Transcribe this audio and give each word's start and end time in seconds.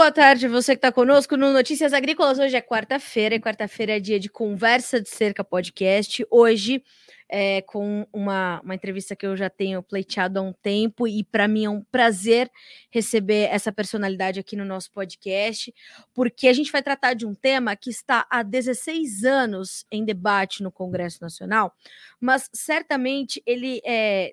Boa 0.00 0.10
tarde, 0.10 0.48
você 0.48 0.72
que 0.72 0.78
está 0.78 0.90
conosco 0.90 1.36
no 1.36 1.52
Notícias 1.52 1.92
Agrícolas. 1.92 2.38
Hoje 2.38 2.56
é 2.56 2.62
quarta-feira, 2.62 3.34
e 3.34 3.38
quarta-feira 3.38 3.98
é 3.98 4.00
dia 4.00 4.18
de 4.18 4.30
Conversa 4.30 4.98
de 4.98 5.10
Cerca 5.10 5.44
Podcast. 5.44 6.26
Hoje, 6.30 6.82
é, 7.28 7.60
com 7.60 8.06
uma, 8.10 8.62
uma 8.64 8.74
entrevista 8.74 9.14
que 9.14 9.26
eu 9.26 9.36
já 9.36 9.50
tenho 9.50 9.82
pleiteado 9.82 10.38
há 10.38 10.42
um 10.42 10.54
tempo, 10.54 11.06
e 11.06 11.22
para 11.22 11.46
mim 11.46 11.66
é 11.66 11.70
um 11.70 11.82
prazer 11.82 12.50
receber 12.90 13.50
essa 13.52 13.70
personalidade 13.70 14.40
aqui 14.40 14.56
no 14.56 14.64
nosso 14.64 14.90
podcast, 14.90 15.70
porque 16.14 16.48
a 16.48 16.54
gente 16.54 16.72
vai 16.72 16.82
tratar 16.82 17.12
de 17.12 17.26
um 17.26 17.34
tema 17.34 17.76
que 17.76 17.90
está 17.90 18.26
há 18.30 18.42
16 18.42 19.24
anos 19.24 19.84
em 19.92 20.02
debate 20.02 20.62
no 20.62 20.72
Congresso 20.72 21.18
Nacional, 21.20 21.74
mas 22.18 22.48
certamente 22.54 23.42
ele 23.44 23.82
é, 23.84 24.32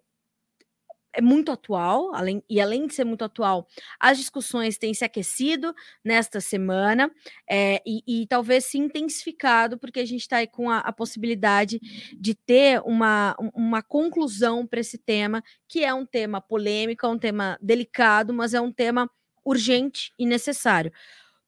é 1.18 1.22
muito 1.22 1.52
atual, 1.52 2.14
além, 2.14 2.44
e 2.48 2.62
além 2.62 2.86
de 2.86 2.94
ser 2.94 3.04
muito 3.04 3.26
atual, 3.26 3.68
as 4.00 4.20
discussões 4.20 4.78
têm 4.78 4.94
se 4.94 5.04
aquecido 5.04 5.74
nesta 6.06 6.40
semana 6.40 7.12
é, 7.50 7.82
e, 7.84 8.04
e, 8.06 8.28
talvez 8.28 8.66
se 8.66 8.78
intensificado, 8.78 9.80
porque 9.80 10.00
a 10.00 10.06
gente 10.06 10.22
está 10.22 10.38
aí 10.38 10.48
com 10.48 10.70
a, 10.70 10.78
a, 10.78 10.94
possibilidade 10.94 11.80
de 12.16 12.36
ter 12.36 12.84
uma, 12.86 13.36
uma 13.52 13.82
conclusão 13.82 14.68
para 14.68 14.80
esse 14.80 15.00
tema, 15.00 15.44
que 15.68 15.84
é 15.84 15.92
um 15.92 16.06
tema 16.06 16.40
polêmico, 16.40 17.04
é 17.04 17.10
um 17.10 17.18
tema 17.18 17.58
delicado, 17.60 18.32
mas 18.32 18.54
é 18.54 18.62
um 18.62 18.72
tema 18.72 19.10
urgente 19.44 20.14
e 20.20 20.26
necessário. 20.26 20.92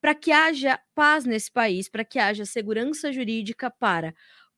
Para 0.01 0.15
que 0.15 0.31
haja 0.31 0.79
paz 0.95 1.25
nesse 1.25 1.51
país, 1.51 1.87
para 1.87 2.03
que 2.03 2.17
haja 2.17 2.43
segurança 2.43 3.13
jurídica 3.13 3.69
para 3.69 4.15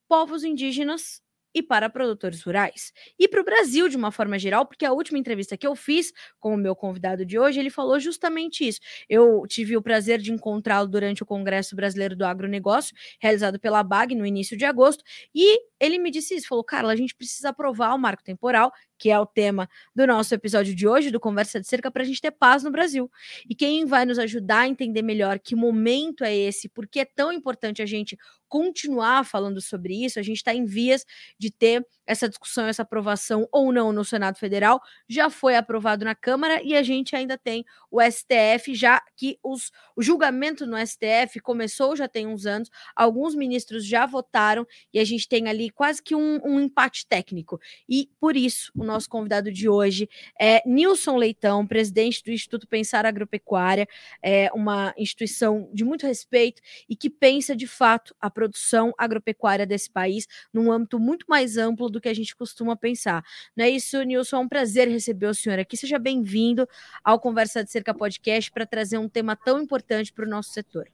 povos 0.07 0.45
indígenas, 0.45 1.21
e 1.53 1.61
para 1.61 1.89
produtores 1.89 2.41
rurais. 2.43 2.91
E 3.19 3.27
para 3.27 3.41
o 3.41 3.43
Brasil, 3.43 3.87
de 3.89 3.97
uma 3.97 4.11
forma 4.11 4.37
geral, 4.39 4.65
porque 4.65 4.85
a 4.85 4.91
última 4.93 5.17
entrevista 5.19 5.57
que 5.57 5.67
eu 5.67 5.75
fiz 5.75 6.11
com 6.39 6.53
o 6.53 6.57
meu 6.57 6.75
convidado 6.75 7.25
de 7.25 7.37
hoje, 7.39 7.59
ele 7.59 7.69
falou 7.69 7.99
justamente 7.99 8.67
isso. 8.67 8.79
Eu 9.09 9.43
tive 9.47 9.75
o 9.77 9.81
prazer 9.81 10.19
de 10.19 10.31
encontrá-lo 10.31 10.87
durante 10.87 11.23
o 11.23 11.25
Congresso 11.25 11.75
Brasileiro 11.75 12.15
do 12.15 12.25
Agronegócio, 12.25 12.95
realizado 13.19 13.59
pela 13.59 13.83
BAG 13.83 14.15
no 14.15 14.25
início 14.25 14.57
de 14.57 14.65
agosto, 14.65 15.03
e 15.33 15.59
ele 15.81 15.97
me 15.97 16.11
disse 16.11 16.35
isso: 16.35 16.47
falou, 16.47 16.63
Carla, 16.63 16.93
a 16.93 16.95
gente 16.95 17.15
precisa 17.15 17.49
aprovar 17.49 17.93
o 17.95 17.97
marco 17.97 18.23
temporal, 18.23 18.71
que 18.97 19.09
é 19.09 19.19
o 19.19 19.25
tema 19.25 19.67
do 19.95 20.05
nosso 20.05 20.33
episódio 20.35 20.75
de 20.75 20.87
hoje, 20.87 21.09
do 21.09 21.19
Conversa 21.19 21.59
de 21.59 21.67
Cerca, 21.67 21.89
para 21.89 22.03
a 22.03 22.05
gente 22.05 22.21
ter 22.21 22.31
paz 22.31 22.63
no 22.63 22.71
Brasil. 22.71 23.09
E 23.49 23.55
quem 23.55 23.85
vai 23.85 24.05
nos 24.05 24.19
ajudar 24.19 24.59
a 24.59 24.67
entender 24.67 25.01
melhor 25.01 25.39
que 25.39 25.55
momento 25.55 26.23
é 26.23 26.35
esse, 26.35 26.69
porque 26.69 26.99
é 26.99 27.05
tão 27.05 27.33
importante 27.33 27.81
a 27.81 27.85
gente 27.85 28.15
continuar 28.47 29.25
falando 29.25 29.59
sobre 29.59 30.05
isso, 30.05 30.19
a 30.19 30.21
gente 30.21 30.37
está 30.37 30.53
em 30.53 30.65
vias 30.65 31.03
de 31.39 31.49
ter 31.49 31.85
essa 32.05 32.27
discussão, 32.27 32.65
essa 32.65 32.81
aprovação 32.81 33.47
ou 33.51 33.71
não 33.71 33.91
no 33.93 34.03
Senado 34.03 34.37
Federal, 34.37 34.81
já 35.07 35.29
foi 35.29 35.55
aprovado 35.55 36.03
na 36.03 36.15
Câmara 36.15 36.61
e 36.63 36.75
a 36.75 36.83
gente 36.83 37.15
ainda 37.15 37.37
tem 37.37 37.65
o 37.89 38.01
STF, 38.01 38.73
já 38.73 39.01
que 39.15 39.37
os, 39.43 39.71
o 39.95 40.01
julgamento 40.01 40.65
no 40.65 40.77
STF 40.77 41.39
começou 41.41 41.95
já 41.95 42.07
tem 42.07 42.27
uns 42.27 42.45
anos, 42.45 42.69
alguns 42.95 43.35
ministros 43.35 43.85
já 43.85 44.05
votaram 44.05 44.65
e 44.93 44.99
a 44.99 45.03
gente 45.03 45.27
tem 45.27 45.47
ali 45.47 45.69
quase 45.69 46.01
que 46.01 46.15
um, 46.15 46.39
um 46.43 46.59
empate 46.59 47.05
técnico. 47.05 47.59
E 47.87 48.09
por 48.19 48.35
isso, 48.35 48.71
o 48.75 48.83
nosso 48.83 49.09
convidado 49.09 49.51
de 49.51 49.69
hoje 49.69 50.09
é 50.39 50.61
Nilson 50.65 51.17
Leitão, 51.17 51.67
presidente 51.67 52.23
do 52.23 52.31
Instituto 52.31 52.67
Pensar 52.67 53.05
Agropecuária, 53.05 53.87
é 54.23 54.49
uma 54.53 54.93
instituição 54.97 55.69
de 55.73 55.83
muito 55.83 56.07
respeito 56.07 56.61
e 56.89 56.95
que 56.95 57.09
pensa 57.09 57.55
de 57.55 57.67
fato 57.67 58.15
a 58.19 58.29
produção 58.29 58.93
agropecuária 58.97 59.65
desse 59.65 59.89
país 59.89 60.27
num 60.53 60.71
âmbito 60.71 60.99
muito 60.99 61.25
mais 61.27 61.57
amplo 61.57 61.89
do 61.91 62.01
que 62.01 62.09
a 62.09 62.13
gente 62.13 62.35
costuma 62.35 62.75
pensar. 62.75 63.23
Não 63.55 63.65
é 63.65 63.69
isso, 63.69 64.01
Nilson? 64.01 64.37
É 64.37 64.39
um 64.39 64.47
prazer 64.47 64.87
receber 64.87 65.27
o 65.27 65.33
senhor 65.33 65.59
aqui. 65.59 65.77
Seja 65.77 65.99
bem-vindo 65.99 66.67
ao 67.03 67.19
Conversa 67.19 67.63
de 67.63 67.71
Cerca 67.71 67.93
Podcast 67.93 68.51
para 68.51 68.65
trazer 68.65 68.97
um 68.97 69.09
tema 69.09 69.35
tão 69.35 69.61
importante 69.61 70.11
para 70.11 70.25
o 70.25 70.29
nosso 70.29 70.51
setor. 70.51 70.89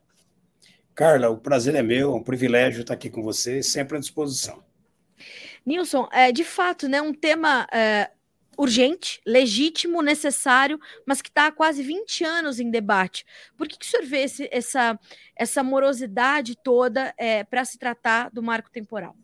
Carla, 0.94 1.30
o 1.30 1.38
prazer 1.38 1.76
é 1.76 1.82
meu, 1.82 2.12
é 2.12 2.14
um 2.16 2.22
privilégio 2.22 2.80
estar 2.80 2.94
aqui 2.94 3.08
com 3.08 3.22
você, 3.22 3.62
sempre 3.62 3.96
à 3.96 4.00
disposição. 4.00 4.62
Nilson, 5.64 6.08
é, 6.10 6.32
de 6.32 6.42
fato, 6.42 6.88
né, 6.88 7.00
um 7.00 7.14
tema 7.14 7.68
é, 7.72 8.10
urgente, 8.58 9.20
legítimo, 9.24 10.02
necessário, 10.02 10.80
mas 11.06 11.22
que 11.22 11.28
está 11.28 11.46
há 11.46 11.52
quase 11.52 11.84
20 11.84 12.24
anos 12.24 12.58
em 12.58 12.68
debate. 12.68 13.24
Por 13.56 13.68
que, 13.68 13.78
que 13.78 13.86
o 13.86 13.88
senhor 13.88 14.04
vê 14.04 14.22
esse, 14.22 14.48
essa, 14.50 14.98
essa 15.36 15.62
morosidade 15.62 16.56
toda 16.56 17.14
é, 17.16 17.44
para 17.44 17.64
se 17.64 17.78
tratar 17.78 18.30
do 18.30 18.42
marco 18.42 18.68
temporal? 18.68 19.14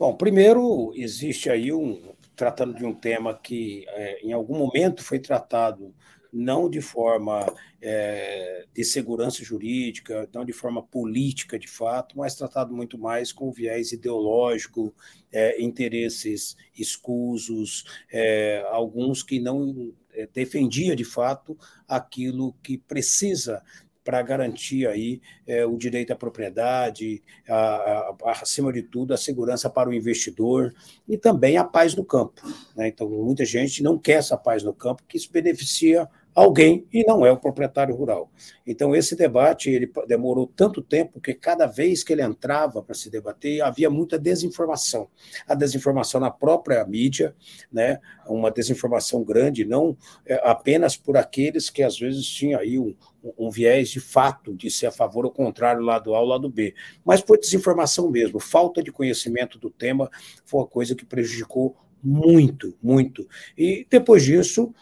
Bom, 0.00 0.14
primeiro, 0.16 0.94
existe 0.96 1.50
aí 1.50 1.70
um. 1.70 2.14
tratando 2.34 2.74
de 2.74 2.86
um 2.86 2.94
tema 2.94 3.38
que 3.38 3.84
é, 3.88 4.20
em 4.26 4.32
algum 4.32 4.56
momento 4.56 5.04
foi 5.04 5.18
tratado 5.18 5.94
não 6.32 6.70
de 6.70 6.80
forma 6.80 7.44
é, 7.82 8.64
de 8.72 8.82
segurança 8.82 9.44
jurídica, 9.44 10.26
não 10.32 10.42
de 10.42 10.54
forma 10.54 10.82
política 10.82 11.58
de 11.58 11.68
fato, 11.68 12.16
mas 12.16 12.34
tratado 12.34 12.72
muito 12.74 12.96
mais 12.96 13.30
com 13.30 13.52
viés 13.52 13.92
ideológico, 13.92 14.94
é, 15.30 15.60
interesses 15.60 16.56
escusos, 16.74 17.84
é, 18.10 18.64
alguns 18.70 19.22
que 19.22 19.38
não 19.38 19.92
é, 20.14 20.26
defendia 20.32 20.96
de 20.96 21.04
fato 21.04 21.58
aquilo 21.86 22.54
que 22.62 22.78
precisa 22.78 23.62
para 24.10 24.22
garantir 24.22 24.88
aí 24.88 25.20
é, 25.46 25.64
o 25.64 25.76
direito 25.76 26.12
à 26.12 26.16
propriedade, 26.16 27.22
a, 27.48 27.54
a, 28.24 28.32
acima 28.42 28.72
de 28.72 28.82
tudo, 28.82 29.14
a 29.14 29.16
segurança 29.16 29.70
para 29.70 29.88
o 29.88 29.94
investidor 29.94 30.74
e 31.08 31.16
também 31.16 31.56
a 31.56 31.62
paz 31.62 31.94
no 31.94 32.04
campo. 32.04 32.42
Né? 32.74 32.88
Então, 32.88 33.08
muita 33.08 33.44
gente 33.44 33.84
não 33.84 33.96
quer 33.96 34.14
essa 34.14 34.36
paz 34.36 34.64
no 34.64 34.74
campo, 34.74 35.04
que 35.06 35.16
isso 35.16 35.30
beneficia 35.30 36.08
alguém 36.34 36.86
e 36.92 37.04
não 37.04 37.24
é 37.26 37.30
o 37.30 37.36
proprietário 37.36 37.94
rural. 37.94 38.30
Então 38.66 38.94
esse 38.94 39.16
debate 39.16 39.70
ele 39.70 39.90
demorou 40.06 40.46
tanto 40.46 40.80
tempo 40.80 41.20
que 41.20 41.34
cada 41.34 41.66
vez 41.66 42.04
que 42.04 42.12
ele 42.12 42.22
entrava 42.22 42.82
para 42.82 42.94
se 42.94 43.10
debater 43.10 43.60
havia 43.62 43.90
muita 43.90 44.18
desinformação. 44.18 45.08
A 45.46 45.54
desinformação 45.54 46.20
na 46.20 46.30
própria 46.30 46.84
mídia, 46.84 47.34
né, 47.72 47.98
uma 48.26 48.50
desinformação 48.50 49.24
grande, 49.24 49.64
não 49.64 49.96
é, 50.24 50.40
apenas 50.44 50.96
por 50.96 51.16
aqueles 51.16 51.68
que 51.68 51.82
às 51.82 51.98
vezes 51.98 52.26
tinham 52.26 52.60
aí 52.60 52.78
um, 52.78 52.94
um 53.38 53.50
viés 53.50 53.88
de 53.88 54.00
fato 54.00 54.54
de 54.54 54.70
ser 54.70 54.86
a 54.86 54.92
favor 54.92 55.24
ou 55.24 55.30
contrário, 55.30 55.82
lado 55.82 56.14
A 56.14 56.20
ou 56.20 56.26
lado 56.26 56.48
B, 56.48 56.74
mas 57.04 57.20
por 57.20 57.38
desinformação 57.38 58.10
mesmo, 58.10 58.40
falta 58.40 58.82
de 58.82 58.90
conhecimento 58.90 59.58
do 59.58 59.70
tema 59.70 60.10
foi 60.44 60.60
uma 60.60 60.66
coisa 60.66 60.94
que 60.94 61.04
prejudicou 61.04 61.76
muito, 62.02 62.74
muito. 62.82 63.26
E 63.56 63.86
depois 63.90 64.22
disso, 64.24 64.72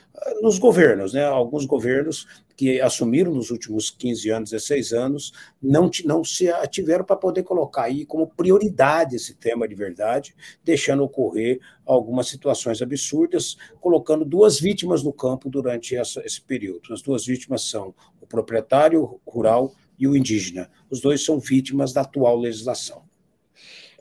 nos 0.40 0.58
governos, 0.58 1.12
né? 1.12 1.24
Alguns 1.24 1.64
governos 1.64 2.26
que 2.56 2.80
assumiram 2.80 3.32
nos 3.32 3.50
últimos 3.50 3.88
15 3.88 4.30
anos, 4.30 4.50
16 4.50 4.92
anos, 4.92 5.32
não, 5.62 5.88
não 6.04 6.24
se 6.24 6.48
ativeram 6.50 7.04
para 7.04 7.14
poder 7.14 7.44
colocar 7.44 7.84
aí 7.84 8.04
como 8.04 8.26
prioridade 8.26 9.14
esse 9.14 9.34
tema 9.34 9.68
de 9.68 9.76
verdade, 9.76 10.34
deixando 10.64 11.04
ocorrer 11.04 11.60
algumas 11.86 12.26
situações 12.26 12.82
absurdas, 12.82 13.56
colocando 13.80 14.24
duas 14.24 14.58
vítimas 14.58 15.04
no 15.04 15.12
campo 15.12 15.48
durante 15.48 15.94
essa, 15.94 16.20
esse 16.26 16.40
período. 16.40 16.92
As 16.92 17.00
duas 17.00 17.24
vítimas 17.24 17.62
são 17.62 17.94
o 18.20 18.26
proprietário 18.26 19.20
rural 19.24 19.72
e 19.96 20.08
o 20.08 20.16
indígena. 20.16 20.68
Os 20.90 21.00
dois 21.00 21.24
são 21.24 21.38
vítimas 21.38 21.92
da 21.92 22.00
atual 22.00 22.36
legislação. 22.36 23.07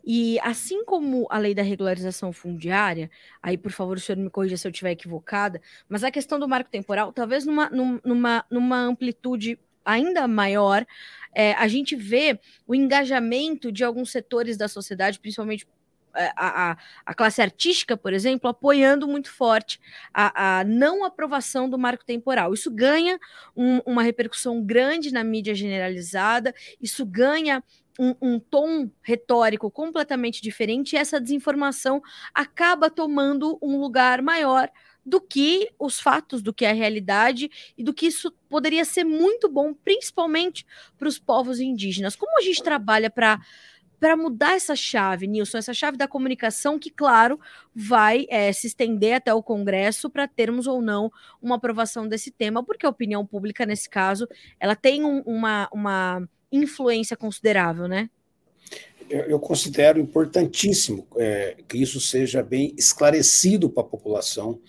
E 0.10 0.40
assim 0.40 0.86
como 0.86 1.28
a 1.30 1.38
lei 1.38 1.54
da 1.54 1.62
regularização 1.62 2.32
fundiária, 2.32 3.12
aí 3.44 3.58
por 3.58 3.74
favor 3.74 3.98
o 3.98 4.00
senhor 4.00 4.18
me 4.18 4.30
corrija 4.30 4.56
se 4.56 4.66
eu 4.66 4.72
estiver 4.72 4.92
equivocada, 4.92 5.62
mas 5.90 6.02
a 6.02 6.10
questão 6.10 6.40
do 6.40 6.48
marco 6.48 6.72
temporal, 6.72 7.12
talvez 7.12 7.46
numa, 7.46 7.70
numa, 7.70 8.46
numa 8.50 8.78
amplitude 8.78 9.60
ainda 9.84 10.26
maior, 10.26 10.86
é, 11.36 11.52
a 11.56 11.68
gente 11.68 11.94
vê 11.94 12.40
o 12.66 12.74
engajamento 12.74 13.70
de 13.70 13.84
alguns 13.84 14.10
setores 14.10 14.56
da 14.56 14.70
sociedade, 14.70 15.20
principalmente 15.20 15.68
é, 16.16 16.32
a, 16.38 16.72
a, 16.72 16.78
a, 17.06 17.14
classe 17.14 17.42
artística, 17.42 17.98
por 17.98 18.14
exemplo, 18.14 18.50
apoiando 18.50 19.10
muito 19.10 19.30
forte 19.30 19.78
a, 20.14 20.60
a 20.60 20.64
não 20.64 21.04
aprovação 21.04 21.70
do 21.70 21.78
marco 21.78 22.06
temporal. 22.06 22.54
Isso 22.54 22.72
ganha 22.72 23.20
um, 23.54 23.80
uma 23.86 24.04
repercussão 24.04 24.64
grande 24.64 25.12
na 25.12 25.22
mídia 25.22 25.54
generalizada, 25.54 26.56
isso 26.82 27.06
ganha 27.06 27.62
um, 28.00 28.16
um, 28.22 28.40
tom 28.40 28.90
retórico 29.02 29.70
completamente 29.72 30.42
diferente, 30.42 30.96
essa 30.96 31.20
desinformação 31.20 32.02
acaba 32.34 32.90
tomando 32.90 33.58
um 33.62 33.80
lugar 33.80 34.22
maior 34.22 34.70
do 35.06 35.22
que 35.22 35.70
os 35.80 36.00
fatos, 36.00 36.42
do 36.42 36.54
que 36.54 36.66
a 36.66 36.74
realidade 36.74 37.50
e 37.78 37.84
do 37.84 37.94
que 37.94 38.08
isso 38.08 38.32
poderia 38.50 38.84
ser 38.84 39.06
muito 39.06 39.48
bom, 39.48 39.74
principalmente 39.74 40.66
para 40.98 41.08
os 41.08 41.18
povos 41.18 41.62
indígenas. 41.62 42.16
Como 42.16 42.38
a 42.38 42.42
gente 42.42 42.62
trabalha 42.62 43.10
para 43.10 43.40
para 44.00 44.16
mudar 44.16 44.54
essa 44.54 44.76
chave, 44.76 45.28
Nilson, 45.28 45.58
essa 45.58 45.74
chave 45.74 45.98
da 45.98 46.08
comunicação 46.08 46.78
que, 46.78 46.90
claro, 46.90 47.40
vai 47.74 48.28
é, 48.30 48.52
se 48.54 48.68
estender 48.68 49.16
até 49.16 49.34
o 49.34 49.42
Congresso 49.42 50.10
para 50.10 50.28
termos 50.28 50.68
ou 50.68 50.82
não 50.82 51.12
uma 51.42 51.56
aprovação 51.56 52.08
desse 52.08 52.30
tema, 52.30 52.64
porque 52.64 52.86
a 52.86 52.90
opinião 52.90 53.26
pública, 53.26 53.66
nesse 53.66 53.90
caso, 53.90 54.28
ela 54.60 54.76
tem 54.76 55.04
um, 55.04 55.22
uma, 55.22 55.68
uma 55.72 56.30
influência 56.52 57.18
considerável, 57.18 57.88
né? 57.88 58.10
eu, 59.10 59.40
considero 59.40 60.00
importantíssimo 60.00 61.08
é, 61.16 61.56
que 61.68 61.78
isso 61.78 62.00
seja 62.00 62.44
bem 62.44 62.74
esclarecido 62.78 63.70
para 63.70 63.84
a 63.84 63.86
população, 63.86 64.60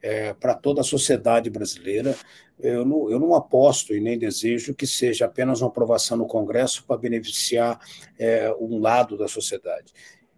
é, 0.00 0.32
para 0.34 0.54
toda 0.54 0.80
a 0.80 0.84
sociedade 0.84 1.50
brasileira. 1.50 2.14
Eu 2.60 2.84
não, 2.84 3.10
eu 3.10 3.18
não 3.20 3.34
aposto 3.34 3.94
e 3.94 4.00
nem 4.00 4.18
desejo 4.18 4.74
que 4.74 4.86
seja 4.86 5.26
apenas 5.26 5.60
uma 5.60 5.68
aprovação 5.68 6.16
no 6.16 6.26
Congresso 6.26 6.84
para 6.84 6.96
beneficiar 6.96 7.78
é, 8.18 8.52
um 8.60 8.78
lado 8.80 9.16
da 9.16 9.28
sociedade. 9.28 9.92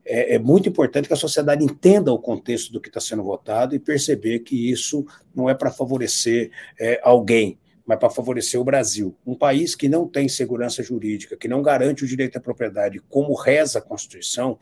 É, 0.05 0.35
é, 0.35 0.39
muito 0.39 0.69
importante 0.69 1.07
que 1.07 1.15
a 1.15 1.17
sociedade 1.17 1.63
entenda 1.63 2.13
o 2.13 2.19
contexto 2.19 2.73
do 2.73 2.81
que 2.81 2.89
está 2.89 3.01
sendo 3.01 3.23
votado 3.23 3.75
e 3.75 3.79
perceber 3.79 4.41
que 4.41 4.71
isso 4.71 5.05
não 5.35 5.49
é 5.49 5.55
para 5.55 5.71
favorecer 5.71 6.51
é, 6.79 7.01
alguém, 7.03 7.59
mas 7.87 7.99
para 7.99 8.11
favorecer 8.11 8.61
o 8.61 8.65
Brasil. 8.65 9.17
Um 9.27 9.35
país 9.35 9.75
que 9.75 9.89
não 9.89 10.07
tem 10.07 10.29
segurança 10.29 10.83
jurídica, 10.83 11.37
que 11.37 11.49
não 11.49 11.63
garante 11.63 12.05
o 12.05 12.07
direito 12.07 12.37
à 12.37 12.41
propriedade, 12.41 13.01
como 13.09 13.35
reza 13.35 13.79
a 13.79 13.83
Constituição, 13.83 14.59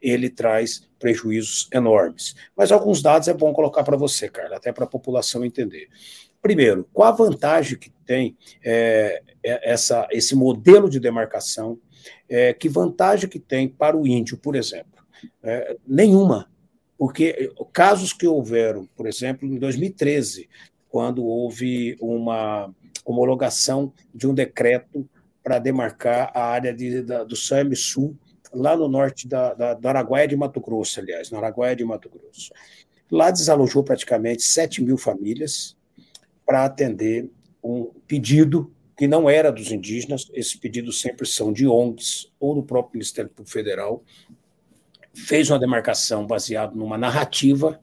ele 0.00 0.28
traz 0.28 0.88
prejuízos 0.98 1.68
enormes. 1.72 2.34
Mas 2.56 2.72
alguns 2.72 3.02
dados 3.02 3.28
é 3.28 3.34
bom 3.34 3.52
colocar 3.52 3.82
para 3.84 3.96
você, 3.96 4.28
Carla, 4.28 4.56
até 4.56 4.72
para 4.72 4.84
a 4.84 4.88
população 4.88 5.44
entender. 5.44 5.88
Primeiro, 6.40 6.88
qual 6.92 7.08
a 7.08 7.12
vantagem 7.12 7.78
que 7.78 7.90
tem 8.04 8.36
é, 8.64 9.22
é, 9.44 9.70
essa, 9.72 10.08
esse 10.10 10.34
modelo 10.34 10.90
de 10.90 10.98
demarcação? 10.98 11.78
É, 12.28 12.52
que 12.52 12.68
vantagem 12.68 13.28
que 13.28 13.38
tem 13.38 13.68
para 13.68 13.96
o 13.96 14.06
índio, 14.06 14.36
por 14.36 14.56
exemplo? 14.56 15.04
É, 15.42 15.76
nenhuma 15.86 16.50
porque 17.02 17.52
casos 17.72 18.12
que 18.12 18.28
houveram, 18.28 18.88
por 18.94 19.08
exemplo, 19.08 19.48
em 19.48 19.58
2013, 19.58 20.48
quando 20.92 21.24
houve 21.24 21.96
uma 22.02 22.70
homologação 23.02 23.94
de 24.14 24.26
um 24.26 24.34
decreto 24.34 25.08
para 25.42 25.58
demarcar 25.58 26.30
a 26.34 26.44
área 26.44 26.74
de, 26.74 27.00
da, 27.00 27.24
do 27.24 27.34
SAMI 27.34 27.74
Sul, 27.74 28.14
lá 28.52 28.76
no 28.76 28.86
norte 28.88 29.26
da, 29.26 29.54
da, 29.54 29.72
do 29.72 29.88
Araguaia 29.88 30.28
de 30.28 30.36
Mato 30.36 30.60
Grosso, 30.60 31.00
aliás, 31.00 31.30
no 31.30 31.38
Araguaia 31.38 31.74
de 31.74 31.82
Mato 31.82 32.10
Grosso. 32.10 32.52
Lá 33.10 33.30
desalojou 33.30 33.82
praticamente 33.82 34.42
7 34.42 34.84
mil 34.84 34.98
famílias 34.98 35.74
para 36.44 36.66
atender 36.66 37.30
um 37.64 37.86
pedido 38.06 38.70
que 38.94 39.08
não 39.08 39.30
era 39.30 39.50
dos 39.50 39.72
indígenas, 39.72 40.30
esses 40.34 40.54
pedidos 40.54 41.00
sempre 41.00 41.26
são 41.26 41.54
de 41.54 41.66
ONGs 41.66 42.30
ou 42.38 42.54
do 42.54 42.62
próprio 42.62 42.98
Ministério 42.98 43.30
Público 43.30 43.50
Federal, 43.50 44.04
fez 45.14 45.48
uma 45.48 45.58
demarcação 45.58 46.26
baseada 46.26 46.74
numa 46.74 46.98
narrativa 46.98 47.80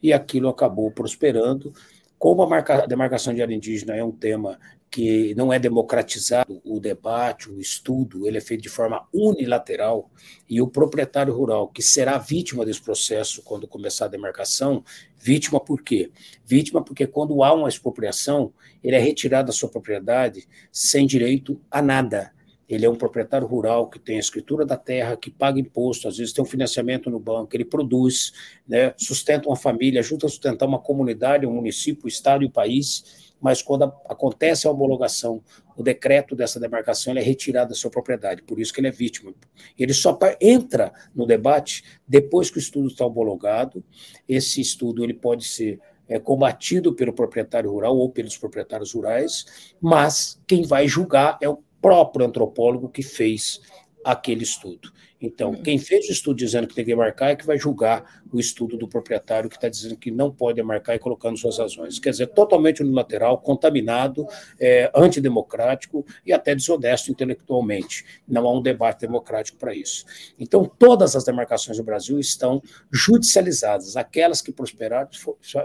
e 0.00 0.12
aquilo 0.12 0.48
acabou 0.48 0.92
prosperando. 0.92 1.72
Como 2.20 2.42
a, 2.42 2.46
marca, 2.46 2.86
demarcação 2.86 3.32
de 3.32 3.40
área 3.40 3.54
indígena 3.54 3.96
é 3.96 4.04
um 4.04 4.12
tema 4.12 4.60
que 4.90 5.34
não 5.36 5.50
é 5.50 5.58
democratizado 5.58 6.60
o 6.66 6.78
debate, 6.78 7.48
o 7.48 7.58
estudo, 7.58 8.28
ele 8.28 8.36
é 8.36 8.42
feito 8.42 8.60
de 8.60 8.68
forma 8.68 9.08
unilateral, 9.10 10.10
e 10.46 10.60
o 10.60 10.68
proprietário 10.68 11.32
rural, 11.32 11.68
que 11.68 11.82
será 11.82 12.18
vítima 12.18 12.66
desse 12.66 12.82
processo 12.82 13.42
quando 13.42 13.66
começar 13.66 14.04
a 14.04 14.08
demarcação, 14.08 14.84
vítima 15.16 15.58
por 15.58 15.82
quê? 15.82 16.10
Vítima 16.44 16.84
porque 16.84 17.06
quando 17.06 17.42
há 17.42 17.54
uma 17.54 17.70
expropriação, 17.70 18.52
ele 18.84 18.96
é 18.96 19.00
retirado 19.00 19.46
da 19.46 19.52
sua 19.54 19.70
propriedade 19.70 20.46
sem 20.70 21.06
direito 21.06 21.58
a 21.70 21.80
nada 21.80 22.34
ele 22.70 22.86
é 22.86 22.88
um 22.88 22.94
proprietário 22.94 23.48
rural 23.48 23.90
que 23.90 23.98
tem 23.98 24.16
a 24.16 24.20
escritura 24.20 24.64
da 24.64 24.76
terra, 24.76 25.16
que 25.16 25.28
paga 25.28 25.58
imposto, 25.58 26.06
às 26.06 26.16
vezes 26.18 26.32
tem 26.32 26.42
um 26.42 26.46
financiamento 26.46 27.10
no 27.10 27.18
banco, 27.18 27.50
ele 27.56 27.64
produz, 27.64 28.32
né, 28.66 28.94
sustenta 28.96 29.48
uma 29.48 29.56
família, 29.56 29.98
ajuda 29.98 30.26
a 30.26 30.28
sustentar 30.28 30.68
uma 30.68 30.78
comunidade, 30.78 31.44
um 31.44 31.52
município, 31.52 32.04
o 32.04 32.08
estado 32.08 32.44
e 32.44 32.46
o 32.46 32.50
país, 32.50 33.34
mas 33.40 33.60
quando 33.60 33.92
acontece 34.08 34.68
a 34.68 34.70
homologação, 34.70 35.42
o 35.76 35.82
decreto 35.82 36.36
dessa 36.36 36.60
demarcação 36.60 37.16
é 37.16 37.20
retirado 37.20 37.70
da 37.70 37.74
sua 37.74 37.90
propriedade, 37.90 38.42
por 38.42 38.60
isso 38.60 38.72
que 38.72 38.80
ele 38.80 38.88
é 38.88 38.92
vítima. 38.92 39.34
Ele 39.76 39.92
só 39.92 40.16
entra 40.40 40.92
no 41.12 41.26
debate 41.26 41.82
depois 42.06 42.50
que 42.50 42.58
o 42.58 42.60
estudo 42.60 42.86
está 42.86 43.04
homologado, 43.04 43.82
esse 44.28 44.60
estudo 44.60 45.02
ele 45.02 45.14
pode 45.14 45.44
ser 45.44 45.80
é, 46.08 46.20
combatido 46.20 46.94
pelo 46.94 47.12
proprietário 47.12 47.70
rural 47.70 47.96
ou 47.96 48.10
pelos 48.10 48.36
proprietários 48.36 48.92
rurais, 48.92 49.72
mas 49.80 50.40
quem 50.46 50.62
vai 50.62 50.86
julgar 50.86 51.36
é 51.40 51.48
o 51.48 51.58
próprio 51.80 52.26
antropólogo 52.26 52.88
que 52.88 53.02
fez 53.02 53.60
aquele 54.04 54.42
estudo. 54.42 54.92
Então, 55.20 55.54
quem 55.54 55.78
fez 55.78 56.08
o 56.08 56.12
estudo 56.12 56.38
dizendo 56.38 56.66
que 56.66 56.74
tem 56.74 56.84
que 56.84 56.94
marcar 56.94 57.30
é 57.30 57.36
que 57.36 57.44
vai 57.44 57.58
julgar 57.58 58.22
o 58.32 58.40
estudo 58.40 58.78
do 58.78 58.88
proprietário 58.88 59.50
que 59.50 59.56
está 59.56 59.68
dizendo 59.68 59.96
que 59.96 60.10
não 60.10 60.32
pode 60.32 60.62
marcar 60.62 60.94
e 60.94 60.98
colocando 60.98 61.36
suas 61.36 61.58
razões. 61.58 61.98
Quer 61.98 62.10
dizer, 62.10 62.28
totalmente 62.28 62.82
unilateral, 62.82 63.36
contaminado, 63.36 64.26
é, 64.58 64.90
antidemocrático 64.94 66.06
e 66.24 66.32
até 66.32 66.54
desonesto 66.54 67.10
intelectualmente. 67.10 68.06
Não 68.26 68.48
há 68.48 68.52
um 68.52 68.62
debate 68.62 69.00
democrático 69.00 69.58
para 69.58 69.74
isso. 69.74 70.06
Então, 70.38 70.64
todas 70.64 71.14
as 71.14 71.24
demarcações 71.24 71.76
do 71.76 71.84
Brasil 71.84 72.18
estão 72.18 72.62
judicializadas. 72.90 73.98
Aquelas 73.98 74.40
que 74.40 74.52
prosperaram 74.52 75.10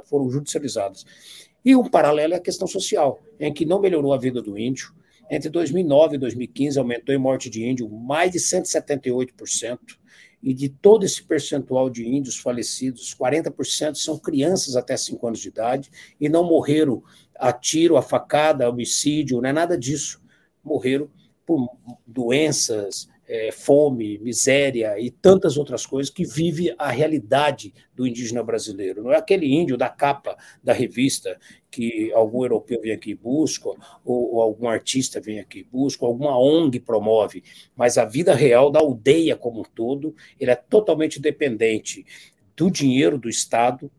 foram 0.04 0.30
judicializadas. 0.30 1.06
E 1.64 1.76
um 1.76 1.90
paralelo 1.90 2.34
é 2.34 2.38
a 2.38 2.42
questão 2.42 2.68
social, 2.68 3.22
em 3.40 3.54
que 3.54 3.66
não 3.66 3.80
melhorou 3.80 4.14
a 4.14 4.18
vida 4.18 4.42
do 4.42 4.58
índio, 4.58 4.94
entre 5.30 5.50
2009 5.50 6.16
e 6.16 6.20
2015, 6.20 6.80
aumentou 6.80 7.14
em 7.14 7.18
morte 7.18 7.50
de 7.50 7.64
índio 7.64 7.90
mais 7.90 8.32
de 8.32 8.40
178%, 8.40 9.80
e 10.46 10.54
de 10.54 10.70
todo 10.70 11.04
esse 11.04 11.24
percentual 11.24 11.90
de 11.90 12.08
índios 12.08 12.38
falecidos, 12.38 13.16
40% 13.16 13.96
são 13.96 14.20
crianças 14.20 14.76
até 14.76 14.96
5 14.96 15.26
anos 15.26 15.40
de 15.40 15.48
idade 15.48 15.90
e 16.22 16.30
não 16.30 16.44
morreram 16.44 17.02
a 17.34 17.52
tiro, 17.52 17.98
a 17.98 18.02
facada, 18.04 18.64
a 18.64 18.70
homicídio, 18.70 19.42
não 19.42 19.50
é 19.50 19.52
nada 19.52 19.76
disso. 19.76 20.22
Morreram 20.64 21.10
por 21.48 21.68
doenças, 22.06 23.10
é, 23.28 23.52
fome, 23.52 24.18
miséria 24.20 25.00
e 25.00 25.10
tantas 25.10 25.58
outras 25.58 25.86
coisas 25.86 26.12
que 26.12 26.26
vive 26.26 26.74
a 26.78 26.90
realidade 26.90 27.74
do 27.96 28.06
indígena 28.06 28.44
brasileiro. 28.44 29.04
Não 29.04 29.12
é 29.12 29.18
aquele 29.18 29.52
índio 29.52 29.78
da 29.78 29.90
capa 29.90 30.38
da 30.64 30.74
revista 30.74 31.38
que 31.72 32.12
algum 32.14 32.44
europeu 32.44 32.80
vem 32.82 32.92
aqui 32.92 33.12
e 33.12 33.16
busca, 33.16 33.70
ou, 33.70 34.36
ou 34.36 34.42
algum 34.42 34.68
artista 34.68 35.20
vem 35.20 35.40
aqui 35.40 35.60
e 35.60 35.64
busca, 35.64 36.06
ou 36.06 36.12
alguma 36.12 36.38
ONG 36.38 36.80
promove, 36.80 37.44
mas 37.76 37.98
a 37.98 38.06
vida 38.06 38.34
real 38.34 38.72
da 38.72 38.80
aldeia 38.80 39.36
como 39.36 39.62
um 39.62 39.64
todo, 39.64 40.16
ele 40.40 40.52
é 40.52 40.56
totalmente 40.56 41.20
dependente 41.20 42.06
do 42.56 42.72
dinheiro 42.72 43.18
do 43.18 43.28
Estado, 43.28 43.92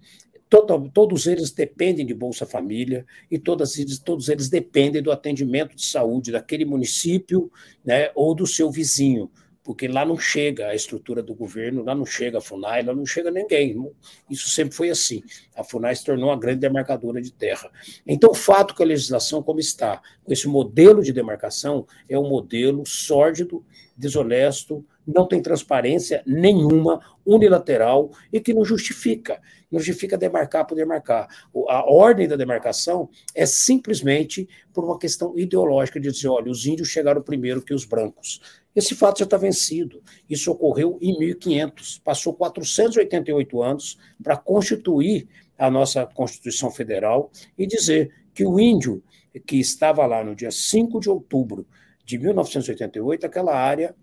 Total, 0.48 0.88
todos 0.90 1.26
eles 1.26 1.50
dependem 1.50 2.06
de 2.06 2.14
Bolsa 2.14 2.46
Família 2.46 3.04
e 3.28 3.36
todas 3.36 3.78
eles, 3.78 3.98
todos 3.98 4.28
eles 4.28 4.48
dependem 4.48 5.02
do 5.02 5.10
atendimento 5.10 5.74
de 5.74 5.84
saúde 5.84 6.30
daquele 6.30 6.64
município 6.64 7.50
né, 7.84 8.12
ou 8.14 8.32
do 8.32 8.46
seu 8.46 8.70
vizinho, 8.70 9.28
porque 9.64 9.88
lá 9.88 10.04
não 10.04 10.16
chega 10.16 10.68
a 10.68 10.74
estrutura 10.76 11.20
do 11.20 11.34
governo, 11.34 11.82
lá 11.82 11.96
não 11.96 12.06
chega 12.06 12.38
a 12.38 12.40
FUNAI, 12.40 12.84
lá 12.84 12.94
não 12.94 13.04
chega 13.04 13.28
ninguém. 13.32 13.90
Isso 14.30 14.48
sempre 14.48 14.76
foi 14.76 14.88
assim. 14.88 15.20
A 15.56 15.64
FUNAI 15.64 15.96
se 15.96 16.04
tornou 16.04 16.28
uma 16.28 16.38
grande 16.38 16.60
demarcadora 16.60 17.20
de 17.20 17.32
terra. 17.32 17.68
Então, 18.06 18.30
o 18.30 18.34
fato 18.34 18.72
que 18.72 18.84
a 18.84 18.86
legislação, 18.86 19.42
como 19.42 19.58
está, 19.58 20.00
com 20.22 20.32
esse 20.32 20.46
modelo 20.46 21.02
de 21.02 21.12
demarcação, 21.12 21.84
é 22.08 22.16
um 22.16 22.28
modelo 22.28 22.86
sórdido, 22.86 23.66
desonesto, 23.96 24.86
não 25.06 25.26
tem 25.26 25.40
transparência 25.40 26.22
nenhuma, 26.26 27.00
unilateral 27.24 28.10
e 28.32 28.40
que 28.40 28.52
não 28.52 28.64
justifica. 28.64 29.40
Não 29.70 29.78
justifica 29.78 30.18
demarcar 30.18 30.66
por 30.66 30.74
demarcar. 30.74 31.28
A 31.68 31.90
ordem 31.90 32.26
da 32.26 32.36
demarcação 32.36 33.08
é 33.34 33.46
simplesmente 33.46 34.48
por 34.72 34.84
uma 34.84 34.98
questão 34.98 35.38
ideológica 35.38 36.00
de 36.00 36.10
dizer: 36.10 36.28
olha, 36.28 36.50
os 36.50 36.66
índios 36.66 36.88
chegaram 36.88 37.22
primeiro 37.22 37.62
que 37.62 37.74
os 37.74 37.84
brancos. 37.84 38.40
Esse 38.74 38.94
fato 38.94 39.18
já 39.18 39.24
está 39.24 39.36
vencido. 39.36 40.02
Isso 40.28 40.50
ocorreu 40.52 40.98
em 41.00 41.18
1500. 41.18 42.00
Passou 42.00 42.34
488 42.34 43.62
anos 43.62 43.98
para 44.22 44.36
constituir 44.36 45.28
a 45.58 45.70
nossa 45.70 46.04
Constituição 46.06 46.70
Federal 46.70 47.30
e 47.56 47.66
dizer 47.66 48.12
que 48.34 48.44
o 48.44 48.60
índio 48.60 49.02
que 49.46 49.56
estava 49.58 50.04
lá 50.06 50.22
no 50.22 50.34
dia 50.34 50.50
5 50.50 51.00
de 51.00 51.08
outubro 51.08 51.66
de 52.04 52.18
1988, 52.18 53.26
aquela 53.26 53.54
área 53.54 53.94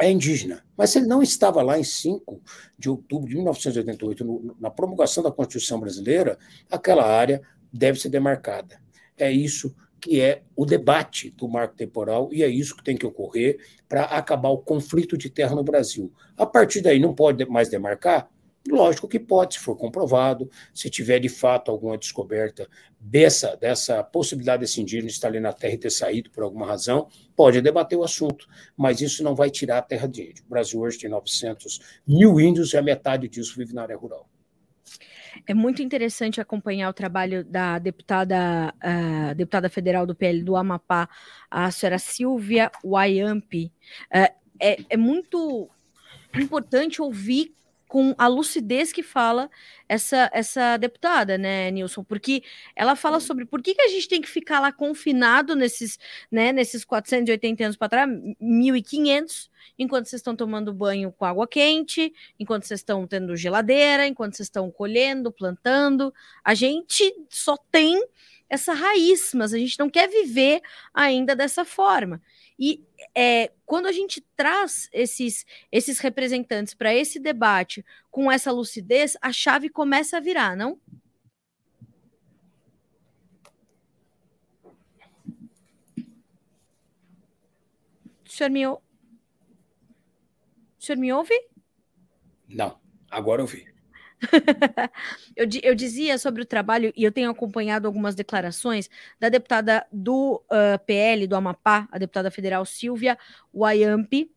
é 0.00 0.10
indígena. 0.10 0.64
Mas 0.76 0.90
se 0.90 0.98
ele 0.98 1.06
não 1.06 1.22
estava 1.22 1.62
lá 1.62 1.78
em 1.78 1.84
5 1.84 2.40
de 2.78 2.90
outubro 2.90 3.28
de 3.28 3.36
1988, 3.36 4.24
no, 4.24 4.56
na 4.60 4.70
promulgação 4.70 5.22
da 5.22 5.30
Constituição 5.30 5.78
brasileira, 5.78 6.38
aquela 6.70 7.04
área 7.04 7.42
deve 7.72 8.00
ser 8.00 8.08
demarcada. 8.08 8.80
É 9.16 9.30
isso 9.30 9.74
que 10.00 10.20
é 10.20 10.42
o 10.54 10.66
debate 10.66 11.30
do 11.30 11.48
marco 11.48 11.74
temporal 11.74 12.28
e 12.30 12.42
é 12.42 12.48
isso 12.48 12.76
que 12.76 12.84
tem 12.84 12.96
que 12.96 13.06
ocorrer 13.06 13.58
para 13.88 14.04
acabar 14.04 14.50
o 14.50 14.58
conflito 14.58 15.16
de 15.16 15.30
terra 15.30 15.54
no 15.54 15.64
Brasil. 15.64 16.12
A 16.36 16.44
partir 16.44 16.82
daí, 16.82 16.98
não 16.98 17.14
pode 17.14 17.44
mais 17.46 17.70
demarcar? 17.70 18.28
Lógico 18.66 19.06
que 19.06 19.20
pode, 19.20 19.54
se 19.54 19.60
for 19.60 19.76
comprovado, 19.76 20.48
se 20.72 20.88
tiver 20.88 21.18
de 21.18 21.28
fato 21.28 21.70
alguma 21.70 21.98
descoberta 21.98 22.66
dessa, 22.98 23.56
dessa 23.56 24.02
possibilidade 24.02 24.60
desse 24.60 24.80
indígena 24.80 25.08
estar 25.08 25.28
ali 25.28 25.38
na 25.38 25.52
terra 25.52 25.74
e 25.74 25.78
ter 25.78 25.90
saído 25.90 26.30
por 26.30 26.42
alguma 26.42 26.66
razão, 26.66 27.08
pode 27.36 27.60
debater 27.60 27.98
o 27.98 28.02
assunto, 28.02 28.48
mas 28.74 29.02
isso 29.02 29.22
não 29.22 29.34
vai 29.34 29.50
tirar 29.50 29.78
a 29.78 29.82
terra 29.82 30.08
de 30.08 30.30
índio. 30.30 30.44
O 30.46 30.48
Brasil 30.48 30.80
hoje 30.80 30.98
tem 30.98 31.10
900 31.10 31.78
mil 32.06 32.40
índios 32.40 32.72
e 32.72 32.78
a 32.78 32.82
metade 32.82 33.28
disso 33.28 33.54
vive 33.54 33.74
na 33.74 33.82
área 33.82 33.96
rural. 33.96 34.26
É 35.46 35.52
muito 35.52 35.82
interessante 35.82 36.40
acompanhar 36.40 36.88
o 36.88 36.94
trabalho 36.94 37.44
da 37.44 37.78
deputada, 37.78 38.72
uh, 38.76 39.34
deputada 39.34 39.68
federal 39.68 40.06
do 40.06 40.14
PL 40.14 40.42
do 40.42 40.56
Amapá, 40.56 41.08
a 41.50 41.70
senhora 41.70 41.98
Silvia 41.98 42.70
Wayampi, 42.82 43.70
uh, 44.14 44.44
é, 44.60 44.78
é 44.88 44.96
muito 44.96 45.68
importante 46.34 47.02
ouvir 47.02 47.52
com 47.94 48.12
a 48.18 48.26
lucidez 48.26 48.92
que 48.92 49.04
fala 49.04 49.48
essa, 49.88 50.28
essa 50.32 50.76
deputada, 50.76 51.38
né, 51.38 51.70
Nilson? 51.70 52.02
Porque 52.02 52.42
ela 52.74 52.96
fala 52.96 53.20
sobre 53.20 53.46
por 53.46 53.62
que, 53.62 53.72
que 53.72 53.82
a 53.82 53.86
gente 53.86 54.08
tem 54.08 54.20
que 54.20 54.28
ficar 54.28 54.58
lá 54.58 54.72
confinado 54.72 55.54
nesses, 55.54 55.96
né, 56.28 56.50
nesses 56.50 56.84
480 56.84 57.62
anos 57.62 57.76
para 57.76 57.88
trás, 57.88 58.10
1500, 58.40 59.48
enquanto 59.78 60.06
vocês 60.06 60.18
estão 60.18 60.34
tomando 60.34 60.74
banho 60.74 61.12
com 61.12 61.24
água 61.24 61.46
quente, 61.46 62.12
enquanto 62.36 62.64
vocês 62.64 62.80
estão 62.80 63.06
tendo 63.06 63.36
geladeira, 63.36 64.08
enquanto 64.08 64.34
vocês 64.34 64.48
estão 64.48 64.72
colhendo, 64.72 65.30
plantando. 65.30 66.12
A 66.42 66.52
gente 66.52 67.14
só 67.30 67.56
tem 67.70 68.04
essa 68.50 68.72
raiz, 68.72 69.32
mas 69.34 69.54
a 69.54 69.58
gente 69.58 69.78
não 69.78 69.88
quer 69.88 70.08
viver 70.08 70.60
ainda 70.92 71.36
dessa 71.36 71.64
forma. 71.64 72.20
E 72.58 72.84
é, 73.14 73.50
quando 73.66 73.86
a 73.86 73.92
gente 73.92 74.20
traz 74.36 74.88
esses, 74.92 75.44
esses 75.72 75.98
representantes 75.98 76.74
para 76.74 76.94
esse 76.94 77.18
debate 77.18 77.84
com 78.10 78.30
essa 78.30 78.52
lucidez, 78.52 79.16
a 79.20 79.32
chave 79.32 79.68
começa 79.68 80.16
a 80.16 80.20
virar, 80.20 80.56
não? 80.56 80.80
O 88.24 88.36
senhor 88.36 88.50
me, 88.50 88.66
o 88.66 88.80
senhor 90.78 90.98
me 90.98 91.12
ouve? 91.12 91.34
Não, 92.48 92.80
agora 93.10 93.42
eu 93.42 93.46
vi. 93.46 93.73
eu, 95.36 95.46
eu, 95.62 95.74
dizia 95.74 96.18
sobre 96.18 96.42
o 96.42 96.44
trabalho, 96.44 96.92
e 96.96 97.04
eu 97.04 97.12
tenho 97.12 97.30
acompanhado 97.30 97.86
algumas 97.86 98.14
declarações 98.14 98.88
da 99.18 99.28
deputada 99.28 99.86
do 99.92 100.42
uh, 100.50 100.78
PL 100.86 101.26
do 101.26 101.36
Amapá, 101.36 101.88
a 101.90 101.98
deputada 101.98 102.30
federal 102.30 102.64
Silvia 102.64 103.18
Wayampi, 103.52 104.33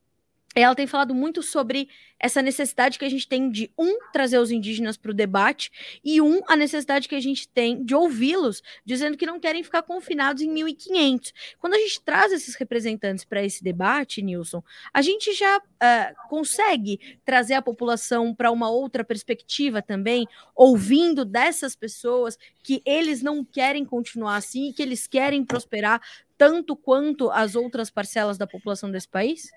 ela 0.56 0.76
tem 0.76 0.88
falado 0.88 1.14
muito 1.14 1.44
sobre 1.44 1.88
essa 2.20 2.42
necessidade 2.42 2.98
que 2.98 3.06
a 3.06 3.10
gente 3.10 3.28
tem 3.28 3.50
de, 3.50 3.72
um, 3.78 4.00
trazer 4.12 4.40
os 4.40 4.50
indígenas 4.50 4.98
para 4.98 5.12
o 5.12 5.14
debate, 5.14 5.72
e, 6.04 6.20
um, 6.20 6.42
a 6.48 6.56
necessidade 6.56 7.08
que 7.08 7.14
a 7.14 7.20
gente 7.20 7.48
tem 7.48 7.84
de 7.84 7.94
ouvi-los, 7.94 8.64
dizendo 8.84 9.16
que 9.16 9.26
não 9.26 9.40
querem 9.40 9.64
ficar 9.64 9.84
confinados 9.84 10.42
em 10.42 10.50
1.500. 10.50 11.32
Quando 11.60 11.76
a 11.76 11.78
gente 11.78 12.02
traz 12.02 12.32
esses 12.32 12.56
representantes 12.56 13.24
para 13.24 13.44
esse 13.44 13.64
debate, 13.64 14.22
Nilson, 14.22 14.64
a 14.92 15.02
gente 15.02 15.32
já 15.34 15.58
uh, 15.58 16.28
consegue 16.28 17.00
trazer 17.24 17.54
a 17.54 17.62
população 17.62 18.34
para 18.34 18.52
uma 18.52 18.70
outra 18.70 19.04
perspectiva 19.04 19.82
também, 19.82 20.28
ouvindo 20.56 21.24
dessas 21.24 21.76
pessoas 21.76 22.38
que 22.64 22.82
eles 22.84 23.22
não 23.22 23.46
querem 23.46 23.86
continuar 23.86 24.38
assim, 24.38 24.74
que 24.74 24.82
eles 24.82 25.06
querem 25.06 25.46
prosperar 25.46 26.02
tanto 26.36 26.76
quanto 26.76 27.30
as 27.30 27.56
outras 27.56 27.90
parcelas 27.90 28.38
da 28.38 28.48
população 28.48 28.90
desse 28.90 29.08
país? 29.08 29.52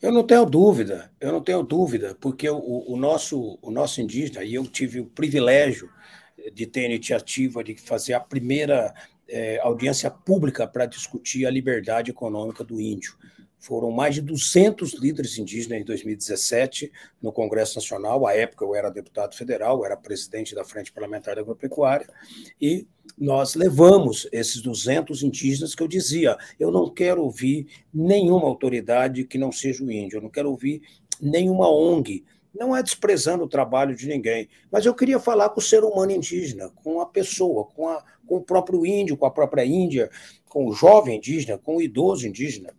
Eu 0.00 0.12
não 0.12 0.24
tenho 0.24 0.46
dúvida, 0.46 1.10
eu 1.20 1.32
não 1.32 1.40
tenho 1.40 1.62
dúvida, 1.62 2.16
porque 2.20 2.48
o, 2.48 2.84
o, 2.86 2.96
nosso, 2.96 3.58
o 3.60 3.70
nosso 3.70 4.00
indígena, 4.00 4.44
e 4.44 4.54
eu 4.54 4.64
tive 4.64 5.00
o 5.00 5.06
privilégio 5.06 5.90
de 6.54 6.66
ter 6.66 6.82
a 6.82 6.90
iniciativa 6.90 7.64
de 7.64 7.74
fazer 7.74 8.14
a 8.14 8.20
primeira 8.20 8.94
é, 9.28 9.58
audiência 9.60 10.10
pública 10.10 10.66
para 10.66 10.86
discutir 10.86 11.46
a 11.46 11.50
liberdade 11.50 12.10
econômica 12.10 12.62
do 12.62 12.80
índio. 12.80 13.16
Foram 13.58 13.90
mais 13.90 14.14
de 14.14 14.22
200 14.22 14.94
líderes 14.94 15.36
indígenas 15.36 15.80
em 15.80 15.84
2017 15.84 16.92
no 17.20 17.32
Congresso 17.32 17.76
Nacional. 17.76 18.26
À 18.26 18.34
época 18.34 18.64
eu 18.64 18.74
era 18.74 18.88
deputado 18.88 19.34
federal, 19.34 19.78
eu 19.78 19.84
era 19.84 19.96
presidente 19.96 20.54
da 20.54 20.64
Frente 20.64 20.92
Parlamentar 20.92 21.34
da 21.34 21.40
Agropecuária, 21.40 22.08
e 22.60 22.86
nós 23.16 23.54
levamos 23.54 24.28
esses 24.30 24.62
200 24.62 25.22
indígenas 25.22 25.74
que 25.74 25.82
eu 25.82 25.88
dizia, 25.88 26.36
eu 26.58 26.70
não 26.70 26.88
quero 26.88 27.22
ouvir 27.22 27.66
nenhuma 27.92 28.46
autoridade 28.46 29.24
que 29.24 29.38
não 29.38 29.50
seja 29.50 29.84
o 29.84 29.90
índio, 29.90 30.18
eu 30.18 30.22
não 30.22 30.30
quero 30.30 30.50
ouvir 30.50 30.82
nenhuma 31.20 31.68
ONG, 31.68 32.24
não 32.54 32.74
é 32.74 32.82
desprezando 32.82 33.44
o 33.44 33.48
trabalho 33.48 33.94
de 33.94 34.06
ninguém, 34.06 34.48
mas 34.70 34.86
eu 34.86 34.94
queria 34.94 35.18
falar 35.18 35.50
com 35.50 35.60
o 35.60 35.62
ser 35.62 35.84
humano 35.84 36.12
indígena, 36.12 36.70
com 36.70 37.00
a 37.00 37.06
pessoa, 37.06 37.64
com, 37.64 37.88
a, 37.88 38.04
com 38.26 38.36
o 38.36 38.42
próprio 38.42 38.84
índio, 38.86 39.16
com 39.16 39.26
a 39.26 39.30
própria 39.30 39.64
Índia, 39.64 40.10
com 40.48 40.66
o 40.66 40.72
jovem 40.72 41.18
indígena, 41.18 41.58
com 41.58 41.76
o 41.76 41.82
idoso 41.82 42.26
indígena. 42.26 42.74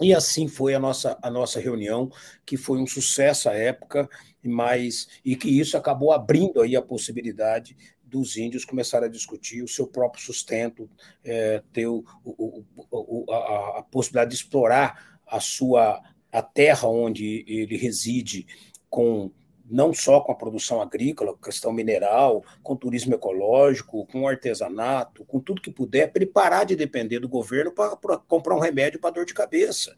E 0.00 0.12
assim 0.12 0.48
foi 0.48 0.74
a 0.74 0.78
nossa, 0.78 1.16
a 1.22 1.30
nossa 1.30 1.60
reunião, 1.60 2.10
que 2.44 2.56
foi 2.56 2.78
um 2.78 2.86
sucesso 2.86 3.48
à 3.48 3.54
época, 3.54 4.08
mas 4.42 5.08
e 5.24 5.36
que 5.36 5.48
isso 5.48 5.76
acabou 5.76 6.12
abrindo 6.12 6.60
aí 6.60 6.74
a 6.74 6.82
possibilidade 6.82 7.76
dos 8.02 8.36
índios 8.36 8.64
começarem 8.64 9.08
a 9.08 9.12
discutir 9.12 9.62
o 9.62 9.68
seu 9.68 9.86
próprio 9.86 10.22
sustento, 10.22 10.88
é, 11.24 11.62
ter 11.72 11.86
o, 11.86 12.04
o, 12.24 12.64
o, 12.90 13.32
a, 13.32 13.78
a, 13.78 13.82
possibilidade 13.82 14.30
de 14.30 14.36
explorar 14.36 15.20
a 15.26 15.40
sua 15.40 16.00
a 16.30 16.42
terra 16.42 16.88
onde 16.88 17.44
ele 17.46 17.76
reside 17.76 18.46
com 18.90 19.30
não 19.68 19.92
só 19.92 20.20
com 20.20 20.32
a 20.32 20.34
produção 20.34 20.80
agrícola, 20.80 21.36
questão 21.42 21.72
mineral, 21.72 22.44
com 22.62 22.76
turismo 22.76 23.14
ecológico, 23.14 24.06
com 24.06 24.28
artesanato, 24.28 25.24
com 25.24 25.40
tudo 25.40 25.62
que 25.62 25.70
puder, 25.70 26.12
para 26.12 26.22
ele 26.22 26.30
parar 26.30 26.64
de 26.64 26.76
depender 26.76 27.18
do 27.18 27.28
governo 27.28 27.72
para 27.72 28.18
comprar 28.28 28.54
um 28.54 28.60
remédio 28.60 29.00
para 29.00 29.10
dor 29.10 29.24
de 29.24 29.34
cabeça, 29.34 29.96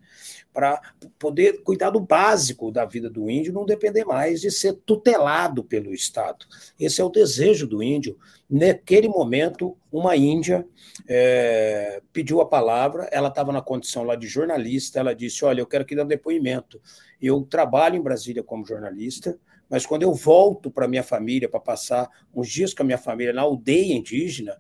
para 0.57 0.81
poder 1.19 1.63
cuidar 1.63 1.91
do 1.91 2.01
básico 2.01 2.73
da 2.73 2.87
vida 2.87 3.11
do 3.11 3.29
índio, 3.29 3.53
não 3.53 3.67
depender 3.67 4.07
mais 4.07 4.41
de 4.41 4.51
ser 4.51 4.73
tutelado 4.87 5.63
pelo 5.63 5.93
Estado. 5.93 6.47
Esse 6.81 6.99
é 6.99 7.05
o 7.05 7.11
desejo 7.11 7.67
do 7.67 7.83
índio. 7.83 8.17
Naquele 8.49 9.07
momento, 9.07 9.77
uma 9.93 10.17
índia 10.17 10.67
é, 11.07 12.01
pediu 12.11 12.41
a 12.41 12.49
palavra, 12.49 13.07
ela 13.13 13.29
estava 13.29 13.53
na 13.53 13.61
condição 13.61 14.03
lá 14.03 14.17
de 14.17 14.27
jornalista, 14.27 14.99
ela 14.99 15.15
disse, 15.15 15.45
olha, 15.45 15.61
eu 15.61 15.67
quero 15.67 15.85
que 15.85 15.95
dê 15.95 16.01
um 16.01 16.07
depoimento. 16.07 16.81
Eu 17.21 17.43
trabalho 17.43 17.97
em 17.97 18.03
Brasília 18.03 18.43
como 18.43 18.65
jornalista, 18.65 19.39
mas 19.69 19.85
quando 19.85 20.05
eu 20.05 20.15
volto 20.15 20.71
para 20.71 20.89
minha 20.89 21.03
família, 21.03 21.51
para 21.51 21.61
passar 21.61 22.09
uns 22.35 22.49
dias 22.49 22.73
com 22.73 22.83
a 22.83 22.87
minha 22.87 22.97
família 22.97 23.35
na 23.35 23.43
aldeia 23.43 23.93
indígena, 23.93 24.57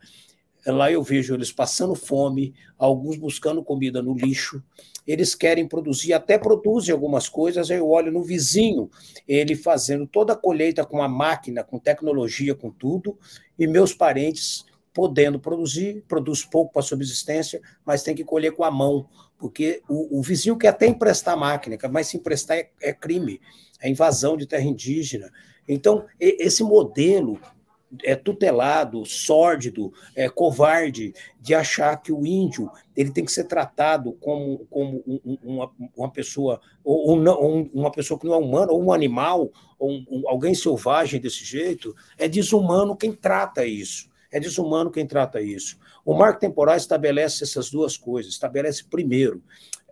lá 0.72 0.90
eu 0.90 1.02
vejo 1.02 1.34
eles 1.34 1.52
passando 1.52 1.94
fome, 1.94 2.54
alguns 2.78 3.16
buscando 3.16 3.62
comida 3.62 4.02
no 4.02 4.14
lixo, 4.14 4.62
eles 5.06 5.34
querem 5.34 5.66
produzir, 5.68 6.12
até 6.12 6.36
produzem 6.36 6.92
algumas 6.92 7.28
coisas, 7.28 7.70
eu 7.70 7.88
olho 7.88 8.10
no 8.10 8.22
vizinho, 8.22 8.90
ele 9.28 9.54
fazendo 9.54 10.06
toda 10.06 10.32
a 10.32 10.36
colheita 10.36 10.84
com 10.84 11.00
a 11.00 11.08
máquina, 11.08 11.62
com 11.62 11.78
tecnologia, 11.78 12.54
com 12.54 12.70
tudo, 12.70 13.16
e 13.58 13.66
meus 13.66 13.94
parentes 13.94 14.64
podendo 14.92 15.38
produzir, 15.38 16.02
produz 16.08 16.44
pouco 16.44 16.72
para 16.72 16.82
subsistência, 16.82 17.60
mas 17.84 18.02
tem 18.02 18.14
que 18.14 18.24
colher 18.24 18.52
com 18.52 18.64
a 18.64 18.70
mão, 18.70 19.06
porque 19.38 19.82
o, 19.88 20.18
o 20.18 20.22
vizinho 20.22 20.56
quer 20.56 20.68
até 20.68 20.86
emprestar 20.86 21.36
máquina, 21.36 21.76
mas 21.90 22.08
se 22.08 22.16
emprestar 22.16 22.56
é, 22.56 22.70
é 22.80 22.92
crime, 22.92 23.40
é 23.80 23.88
invasão 23.88 24.36
de 24.36 24.46
terra 24.46 24.64
indígena. 24.64 25.30
Então, 25.68 26.06
esse 26.18 26.62
modelo 26.62 27.38
é 28.04 28.14
tutelado, 28.14 29.04
sórdido, 29.04 29.92
é 30.14 30.28
covarde 30.28 31.12
de 31.40 31.54
achar 31.54 31.96
que 32.00 32.12
o 32.12 32.26
índio 32.26 32.70
ele 32.96 33.10
tem 33.10 33.24
que 33.24 33.32
ser 33.32 33.44
tratado 33.44 34.12
como, 34.14 34.66
como 34.70 35.02
uma, 35.42 35.70
uma 35.96 36.10
pessoa 36.10 36.60
ou, 36.82 37.18
ou 37.18 37.70
uma 37.72 37.90
pessoa 37.90 38.18
que 38.18 38.26
não 38.26 38.34
é 38.34 38.38
humana 38.38 38.72
ou 38.72 38.82
um 38.82 38.92
animal 38.92 39.50
ou 39.78 39.90
um, 39.90 40.22
alguém 40.26 40.54
selvagem 40.54 41.20
desse 41.20 41.44
jeito 41.44 41.94
é 42.18 42.28
desumano 42.28 42.96
quem 42.96 43.12
trata 43.12 43.64
isso. 43.64 44.08
É 44.30 44.40
desumano 44.40 44.90
quem 44.90 45.06
trata 45.06 45.40
isso. 45.40 45.78
O 46.04 46.14
marco 46.14 46.40
temporal 46.40 46.76
estabelece 46.76 47.44
essas 47.44 47.70
duas 47.70 47.96
coisas 47.96 48.32
estabelece 48.32 48.84
primeiro 48.84 49.42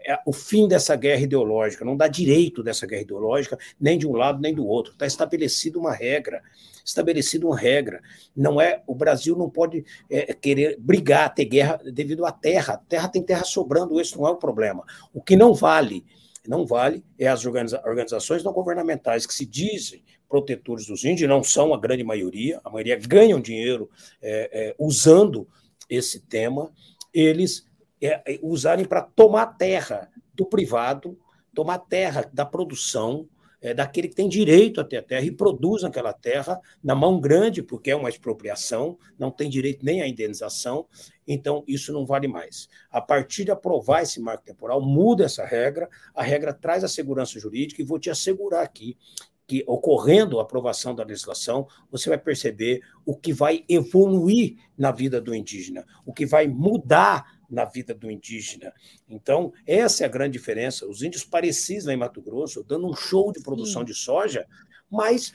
é 0.06 0.18
o 0.26 0.32
fim 0.32 0.68
dessa 0.68 0.94
guerra 0.96 1.22
ideológica, 1.22 1.84
não 1.84 1.96
dá 1.96 2.06
direito 2.06 2.62
dessa 2.62 2.86
guerra 2.86 3.02
ideológica, 3.02 3.58
nem 3.80 3.98
de 3.98 4.06
um 4.06 4.12
lado 4.12 4.40
nem 4.40 4.54
do 4.54 4.66
outro. 4.66 4.92
Está 4.92 5.06
estabelecida 5.06 5.78
uma 5.78 5.92
regra, 5.92 6.42
estabelecida 6.84 7.46
uma 7.46 7.56
regra. 7.56 8.02
Não 8.36 8.60
é 8.60 8.82
o 8.86 8.94
Brasil 8.94 9.36
não 9.36 9.48
pode 9.48 9.84
é, 10.10 10.32
querer 10.34 10.76
brigar, 10.78 11.34
ter 11.34 11.46
guerra 11.46 11.80
devido 11.92 12.26
à 12.26 12.32
terra. 12.32 12.80
Terra 12.88 13.08
tem 13.08 13.22
terra 13.22 13.44
sobrando, 13.44 14.00
esse 14.00 14.16
não 14.16 14.26
é 14.26 14.30
o 14.30 14.36
problema. 14.36 14.84
O 15.12 15.22
que 15.22 15.36
não 15.36 15.54
vale, 15.54 16.04
não 16.46 16.66
vale 16.66 17.02
é 17.18 17.26
as 17.26 17.44
organiza 17.46 17.80
organizações 17.84 18.44
não 18.44 18.52
governamentais 18.52 19.26
que 19.26 19.34
se 19.34 19.46
dizem 19.46 20.04
protetores 20.28 20.86
dos 20.86 21.04
índios, 21.04 21.28
não 21.28 21.42
são 21.42 21.72
a 21.72 21.78
grande 21.78 22.02
maioria, 22.02 22.60
a 22.64 22.70
maioria 22.70 22.96
ganham 22.96 23.40
dinheiro 23.40 23.88
é, 24.20 24.50
é, 24.52 24.74
usando 24.78 25.46
esse 25.88 26.20
tema, 26.20 26.72
eles 27.12 27.66
é, 28.04 28.22
é, 28.26 28.38
usarem 28.42 28.84
para 28.84 29.00
tomar 29.00 29.46
terra 29.46 30.10
do 30.34 30.44
privado, 30.44 31.18
tomar 31.54 31.78
terra 31.78 32.28
da 32.32 32.44
produção, 32.44 33.26
é, 33.62 33.72
daquele 33.72 34.08
que 34.08 34.14
tem 34.14 34.28
direito 34.28 34.78
a 34.78 34.84
ter 34.84 34.98
a 34.98 35.02
terra 35.02 35.24
e 35.24 35.30
produz 35.30 35.84
aquela 35.84 36.12
terra 36.12 36.60
na 36.82 36.94
mão 36.94 37.18
grande, 37.18 37.62
porque 37.62 37.90
é 37.90 37.96
uma 37.96 38.10
expropriação, 38.10 38.98
não 39.18 39.30
tem 39.30 39.48
direito 39.48 39.82
nem 39.82 40.02
à 40.02 40.06
indenização, 40.06 40.86
então 41.26 41.64
isso 41.66 41.90
não 41.90 42.04
vale 42.04 42.28
mais. 42.28 42.68
A 42.90 43.00
partir 43.00 43.46
de 43.46 43.50
aprovar 43.50 44.02
esse 44.02 44.20
marco 44.20 44.44
temporal, 44.44 44.82
muda 44.82 45.24
essa 45.24 45.46
regra, 45.46 45.88
a 46.14 46.22
regra 46.22 46.52
traz 46.52 46.84
a 46.84 46.88
segurança 46.88 47.40
jurídica, 47.40 47.80
e 47.80 47.86
vou 47.86 47.98
te 47.98 48.10
assegurar 48.10 48.62
aqui 48.62 48.98
que 49.46 49.62
ocorrendo 49.66 50.38
a 50.38 50.42
aprovação 50.42 50.94
da 50.94 51.04
legislação, 51.04 51.66
você 51.90 52.08
vai 52.08 52.18
perceber 52.18 52.80
o 53.04 53.16
que 53.16 53.32
vai 53.32 53.64
evoluir 53.68 54.56
na 54.76 54.90
vida 54.90 55.20
do 55.20 55.34
indígena, 55.34 55.86
o 56.04 56.12
que 56.12 56.24
vai 56.24 56.46
mudar 56.48 57.33
na 57.50 57.64
vida 57.64 57.94
do 57.94 58.10
indígena. 58.10 58.72
Então, 59.08 59.52
essa 59.66 60.04
é 60.04 60.06
a 60.06 60.10
grande 60.10 60.32
diferença. 60.32 60.86
Os 60.86 61.02
índios 61.02 61.24
parecidos 61.24 61.86
lá 61.86 61.92
em 61.92 61.96
Mato 61.96 62.20
Grosso, 62.20 62.64
dando 62.64 62.88
um 62.88 62.94
show 62.94 63.32
de 63.32 63.42
produção 63.42 63.82
Sim. 63.82 63.86
de 63.86 63.94
soja, 63.94 64.46
mas 64.90 65.32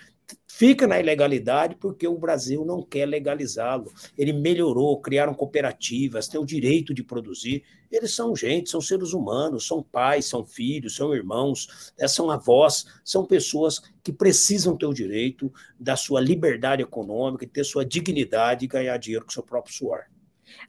fica 0.48 0.86
na 0.86 1.00
ilegalidade 1.00 1.76
porque 1.76 2.08
o 2.08 2.18
Brasil 2.18 2.66
não 2.66 2.84
quer 2.84 3.06
legalizá-lo. 3.06 3.92
Ele 4.18 4.34
melhorou, 4.34 5.00
criaram 5.02 5.34
cooperativas, 5.34 6.28
têm 6.28 6.40
o 6.40 6.46
direito 6.46 6.94
de 6.94 7.04
produzir. 7.04 7.64
Eles 7.92 8.14
são 8.14 8.36
gente, 8.36 8.70
são 8.70 8.82
seres 8.82 9.14
humanos, 9.14 9.66
são 9.66 9.82
pais, 9.82 10.26
são 10.26 10.46
filhos, 10.46 10.96
são 10.96 11.14
irmãos, 11.16 11.92
né, 11.98 12.08
são 12.08 12.30
avós, 12.30 12.86
são 13.04 13.26
pessoas 13.26 13.82
que 14.04 14.14
precisam 14.14 14.78
ter 14.78 14.86
o 14.86 14.94
direito 14.94 15.52
da 15.80 15.96
sua 15.96 16.22
liberdade 16.22 16.84
econômica, 16.84 17.48
ter 17.48 17.64
sua 17.64 17.86
dignidade 17.86 18.66
e 18.66 18.68
ganhar 18.68 18.98
dinheiro 18.98 19.26
com 19.26 19.32
seu 19.32 19.44
próprio 19.44 19.74
suor. 19.74 20.04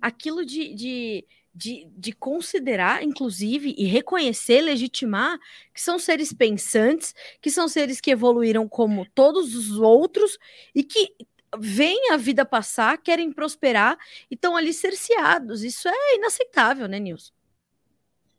Aquilo 0.00 0.44
de, 0.44 0.74
de 0.74 1.26
de, 1.54 1.88
de 1.96 2.12
considerar, 2.12 3.02
inclusive, 3.02 3.74
e 3.76 3.84
reconhecer, 3.84 4.60
legitimar 4.60 5.38
que 5.74 5.80
são 5.80 5.98
seres 5.98 6.32
pensantes, 6.32 7.14
que 7.40 7.50
são 7.50 7.68
seres 7.68 8.00
que 8.00 8.10
evoluíram 8.10 8.68
como 8.68 9.06
todos 9.14 9.54
os 9.54 9.78
outros 9.78 10.38
e 10.74 10.84
que 10.84 11.14
veem 11.58 12.12
a 12.12 12.16
vida 12.16 12.44
passar, 12.44 12.96
querem 12.98 13.32
prosperar 13.32 13.98
e 14.30 14.34
estão 14.34 14.56
ali 14.56 14.72
cerceados. 14.72 15.64
Isso 15.64 15.88
é 15.88 16.16
inaceitável, 16.16 16.86
né, 16.86 17.00
Nilson? 17.00 17.32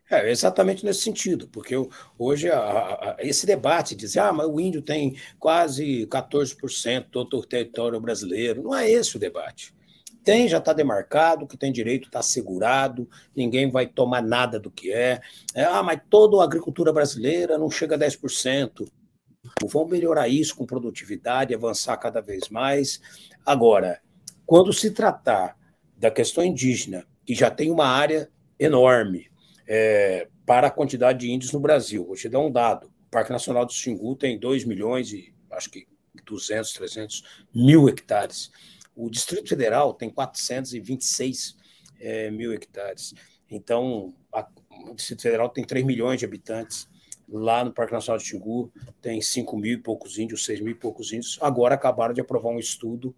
É, 0.10 0.30
exatamente 0.30 0.84
nesse 0.84 1.02
sentido, 1.02 1.48
porque 1.48 1.74
hoje 2.18 2.50
a, 2.50 2.60
a, 2.60 3.16
esse 3.20 3.46
debate 3.46 3.96
diz 3.96 4.18
ah, 4.18 4.34
mas 4.34 4.46
o 4.46 4.60
índio 4.60 4.82
tem 4.82 5.16
quase 5.40 6.06
14% 6.08 7.08
do 7.30 7.46
território 7.46 8.00
brasileiro. 8.00 8.62
Não 8.62 8.76
é 8.76 8.90
esse 8.90 9.16
o 9.16 9.20
debate 9.20 9.74
tem, 10.24 10.48
já 10.48 10.58
está 10.58 10.74
demarcado, 10.74 11.48
que 11.48 11.58
tem 11.58 11.72
direito 11.72 12.08
está 12.08 12.20
assegurado, 12.20 13.10
ninguém 13.36 13.70
vai 13.70 13.88
tomar 13.88 14.22
nada 14.22 14.60
do 14.60 14.70
que 14.70 14.92
é. 14.92 15.22
é. 15.56 15.64
Ah, 15.64 15.84
mas 15.84 16.00
toda 16.10 16.42
a 16.42 16.44
agricultura 16.44 16.94
brasileira 16.94 17.58
não 17.58 17.70
chega 17.70 17.96
a 17.96 18.00
10%. 18.00 18.88
Vamos 19.66 19.90
melhorar 19.90 20.28
isso 20.28 20.56
com 20.56 20.66
produtividade, 20.66 21.54
avançar 21.54 21.98
cada 21.98 22.22
vez 22.22 22.50
mais. 22.50 23.02
Agora, 23.46 24.00
quando 24.46 24.72
se 24.72 24.92
tratar 24.92 25.58
da 25.98 26.12
questão 26.12 26.44
indígena, 26.44 27.06
que 27.26 27.34
já 27.34 27.50
tem 27.50 27.72
uma 27.72 27.88
área 27.88 28.30
enorme 28.60 29.30
é, 29.68 30.28
para 30.46 30.68
a 30.68 30.72
quantidade 30.72 31.20
de 31.20 31.32
índios 31.32 31.52
no 31.52 31.60
Brasil, 31.60 32.06
vou 32.06 32.16
te 32.16 32.30
dar 32.30 32.40
um 32.40 32.52
dado: 32.52 32.88
o 32.88 33.10
Parque 33.10 33.32
Nacional 33.32 33.66
do 33.66 33.74
Xingu 33.74 34.16
tem 34.16 34.40
2 34.40 34.66
milhões 34.66 35.12
e 35.12 35.34
acho 35.52 35.70
que 35.72 35.88
200, 36.26 36.74
300 36.74 37.24
mil 37.54 37.88
hectares. 37.88 38.52
O 39.02 39.10
Distrito 39.10 39.50
Federal 39.50 39.96
tem 39.96 40.12
426 40.12 41.58
é, 42.00 42.30
mil 42.30 42.54
hectares. 42.54 43.16
Então, 43.50 44.14
a, 44.32 44.48
o 44.88 44.94
Distrito 44.94 45.24
Federal 45.24 45.50
tem 45.50 45.66
3 45.66 45.84
milhões 45.84 46.20
de 46.20 46.26
habitantes. 46.26 46.88
Lá 47.28 47.66
no 47.66 47.74
Parque 47.74 47.94
Nacional 47.94 48.20
de 48.20 48.26
Xingu 48.26 48.72
tem 49.02 49.20
5 49.20 49.58
mil 49.58 49.74
e 49.74 49.78
poucos 49.78 50.20
índios, 50.20 50.46
6 50.46 50.60
mil 50.60 50.74
e 50.74 50.76
poucos 50.76 51.12
índios. 51.12 51.40
Agora 51.42 51.74
acabaram 51.74 52.14
de 52.14 52.22
aprovar 52.22 52.52
um 52.52 52.60
estudo, 52.60 53.16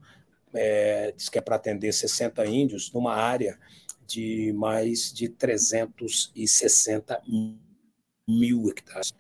é, 0.53 1.11
diz 1.11 1.27
que 1.27 1.37
é 1.37 1.41
para 1.41 1.57
atender 1.57 1.91
60 1.91 2.45
índios, 2.45 2.89
numa 2.93 3.15
área 3.15 3.59
de 4.07 4.53
mais 4.53 5.11
de 5.11 5.27
360 5.27 7.21
mil 8.25 8.69
hectares 8.69 9.13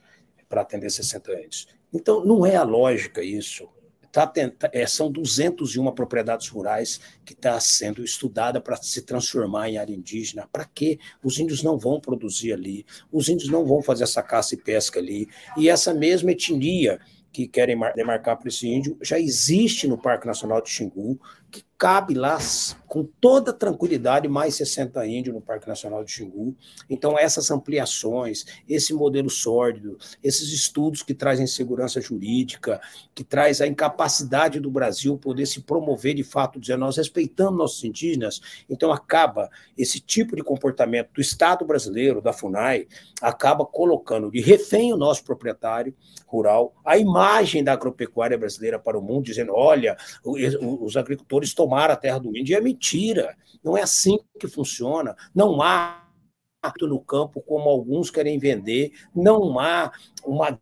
para 0.47 0.61
atender 0.61 0.89
60 0.89 1.33
índios. 1.41 1.67
Então, 1.91 2.23
não 2.23 2.45
é 2.45 2.55
a 2.55 2.63
lógica 2.63 3.21
isso. 3.21 3.67
Tá 4.13 4.27
tenta, 4.27 4.69
é, 4.71 4.85
são 4.85 5.11
201 5.11 5.91
propriedades 5.91 6.47
rurais 6.47 7.01
que 7.25 7.33
está 7.33 7.59
sendo 7.59 8.03
estudada 8.03 8.61
para 8.61 8.75
se 8.75 9.01
transformar 9.01 9.69
em 9.69 9.79
área 9.79 9.91
indígena. 9.91 10.47
Para 10.51 10.65
quê? 10.65 10.99
Os 11.23 11.39
índios 11.39 11.63
não 11.63 11.79
vão 11.79 11.99
produzir 11.99 12.53
ali, 12.53 12.85
os 13.11 13.27
índios 13.27 13.49
não 13.49 13.65
vão 13.65 13.81
fazer 13.81 14.03
essa 14.03 14.21
caça 14.21 14.53
e 14.53 14.57
pesca 14.59 14.99
ali. 14.99 15.27
E 15.57 15.67
essa 15.67 15.95
mesma 15.95 16.31
etnia 16.31 16.99
que 17.31 17.47
querem 17.47 17.75
demarcar 17.95 18.37
para 18.37 18.49
esse 18.49 18.67
índio 18.67 18.95
já 19.01 19.19
existe 19.19 19.87
no 19.87 19.97
Parque 19.97 20.27
Nacional 20.27 20.61
de 20.61 20.69
Xingu, 20.69 21.19
que 21.49 21.63
cabe 21.83 22.13
lá 22.13 22.37
com 22.87 23.03
toda 23.03 23.51
tranquilidade 23.51 24.27
mais 24.29 24.55
60 24.55 25.05
índios 25.05 25.35
no 25.35 25.41
Parque 25.41 25.67
Nacional 25.67 26.03
de 26.03 26.11
Xingu. 26.11 26.55
Então, 26.89 27.17
essas 27.17 27.51
ampliações, 27.51 28.45
esse 28.69 28.93
modelo 28.93 29.29
sórdido, 29.29 29.97
esses 30.23 30.53
estudos 30.53 31.01
que 31.01 31.13
trazem 31.13 31.45
segurança 31.45 31.99
jurídica, 31.99 32.79
que 33.13 33.23
traz 33.23 33.59
a 33.59 33.67
incapacidade 33.67 34.61
do 34.61 34.69
Brasil 34.69 35.17
poder 35.17 35.45
se 35.45 35.61
promover 35.61 36.13
de 36.13 36.23
fato, 36.23 36.59
dizer 36.59 36.77
nós 36.77 36.95
respeitamos 36.95 37.57
nossos 37.57 37.83
indígenas, 37.83 38.39
então 38.69 38.91
acaba 38.91 39.49
esse 39.77 39.99
tipo 39.99 40.37
de 40.37 40.43
comportamento 40.43 41.09
do 41.15 41.19
Estado 41.19 41.65
brasileiro, 41.65 42.21
da 42.21 42.31
FUNAI, 42.31 42.87
acaba 43.21 43.65
colocando 43.65 44.31
de 44.31 44.39
refém 44.39 44.93
o 44.93 44.97
nosso 44.97 45.23
proprietário 45.23 45.95
rural, 46.27 46.75
a 46.85 46.97
imagem 46.97 47.63
da 47.63 47.73
agropecuária 47.73 48.37
brasileira 48.37 48.77
para 48.77 48.97
o 48.97 49.01
mundo, 49.01 49.25
dizendo, 49.25 49.53
olha, 49.53 49.97
os 50.23 50.95
agricultores 50.95 51.53
tomaram 51.53 51.72
a 51.75 51.95
terra 51.95 52.19
do 52.19 52.35
índio, 52.37 52.53
e 52.53 52.55
é 52.55 52.61
mentira. 52.61 53.35
Não 53.63 53.77
é 53.77 53.81
assim 53.81 54.19
que 54.39 54.47
funciona. 54.47 55.15
Não 55.33 55.61
há 55.61 56.01
no 56.81 56.99
campo 56.99 57.41
como 57.41 57.69
alguns 57.69 58.09
querem 58.09 58.39
vender, 58.39 58.93
não 59.13 59.59
há 59.59 59.91
uma 60.23 60.57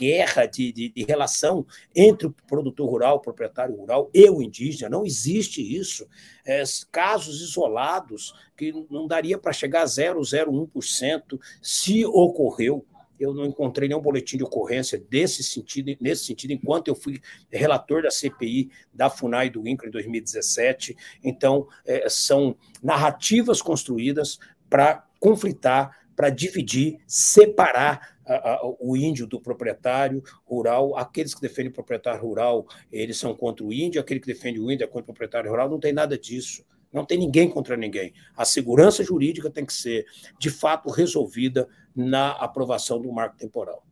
guerra 0.00 0.46
de, 0.46 0.72
de, 0.72 0.88
de, 0.88 1.04
relação 1.04 1.66
entre 1.94 2.26
o 2.26 2.34
produtor 2.48 2.88
rural, 2.88 3.16
o 3.16 3.20
proprietário 3.20 3.76
rural 3.76 4.10
e 4.14 4.30
o 4.30 4.40
indígena. 4.40 4.88
Não 4.88 5.04
existe 5.04 5.60
isso. 5.60 6.08
É, 6.46 6.62
casos 6.90 7.42
isolados 7.42 8.32
que 8.56 8.72
não 8.90 9.06
daria 9.06 9.36
para 9.36 9.52
chegar 9.52 9.82
a 9.82 9.86
0,01% 9.86 11.38
se 11.60 12.06
ocorreu 12.06 12.86
eu 13.20 13.34
não 13.34 13.44
encontrei 13.44 13.86
nenhum 13.86 14.00
boletim 14.00 14.38
de 14.38 14.44
ocorrência 14.44 14.98
desse 14.98 15.44
sentido, 15.44 15.94
nesse 16.00 16.24
sentido, 16.24 16.52
enquanto 16.52 16.88
eu 16.88 16.94
fui 16.94 17.20
relator 17.50 18.02
da 18.02 18.10
CPI 18.10 18.70
da 18.92 19.10
FUNAI 19.10 19.48
e 19.48 19.50
do 19.50 19.68
INCRA 19.68 19.88
em 19.88 19.92
2017. 19.92 20.96
Então, 21.22 21.68
é, 21.86 22.08
são 22.08 22.56
narrativas 22.82 23.60
construídas 23.60 24.38
para 24.68 25.06
conflitar, 25.20 26.06
para 26.16 26.30
dividir, 26.30 26.98
separar 27.06 28.16
a, 28.26 28.54
a, 28.54 28.60
o 28.80 28.96
índio 28.96 29.26
do 29.26 29.40
proprietário 29.40 30.22
rural. 30.44 30.96
Aqueles 30.96 31.34
que 31.34 31.40
defendem 31.40 31.70
o 31.70 31.74
proprietário 31.74 32.20
rural, 32.22 32.66
eles 32.90 33.18
são 33.18 33.34
contra 33.34 33.64
o 33.64 33.72
índio, 33.72 34.00
aquele 34.00 34.20
que 34.20 34.26
defende 34.26 34.58
o 34.58 34.70
índio 34.70 34.84
é 34.84 34.86
contra 34.86 35.02
o 35.02 35.06
proprietário 35.06 35.50
rural, 35.50 35.68
não 35.68 35.80
tem 35.80 35.92
nada 35.92 36.16
disso. 36.18 36.64
Não 36.92 37.04
tem 37.04 37.18
ninguém 37.18 37.48
contra 37.48 37.76
ninguém. 37.76 38.12
A 38.36 38.44
segurança 38.44 39.04
jurídica 39.04 39.50
tem 39.50 39.64
que 39.64 39.72
ser, 39.72 40.06
de 40.38 40.50
fato, 40.50 40.90
resolvida 40.90 41.68
na 41.94 42.32
aprovação 42.32 43.00
do 43.00 43.12
marco 43.12 43.36
temporal. 43.36 43.84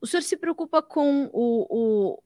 O 0.00 0.06
senhor 0.06 0.22
se 0.22 0.36
preocupa 0.36 0.80
com 0.82 1.28
o, 1.32 1.66
o 1.68 2.22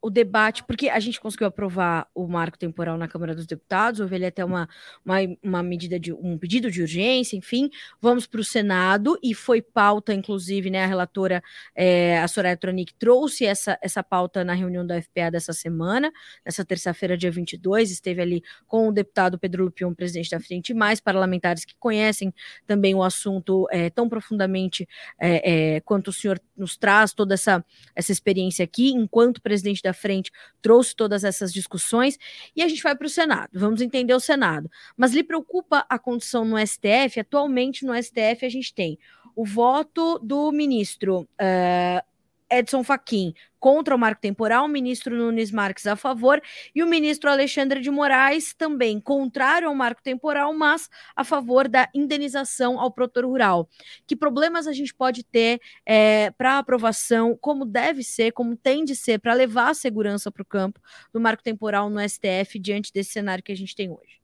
o 0.00 0.08
debate, 0.08 0.64
porque 0.64 0.88
a 0.88 0.98
gente 0.98 1.20
conseguiu 1.20 1.46
aprovar 1.46 2.08
o 2.14 2.26
marco 2.26 2.58
temporal 2.58 2.96
na 2.96 3.06
Câmara 3.06 3.34
dos 3.34 3.46
Deputados, 3.46 4.00
houve 4.00 4.14
ali 4.14 4.24
até 4.24 4.44
uma, 4.44 4.68
uma, 5.04 5.16
uma 5.42 5.62
medida 5.62 6.00
de 6.00 6.12
um 6.12 6.38
pedido 6.38 6.70
de 6.70 6.80
urgência, 6.80 7.36
enfim, 7.36 7.68
vamos 8.00 8.26
para 8.26 8.40
o 8.40 8.44
Senado 8.44 9.18
e 9.22 9.34
foi 9.34 9.60
pauta, 9.60 10.14
inclusive, 10.14 10.70
né? 10.70 10.84
A 10.84 10.86
relatora, 10.86 11.42
é, 11.74 12.18
a 12.18 12.26
Soraya 12.26 12.56
Tronic, 12.56 12.94
trouxe 12.94 13.44
essa, 13.44 13.78
essa 13.82 14.02
pauta 14.02 14.42
na 14.42 14.54
reunião 14.54 14.86
da 14.86 15.00
FPA 15.00 15.30
dessa 15.30 15.52
semana, 15.52 16.10
nessa 16.44 16.64
terça-feira, 16.64 17.16
dia 17.16 17.30
22, 17.30 17.90
esteve 17.90 18.22
ali 18.22 18.42
com 18.66 18.88
o 18.88 18.92
deputado 18.92 19.38
Pedro 19.38 19.64
Lupion, 19.64 19.94
presidente 19.94 20.30
da 20.30 20.40
Frente, 20.40 20.70
e 20.70 20.74
mais 20.74 21.00
parlamentares 21.00 21.64
que 21.64 21.74
conhecem 21.78 22.32
também 22.66 22.94
o 22.94 23.02
assunto 23.02 23.66
é, 23.70 23.90
tão 23.90 24.08
profundamente 24.08 24.88
é, 25.20 25.74
é, 25.76 25.80
quanto 25.80 26.08
o 26.08 26.12
senhor 26.12 26.40
nos 26.56 26.78
traz, 26.78 27.12
toda 27.12 27.34
essa, 27.34 27.64
essa 27.94 28.10
experiência 28.10 28.64
aqui, 28.64 28.90
enquanto 28.90 29.42
presidente 29.42 29.65
presidente 29.66 29.82
da 29.82 29.92
frente 29.92 30.30
trouxe 30.62 30.94
todas 30.94 31.24
essas 31.24 31.52
discussões 31.52 32.18
e 32.54 32.62
a 32.62 32.68
gente 32.68 32.82
vai 32.82 32.94
para 32.94 33.06
o 33.06 33.10
Senado. 33.10 33.50
Vamos 33.52 33.80
entender 33.80 34.14
o 34.14 34.20
Senado. 34.20 34.70
Mas 34.96 35.12
lhe 35.12 35.24
preocupa 35.24 35.84
a 35.88 35.98
condição 35.98 36.44
no 36.44 36.56
STF? 36.58 37.20
Atualmente 37.20 37.84
no 37.84 37.94
STF 38.00 38.44
a 38.44 38.48
gente 38.48 38.72
tem 38.72 38.98
o 39.34 39.44
voto 39.44 40.18
do 40.20 40.50
ministro 40.52 41.22
uh, 41.22 42.15
Edson 42.50 42.82
Fachin 42.84 43.34
contra 43.58 43.94
o 43.94 43.98
marco 43.98 44.20
temporal, 44.20 44.66
o 44.66 44.68
ministro 44.68 45.16
Nunes 45.16 45.50
Marques 45.50 45.86
a 45.86 45.96
favor 45.96 46.40
e 46.74 46.82
o 46.82 46.86
ministro 46.86 47.28
Alexandre 47.28 47.80
de 47.80 47.90
Moraes 47.90 48.54
também 48.54 49.00
contrário 49.00 49.66
ao 49.66 49.74
marco 49.74 50.02
temporal, 50.02 50.54
mas 50.54 50.88
a 51.16 51.24
favor 51.24 51.66
da 51.66 51.88
indenização 51.92 52.78
ao 52.78 52.90
produtor 52.90 53.24
rural. 53.24 53.68
Que 54.06 54.14
problemas 54.14 54.66
a 54.66 54.72
gente 54.72 54.94
pode 54.94 55.24
ter 55.24 55.60
é, 55.84 56.30
para 56.30 56.58
aprovação, 56.58 57.36
como 57.40 57.64
deve 57.64 58.02
ser, 58.02 58.32
como 58.32 58.56
tem 58.56 58.84
de 58.84 58.94
ser, 58.94 59.18
para 59.18 59.34
levar 59.34 59.70
a 59.70 59.74
segurança 59.74 60.30
para 60.30 60.42
o 60.42 60.46
campo 60.46 60.80
do 61.12 61.20
marco 61.20 61.42
temporal 61.42 61.90
no 61.90 62.00
STF 62.00 62.58
diante 62.60 62.92
desse 62.92 63.10
cenário 63.12 63.42
que 63.42 63.52
a 63.52 63.56
gente 63.56 63.74
tem 63.74 63.90
hoje? 63.90 64.20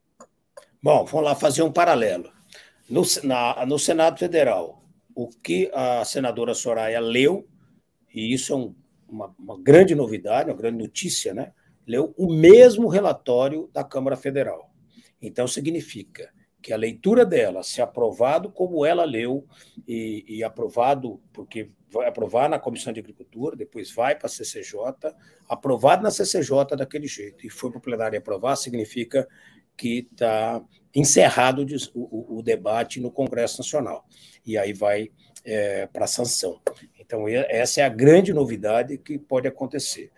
Bom, 0.81 1.05
vamos 1.05 1.25
lá 1.25 1.35
fazer 1.35 1.63
um 1.63 1.73
paralelo. 1.73 2.31
No, 2.89 3.03
na, 3.25 3.65
no 3.67 3.79
Senado 3.79 4.19
Federal, 4.19 4.83
o 5.15 5.29
que 5.29 5.71
a 5.75 6.05
senadora 6.05 6.55
Soraya 6.55 7.01
leu 7.01 7.49
e 8.15 8.33
isso 8.33 8.53
é 8.53 8.57
um, 8.57 8.75
uma, 9.09 9.35
uma, 9.39 9.61
grande 9.61 9.95
novidade, 9.95 10.51
uma 10.51 10.57
grande 10.57 10.79
notícia, 10.79 11.35
né? 11.35 11.53
leu 11.87 12.15
o 12.17 12.33
mesmo 12.33 12.89
relatório 12.89 13.69
da 13.73 13.83
Câmara 13.83 14.17
Federal. 14.17 14.71
Então, 15.21 15.47
significa 15.47 16.33
que 16.61 16.73
a 16.73 16.77
leitura 16.77 17.27
dela, 17.27 17.63
se 17.63 17.83
aprovado 17.83 18.51
como 18.51 18.87
ela 18.87 19.05
leu 19.05 19.45
e, 19.87 20.25
e 20.29 20.45
aprovado, 20.45 21.21
porque 21.33 21.71
vai 21.91 22.07
aprovar 22.07 22.49
na 22.49 22.59
Comissão 22.59 22.93
de 22.93 23.01
Agricultura, 23.01 23.57
depois 23.57 23.93
vai 23.93 24.15
para 24.15 24.27
a 24.27 24.31
CCJ, 24.31 24.79
aprovado 25.49 26.03
na 26.03 26.11
CCJ 26.11 26.77
daquele 26.77 27.09
jeito, 27.09 27.45
e 27.45 27.51
foi 27.51 27.71
para 27.71 27.79
o 27.79 27.83
plenário 27.83 28.19
aprovar, 28.19 28.57
significa 28.57 29.29
que 29.77 30.09
está 30.11 30.63
encerrado 30.95 31.67
o, 31.95 32.39
o, 32.39 32.43
debate 32.43 33.01
no 33.01 33.11
Congresso 33.11 33.59
Nacional. 33.59 34.07
E 34.47 34.57
aí 34.57 34.73
vai 34.73 35.11
é, 35.45 35.87
para 35.87 36.05
a 36.05 36.09
sanção. 36.09 36.61
Então, 37.05 37.27
essa 37.29 37.81
é 37.81 37.85
a 37.85 37.89
grande 37.89 38.33
novidade 38.33 38.97
que 38.97 39.19
pode 39.19 39.49
acontecer. 39.49 40.11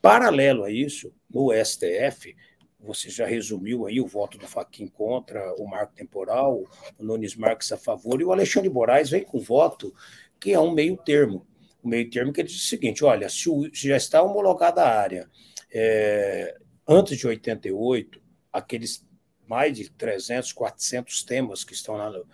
Paralelo 0.00 0.64
a 0.64 0.70
isso, 0.70 1.12
no 1.30 1.52
STF, 1.52 2.36
você 2.80 3.08
já 3.08 3.24
resumiu 3.24 3.86
aí 3.86 4.00
o 4.00 4.06
voto 4.06 4.36
do 4.36 4.48
Faquin 4.48 4.88
contra 4.88 5.54
o 5.54 5.66
marco 5.66 5.94
temporal, 5.94 6.64
o 6.98 7.04
Nunes 7.04 7.36
Marques 7.36 7.70
a 7.70 7.76
favor, 7.76 8.20
e 8.20 8.24
o 8.24 8.32
Alexandre 8.32 8.68
Moraes 8.68 9.10
vem 9.10 9.22
com 9.22 9.38
voto 9.38 9.94
que 10.40 10.52
é 10.52 10.58
um 10.58 10.72
meio 10.72 10.96
termo. 10.96 11.46
Um 11.82 11.88
meio 11.88 12.10
termo 12.10 12.32
que 12.32 12.42
diz 12.42 12.56
o 12.56 12.66
seguinte: 12.66 13.04
olha, 13.04 13.28
se 13.28 13.48
já 13.72 13.96
está 13.96 14.20
homologada 14.20 14.82
a 14.82 15.00
área 15.00 15.30
é, 15.72 16.56
antes 16.86 17.16
de 17.16 17.26
88, 17.26 18.20
aqueles 18.52 19.06
mais 19.46 19.76
de 19.76 19.88
300, 19.90 20.52
400 20.52 21.22
temas 21.22 21.62
que 21.62 21.72
estão 21.72 21.96
lá 21.96 22.10
no, 22.10 22.26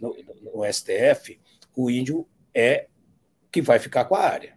no, 0.00 0.16
no 0.54 0.72
STF, 0.72 1.40
o 1.76 1.90
índio 1.90 2.28
é 2.54 2.86
que 3.50 3.62
vai 3.62 3.78
ficar 3.78 4.04
com 4.04 4.14
a 4.14 4.20
área. 4.20 4.56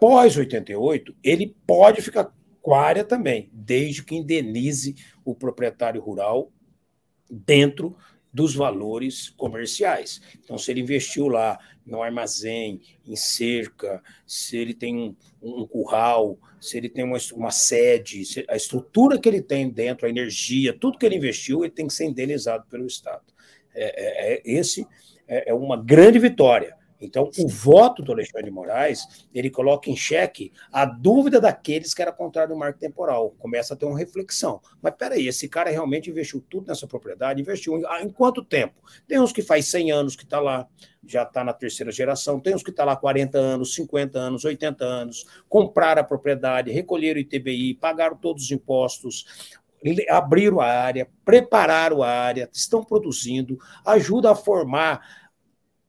Pós 0.00 0.36
88, 0.36 1.14
ele 1.22 1.54
pode 1.66 2.00
ficar 2.00 2.32
com 2.62 2.74
a 2.74 2.80
área 2.80 3.04
também, 3.04 3.50
desde 3.52 4.02
que 4.02 4.14
indenize 4.14 4.94
o 5.24 5.34
proprietário 5.34 6.00
rural 6.00 6.52
dentro 7.30 7.96
dos 8.32 8.54
valores 8.54 9.30
comerciais. 9.30 10.20
Então, 10.42 10.56
se 10.56 10.70
ele 10.70 10.80
investiu 10.80 11.28
lá 11.28 11.58
no 11.84 12.02
armazém, 12.02 12.80
em 13.04 13.16
cerca, 13.16 14.02
se 14.26 14.56
ele 14.56 14.72
tem 14.72 14.96
um, 15.42 15.62
um 15.62 15.66
curral, 15.66 16.38
se 16.60 16.76
ele 16.76 16.88
tem 16.88 17.04
uma, 17.04 17.18
uma 17.32 17.50
sede, 17.50 18.22
a 18.48 18.54
estrutura 18.54 19.18
que 19.18 19.28
ele 19.28 19.42
tem 19.42 19.68
dentro, 19.68 20.06
a 20.06 20.10
energia, 20.10 20.72
tudo 20.72 20.98
que 20.98 21.06
ele 21.06 21.16
investiu, 21.16 21.64
ele 21.64 21.72
tem 21.72 21.86
que 21.86 21.94
ser 21.94 22.04
indenizado 22.04 22.64
pelo 22.70 22.86
Estado. 22.86 23.24
É, 23.74 23.84
é, 23.84 24.34
é 24.34 24.42
esse 24.44 24.86
é, 25.26 25.50
é 25.50 25.54
uma 25.54 25.76
grande 25.76 26.18
vitória. 26.18 26.76
Então, 27.00 27.30
o 27.38 27.48
voto 27.48 28.02
do 28.02 28.12
Alexandre 28.12 28.44
de 28.46 28.50
Moraes, 28.50 29.26
ele 29.32 29.48
coloca 29.48 29.88
em 29.88 29.96
xeque 29.96 30.52
a 30.70 30.84
dúvida 30.84 31.40
daqueles 31.40 31.94
que 31.94 32.02
era 32.02 32.12
contrário 32.12 32.52
ao 32.52 32.58
marco 32.58 32.78
temporal. 32.78 33.34
Começa 33.38 33.74
a 33.74 33.76
ter 33.76 33.86
uma 33.86 33.98
reflexão. 33.98 34.60
Mas 34.82 34.94
peraí, 34.94 35.26
esse 35.26 35.48
cara 35.48 35.70
realmente 35.70 36.10
investiu 36.10 36.44
tudo 36.48 36.68
nessa 36.68 36.86
propriedade? 36.86 37.40
Investiu 37.40 37.78
em, 37.78 37.84
ah, 37.86 38.02
em 38.02 38.10
quanto 38.10 38.44
tempo? 38.44 38.74
Tem 39.08 39.18
uns 39.18 39.32
que 39.32 39.42
faz 39.42 39.66
100 39.68 39.92
anos 39.92 40.16
que 40.16 40.24
está 40.24 40.40
lá, 40.40 40.68
já 41.06 41.22
está 41.22 41.42
na 41.42 41.52
terceira 41.52 41.90
geração. 41.90 42.38
Tem 42.38 42.54
uns 42.54 42.62
que 42.62 42.70
está 42.70 42.84
lá 42.84 42.94
40 42.96 43.38
anos, 43.38 43.74
50 43.74 44.18
anos, 44.18 44.44
80 44.44 44.84
anos. 44.84 45.24
Compraram 45.48 46.02
a 46.02 46.04
propriedade, 46.04 46.70
recolheram 46.70 47.18
o 47.18 47.22
ITBI, 47.22 47.74
pagaram 47.74 48.16
todos 48.16 48.44
os 48.44 48.50
impostos, 48.50 49.50
abriram 50.08 50.60
a 50.60 50.66
área, 50.66 51.08
prepararam 51.24 52.02
a 52.02 52.08
área, 52.08 52.48
estão 52.52 52.84
produzindo, 52.84 53.58
ajuda 53.84 54.32
a 54.32 54.34
formar 54.34 55.19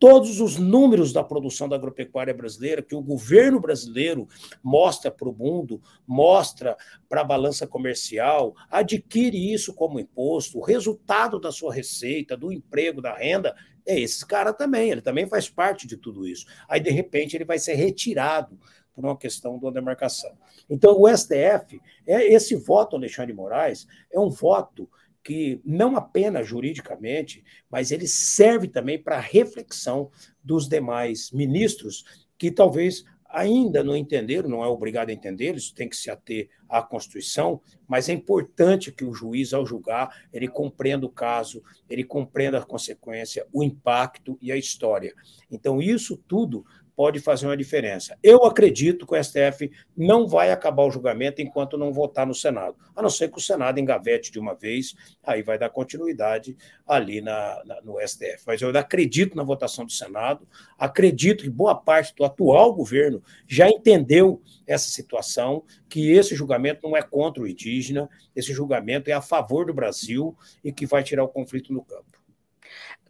todos 0.01 0.41
os 0.41 0.57
números 0.57 1.13
da 1.13 1.23
produção 1.23 1.69
da 1.69 1.75
agropecuária 1.75 2.33
brasileira, 2.33 2.81
que 2.81 2.95
o 2.95 3.03
governo 3.03 3.59
brasileiro 3.59 4.27
mostra 4.63 5.11
para 5.11 5.29
o 5.29 5.31
mundo, 5.31 5.79
mostra 6.07 6.75
para 7.07 7.21
a 7.21 7.23
balança 7.23 7.67
comercial, 7.67 8.55
adquire 8.67 9.53
isso 9.53 9.75
como 9.75 9.99
imposto, 9.99 10.57
o 10.57 10.63
resultado 10.63 11.39
da 11.39 11.51
sua 11.51 11.71
receita, 11.71 12.35
do 12.35 12.51
emprego, 12.51 12.99
da 12.99 13.15
renda, 13.15 13.55
é 13.85 13.99
esse 13.99 14.25
cara 14.25 14.51
também, 14.51 14.89
ele 14.89 15.01
também 15.01 15.27
faz 15.27 15.47
parte 15.47 15.85
de 15.85 15.95
tudo 15.95 16.27
isso. 16.27 16.47
Aí, 16.67 16.79
de 16.79 16.89
repente, 16.89 17.37
ele 17.37 17.45
vai 17.45 17.59
ser 17.59 17.75
retirado 17.75 18.57
por 18.95 19.05
uma 19.05 19.15
questão 19.15 19.59
da 19.59 19.69
demarcação. 19.69 20.35
Então, 20.67 20.99
o 20.99 21.07
STF, 21.15 21.79
é 22.07 22.33
esse 22.33 22.55
voto, 22.55 22.95
Alexandre 22.95 23.33
de 23.33 23.37
Moraes, 23.37 23.85
é 24.11 24.19
um 24.19 24.31
voto 24.31 24.89
que 25.23 25.62
não 25.63 25.95
apenas 25.95 26.47
juridicamente, 26.47 27.43
mas 27.69 27.91
ele 27.91 28.07
serve 28.07 28.67
também 28.67 29.01
para 29.01 29.19
reflexão 29.19 30.10
dos 30.43 30.67
demais 30.67 31.31
ministros 31.31 32.03
que 32.38 32.51
talvez 32.51 33.03
ainda 33.31 33.84
não 33.84 33.95
entenderam, 33.95 34.49
não 34.49 34.63
é 34.63 34.67
obrigado 34.67 35.10
a 35.10 35.13
entender, 35.13 35.55
isso 35.55 35.73
tem 35.73 35.88
que 35.88 35.95
se 35.95 36.12
ater 36.12 36.49
à 36.67 36.81
Constituição, 36.81 37.62
mas 37.88 38.10
é 38.10 38.13
importante 38.13 38.91
que 38.91 39.05
o 39.05 39.13
juiz, 39.13 39.53
ao 39.53 39.65
julgar, 39.65 40.25
ele 40.34 40.47
compreenda 40.47 41.05
o 41.05 41.10
caso, 41.10 41.63
ele 41.89 42.03
compreenda 42.03 42.60
a 42.60 42.65
consequência, 42.65 43.47
o 43.51 43.63
impacto 43.63 44.38
e 44.41 44.51
a 44.51 44.57
história. 44.57 45.13
Então, 45.49 45.81
isso 45.81 46.17
tudo 46.27 46.65
pode 46.95 47.19
fazer 47.19 47.45
uma 47.45 47.58
diferença. 47.58 48.17
Eu 48.21 48.45
acredito 48.45 49.06
que 49.06 49.15
o 49.15 49.23
STF 49.23 49.71
não 49.95 50.27
vai 50.27 50.51
acabar 50.51 50.84
o 50.84 50.91
julgamento 50.91 51.41
enquanto 51.41 51.77
não 51.77 51.91
votar 51.91 52.25
no 52.25 52.36
Senado, 52.36 52.75
a 52.95 53.01
não 53.01 53.10
ser 53.10 53.30
que 53.30 53.38
o 53.38 53.41
Senado 53.41 53.80
engavete 53.80 54.32
de 54.32 54.39
uma 54.39 54.54
vez, 54.54 54.95
aí 55.23 55.41
vai 55.41 55.58
dar 55.58 55.69
continuidade 55.69 56.56
ali 56.88 57.21
na, 57.21 57.62
na, 57.65 57.82
no 57.82 57.95
STF. 58.06 58.43
Mas 58.45 58.62
eu 58.62 58.69
acredito 58.77 59.36
na 59.36 59.43
votação 59.43 59.86
do 59.86 59.91
Senado, 59.91 60.47
acredito 60.77 61.43
que 61.43 61.49
boa 61.49 61.75
parte 61.75 62.13
do 62.15 62.23
atual 62.23 62.73
governo 62.73 63.21
já 63.47 63.69
entendeu 63.69 64.41
essa 64.67 64.89
situação, 64.89 65.63
que 65.89 66.12
esse 66.12 66.36
julgamento 66.36 66.88
não 66.88 66.95
é 66.95 67.01
contra 67.01 67.43
o 67.43 67.47
indígena, 67.47 68.10
esse 68.36 68.54
julgamento 68.54 69.10
é 69.10 69.13
a 69.13 69.21
favor 69.21 69.65
do 69.65 69.73
Brasil 69.73 70.36
e 70.63 70.71
que 70.71 70.86
vai 70.86 71.04
tirar 71.04 71.23
o 71.23 71.27
conflito 71.27 71.73
no 71.73 71.84
campo. 71.84 72.20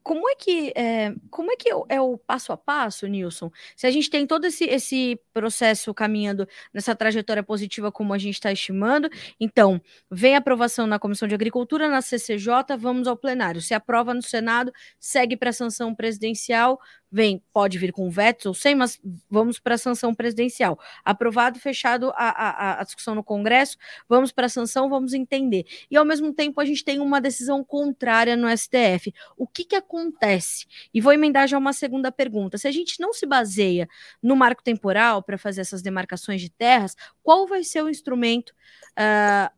Como 0.04 0.28
é 0.30 0.36
que 0.36 0.74
é, 0.76 1.14
como 1.30 1.52
é 1.52 1.56
que 1.56 1.70
é 1.70 2.02
o 2.02 2.18
passo 2.18 2.52
a 2.52 2.58
passo, 2.58 3.06
Nilson? 3.08 3.52
Se 3.76 3.86
a 3.86 3.92
gente 3.92 4.10
tem 4.10 4.26
todo 4.26 4.46
esse, 4.46 4.66
esse 4.66 5.20
processo 5.34 5.94
caminhando 5.94 6.48
nessa 6.74 6.96
trajetória 6.96 7.44
positiva 7.44 7.92
como 7.92 8.14
a 8.14 8.18
gente 8.18 8.34
está 8.34 8.52
estimando, 8.52 9.10
então 9.40 9.80
vem 10.10 10.36
a 10.36 10.40
aprovação 10.40 10.88
na 10.88 10.98
Comissão 10.98 11.28
de 11.28 11.36
Agricultura, 11.36 11.88
na 11.88 12.02
CCJ, 12.02 12.76
vamos 12.80 13.08
ao 13.08 13.16
plenário. 13.16 13.62
Se 13.62 13.74
aprova 13.74 14.14
no 14.14 14.22
Senado, 14.24 14.72
segue 15.00 15.38
para 15.38 15.52
a 15.52 15.54
sanção 15.54 15.94
presidencial, 15.94 16.80
vem, 17.12 17.43
pode 17.52 17.78
vir 17.78 17.91
com 17.91 18.10
vetos 18.10 18.45
ou 18.45 18.54
sem, 18.54 18.74
mas 18.74 19.00
vamos 19.30 19.60
para 19.60 19.76
a 19.76 19.78
sanção 19.78 20.13
presidencial. 20.15 20.80
Aprovado, 21.04 21.60
fechado 21.60 22.12
a, 22.15 22.30
a, 22.30 22.82
a 22.82 22.84
discussão 22.84 23.13
no 23.13 23.24
Congresso, 23.24 23.78
vamos 24.08 24.32
para 24.32 24.45
a 24.45 24.50
sanção, 24.50 24.89
vamos 24.89 25.13
entender. 25.13 25.65
E 25.89 25.97
ao 25.97 26.06
mesmo 26.06 26.34
tempo 26.34 26.62
a 26.62 26.65
gente 26.65 26.86
tem 26.86 27.00
uma 27.00 27.19
decisão 27.19 27.63
contrária 27.63 28.38
no 28.38 28.47
STF. 28.56 29.13
O 29.36 29.45
que, 29.45 29.65
que 29.65 29.76
acontece? 29.76 30.65
E 30.93 31.02
vou 31.02 31.12
emendar 31.12 31.47
já 31.47 31.58
uma 31.58 31.74
segunda 31.74 32.12
pergunta. 32.12 32.58
Se 32.58 32.67
a 32.67 32.71
gente 32.71 33.00
não 33.00 33.12
se 33.13 33.26
baseia 33.26 33.89
no 34.24 34.36
marco 34.36 34.63
temporal 34.63 35.21
para 35.21 35.38
fazer 35.38 35.62
essas 35.62 35.82
demarcações 35.82 36.39
de 36.39 36.50
terras, 36.50 36.95
qual 37.21 37.45
vai 37.45 37.63
ser 37.63 37.84
o 37.84 37.89
instrumento 37.89 38.52
uh, 38.91 39.52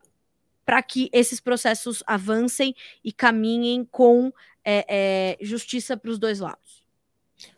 para 0.64 0.82
que 0.82 1.08
esses 1.12 1.40
processos 1.40 2.02
avancem 2.06 2.74
e 3.04 3.12
caminhem 3.12 3.84
com 3.84 4.32
é, 4.64 4.86
é, 4.88 5.44
justiça 5.44 5.96
para 5.96 6.10
os 6.10 6.18
dois 6.18 6.40
lados? 6.40 6.83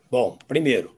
Bom, 0.09 0.37
primeiro, 0.47 0.95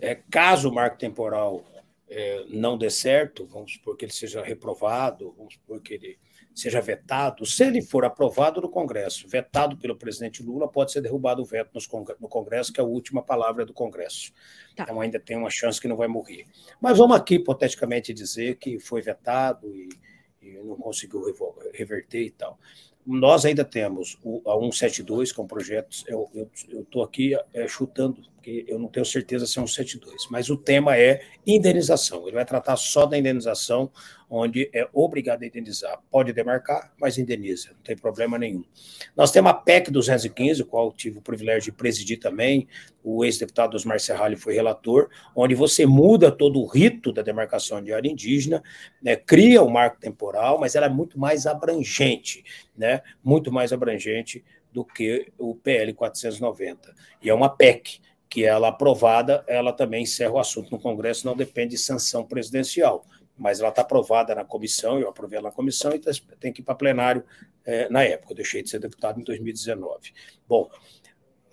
é, 0.00 0.16
caso 0.30 0.68
o 0.68 0.74
marco 0.74 0.98
temporal 0.98 1.64
é, 2.08 2.44
não 2.48 2.76
dê 2.76 2.90
certo, 2.90 3.46
vamos 3.46 3.74
supor 3.74 3.96
que 3.96 4.04
ele 4.04 4.12
seja 4.12 4.42
reprovado, 4.42 5.34
vamos 5.36 5.54
supor 5.54 5.80
que 5.80 5.94
ele 5.94 6.18
seja 6.54 6.80
vetado, 6.80 7.46
se 7.46 7.64
ele 7.64 7.80
for 7.80 8.04
aprovado 8.04 8.60
no 8.60 8.68
Congresso, 8.68 9.26
vetado 9.26 9.76
pelo 9.78 9.96
presidente 9.96 10.42
Lula, 10.42 10.68
pode 10.68 10.92
ser 10.92 11.00
derrubado 11.00 11.40
o 11.40 11.44
veto 11.44 11.78
no 12.20 12.28
Congresso, 12.28 12.72
que 12.72 12.80
é 12.80 12.82
a 12.82 12.86
última 12.86 13.22
palavra 13.22 13.64
do 13.64 13.72
Congresso. 13.72 14.32
Tá. 14.76 14.82
Então 14.82 15.00
ainda 15.00 15.18
tem 15.18 15.36
uma 15.36 15.48
chance 15.48 15.80
que 15.80 15.88
não 15.88 15.96
vai 15.96 16.08
morrer. 16.08 16.44
Mas 16.80 16.98
vamos 16.98 17.16
aqui, 17.16 17.36
hipoteticamente, 17.36 18.12
dizer 18.12 18.56
que 18.56 18.78
foi 18.78 19.00
vetado 19.00 19.74
e, 19.74 19.88
e 20.42 20.58
não 20.58 20.76
conseguiu 20.76 21.22
reverter 21.72 22.24
e 22.24 22.30
tal. 22.30 22.58
Nós 23.06 23.44
ainda 23.44 23.64
temos 23.64 24.18
o, 24.22 24.42
a 24.48 24.54
172, 24.54 25.32
que 25.32 25.40
é 25.40 25.42
um 25.42 25.46
projeto, 25.46 25.96
eu 26.06 26.30
estou 26.72 27.02
aqui 27.02 27.34
é, 27.52 27.66
chutando, 27.66 28.22
porque 28.42 28.64
eu 28.66 28.76
não 28.76 28.88
tenho 28.88 29.06
certeza 29.06 29.46
se 29.46 29.56
é 29.56 29.62
um 29.62 29.68
172, 29.68 30.26
mas 30.28 30.50
o 30.50 30.56
tema 30.56 30.98
é 30.98 31.22
indenização. 31.46 32.26
Ele 32.26 32.34
vai 32.34 32.44
tratar 32.44 32.74
só 32.74 33.06
da 33.06 33.16
indenização 33.16 33.88
onde 34.28 34.68
é 34.74 34.88
obrigado 34.92 35.44
a 35.44 35.46
indenizar. 35.46 36.00
Pode 36.10 36.32
demarcar, 36.32 36.92
mas 37.00 37.18
indeniza, 37.18 37.70
não 37.70 37.82
tem 37.82 37.96
problema 37.96 38.36
nenhum. 38.36 38.64
Nós 39.16 39.30
temos 39.30 39.52
a 39.52 39.54
PEC 39.54 39.92
215, 39.92 40.62
o 40.62 40.66
qual 40.66 40.92
tive 40.92 41.18
o 41.18 41.22
privilégio 41.22 41.70
de 41.70 41.78
presidir 41.78 42.18
também, 42.18 42.66
o 43.04 43.24
ex-deputado 43.24 43.76
Osmar 43.76 44.00
Serralho 44.00 44.36
foi 44.36 44.54
relator, 44.54 45.08
onde 45.36 45.54
você 45.54 45.86
muda 45.86 46.32
todo 46.32 46.58
o 46.58 46.66
rito 46.66 47.12
da 47.12 47.22
demarcação 47.22 47.80
de 47.80 47.92
área 47.92 48.10
indígena, 48.10 48.60
né, 49.00 49.14
cria 49.14 49.62
o 49.62 49.66
um 49.66 49.70
marco 49.70 50.00
temporal, 50.00 50.58
mas 50.58 50.74
ela 50.74 50.86
é 50.86 50.90
muito 50.90 51.16
mais 51.16 51.46
abrangente, 51.46 52.42
né, 52.76 53.02
muito 53.22 53.52
mais 53.52 53.72
abrangente 53.72 54.42
do 54.72 54.84
que 54.84 55.30
o 55.38 55.54
PL 55.54 55.92
490. 55.92 56.94
E 57.22 57.28
é 57.28 57.34
uma 57.34 57.50
PEC, 57.50 58.00
que 58.32 58.44
ela 58.46 58.68
aprovada, 58.68 59.44
ela 59.46 59.74
também 59.74 60.04
encerra 60.04 60.32
o 60.32 60.38
assunto 60.38 60.70
no 60.70 60.80
Congresso, 60.80 61.26
não 61.26 61.36
depende 61.36 61.72
de 61.72 61.78
sanção 61.78 62.24
presidencial 62.24 63.04
mas 63.36 63.60
ela 63.60 63.70
está 63.70 63.82
aprovada 63.82 64.34
na 64.34 64.44
comissão, 64.44 65.00
eu 65.00 65.08
aprovei 65.08 65.38
ela 65.38 65.48
na 65.48 65.54
comissão 65.54 65.92
e 65.92 65.98
tá, 65.98 66.10
tem 66.38 66.52
que 66.52 66.60
ir 66.60 66.64
para 66.64 66.74
plenário 66.74 67.24
é, 67.64 67.88
na 67.88 68.04
época. 68.04 68.32
Eu 68.32 68.36
deixei 68.36 68.62
de 68.62 68.70
ser 68.70 68.78
deputado 68.78 69.20
em 69.20 69.24
2019. 69.24 70.12
Bom, 70.46 70.70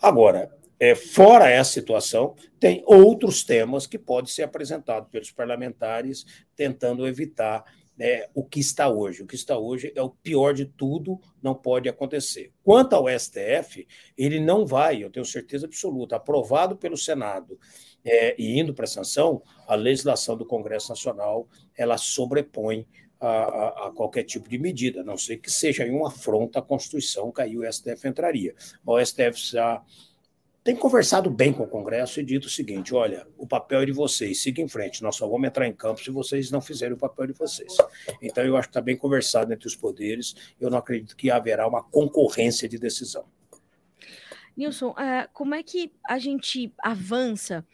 agora, 0.01 0.55
é, 0.79 0.93
fora 0.95 1.49
essa 1.49 1.71
situação, 1.71 2.35
tem 2.59 2.83
outros 2.85 3.43
temas 3.43 3.87
que 3.87 3.97
podem 3.97 4.31
ser 4.31 4.43
apresentados 4.43 5.09
pelos 5.09 5.31
parlamentares 5.31 6.25
tentando 6.55 7.07
evitar 7.07 7.63
né, 7.99 8.27
o 8.33 8.45
que 8.45 8.61
está 8.61 8.87
hoje. 8.87 9.21
O 9.21 9.27
que 9.27 9.35
está 9.35 9.57
hoje 9.57 9.91
é 9.93 10.01
o 10.01 10.09
pior 10.09 10.53
de 10.53 10.65
tudo, 10.65 11.19
não 11.43 11.53
pode 11.53 11.89
acontecer. 11.89 12.53
Quanto 12.63 12.93
ao 12.93 13.09
STF, 13.09 13.85
ele 14.17 14.39
não 14.39 14.65
vai, 14.65 15.03
eu 15.03 15.11
tenho 15.11 15.25
certeza 15.25 15.65
absoluta, 15.65 16.15
aprovado 16.15 16.77
pelo 16.77 16.95
Senado 16.95 17.59
é, 18.05 18.41
e 18.41 18.57
indo 18.57 18.73
para 18.73 18.85
a 18.85 18.87
sanção, 18.87 19.43
a 19.67 19.75
legislação 19.75 20.37
do 20.37 20.45
Congresso 20.45 20.87
Nacional 20.87 21.49
ela 21.77 21.97
sobrepõe 21.97 22.87
a, 23.19 23.27
a, 23.27 23.87
a, 23.87 23.91
qualquer 23.91 24.23
tipo 24.23 24.47
de 24.47 24.57
medida, 24.57 25.01
a 25.01 25.03
não 25.03 25.17
ser 25.17 25.37
que 25.37 25.51
seja 25.51 25.83
uma 25.85 26.07
afronta 26.07 26.59
à 26.59 26.61
Constituição, 26.61 27.33
que 27.33 27.41
aí 27.41 27.57
o 27.57 27.69
STF 27.69 28.07
entraria. 28.07 28.55
O 28.85 28.97
STF 29.03 29.51
já 29.51 29.83
tem 30.69 30.75
conversado 30.75 31.31
bem 31.31 31.51
com 31.51 31.63
o 31.63 31.67
Congresso 31.67 32.19
e 32.19 32.23
dito 32.23 32.45
o 32.45 32.49
seguinte: 32.49 32.93
olha, 32.93 33.25
o 33.39 33.47
papel 33.47 33.81
é 33.81 33.85
de 33.87 33.91
vocês, 33.91 34.39
siga 34.39 34.61
em 34.61 34.67
frente, 34.67 35.01
nós 35.01 35.15
só 35.15 35.27
vamos 35.27 35.47
entrar 35.47 35.65
em 35.65 35.73
campo 35.73 35.99
se 35.99 36.11
vocês 36.11 36.51
não 36.51 36.61
fizerem 36.61 36.93
o 36.93 36.97
papel 36.97 37.25
de 37.25 37.33
vocês. 37.33 37.75
Então, 38.21 38.43
eu 38.43 38.55
acho 38.55 38.67
que 38.67 38.73
está 38.73 38.81
bem 38.81 38.95
conversado 38.95 39.51
entre 39.51 39.67
os 39.67 39.75
poderes, 39.75 40.35
eu 40.61 40.69
não 40.69 40.77
acredito 40.77 41.17
que 41.17 41.31
haverá 41.31 41.67
uma 41.67 41.81
concorrência 41.81 42.69
de 42.69 42.77
decisão. 42.77 43.25
Nilson, 44.55 44.89
uh, 44.89 45.27
como 45.33 45.55
é 45.55 45.63
que 45.63 45.91
a 46.07 46.19
gente 46.19 46.71
avança 46.83 47.65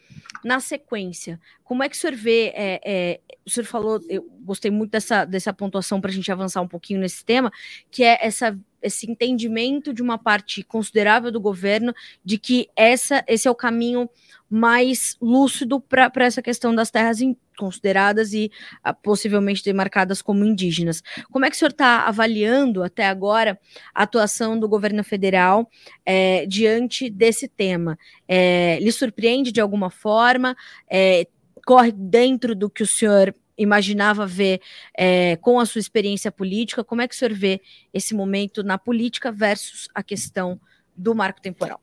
na 0.42 0.58
sequência? 0.58 1.38
Como 1.64 1.82
é 1.82 1.90
que 1.90 1.96
o 1.96 1.98
senhor 1.98 2.16
vê? 2.16 2.52
É, 2.54 2.80
é, 2.82 3.20
o 3.44 3.50
senhor 3.50 3.66
falou, 3.66 4.00
eu 4.08 4.22
gostei 4.40 4.70
muito 4.70 4.92
dessa, 4.92 5.26
dessa 5.26 5.52
pontuação 5.52 6.00
para 6.00 6.10
a 6.10 6.14
gente 6.14 6.32
avançar 6.32 6.62
um 6.62 6.68
pouquinho 6.68 7.00
nesse 7.00 7.22
tema, 7.22 7.52
que 7.90 8.02
é 8.02 8.16
essa 8.22 8.58
esse 8.86 9.10
entendimento 9.10 9.92
de 9.92 10.02
uma 10.02 10.16
parte 10.16 10.62
considerável 10.62 11.30
do 11.30 11.40
governo 11.40 11.94
de 12.24 12.38
que 12.38 12.68
essa, 12.76 13.24
esse 13.26 13.48
é 13.48 13.50
o 13.50 13.54
caminho 13.54 14.08
mais 14.48 15.16
lúcido 15.20 15.80
para 15.80 16.24
essa 16.24 16.40
questão 16.40 16.74
das 16.74 16.90
terras 16.90 17.18
consideradas 17.58 18.32
e 18.32 18.50
ah, 18.84 18.94
possivelmente 18.94 19.64
demarcadas 19.64 20.22
como 20.22 20.44
indígenas. 20.44 21.02
Como 21.32 21.44
é 21.44 21.50
que 21.50 21.56
o 21.56 21.58
senhor 21.58 21.70
está 21.70 22.06
avaliando 22.06 22.82
até 22.82 23.06
agora 23.06 23.58
a 23.94 24.04
atuação 24.04 24.58
do 24.58 24.68
governo 24.68 25.02
federal 25.02 25.68
é, 26.04 26.46
diante 26.46 27.10
desse 27.10 27.48
tema? 27.48 27.98
É, 28.28 28.78
lhe 28.80 28.92
surpreende 28.92 29.50
de 29.50 29.60
alguma 29.60 29.90
forma? 29.90 30.56
É, 30.88 31.26
corre 31.66 31.90
dentro 31.90 32.54
do 32.54 32.70
que 32.70 32.84
o 32.84 32.86
senhor 32.86 33.34
imaginava 33.56 34.26
ver 34.26 34.60
é, 34.96 35.36
com 35.36 35.58
a 35.58 35.66
sua 35.66 35.78
experiência 35.78 36.30
política? 36.30 36.84
Como 36.84 37.02
é 37.02 37.08
que 37.08 37.14
o 37.14 37.18
senhor 37.18 37.34
vê 37.34 37.60
esse 37.92 38.14
momento 38.14 38.62
na 38.62 38.78
política 38.78 39.32
versus 39.32 39.88
a 39.94 40.02
questão 40.02 40.60
do 40.96 41.14
marco 41.14 41.40
temporal? 41.40 41.80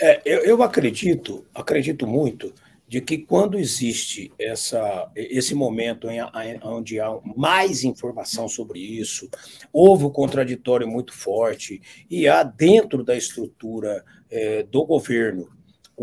É, 0.00 0.20
eu, 0.24 0.40
eu, 0.40 0.62
acredito, 0.62 1.44
acredito 1.54 2.06
muito 2.06 2.52
de 2.88 3.00
que 3.00 3.16
quando 3.16 3.58
existe 3.58 4.30
essa, 4.38 5.10
esse 5.16 5.54
momento 5.54 6.10
em, 6.10 6.18
em, 6.18 6.60
onde 6.62 7.00
há 7.00 7.08
mais 7.36 7.84
informação 7.84 8.48
sobre 8.48 8.80
isso, 8.80 9.30
houve 9.72 10.04
um 10.04 10.10
contraditório 10.10 10.86
muito 10.86 11.14
forte 11.14 11.80
e 12.10 12.28
há 12.28 12.42
dentro 12.42 13.02
da 13.02 13.16
estrutura 13.16 14.04
é, 14.30 14.62
do 14.64 14.84
governo 14.84 15.48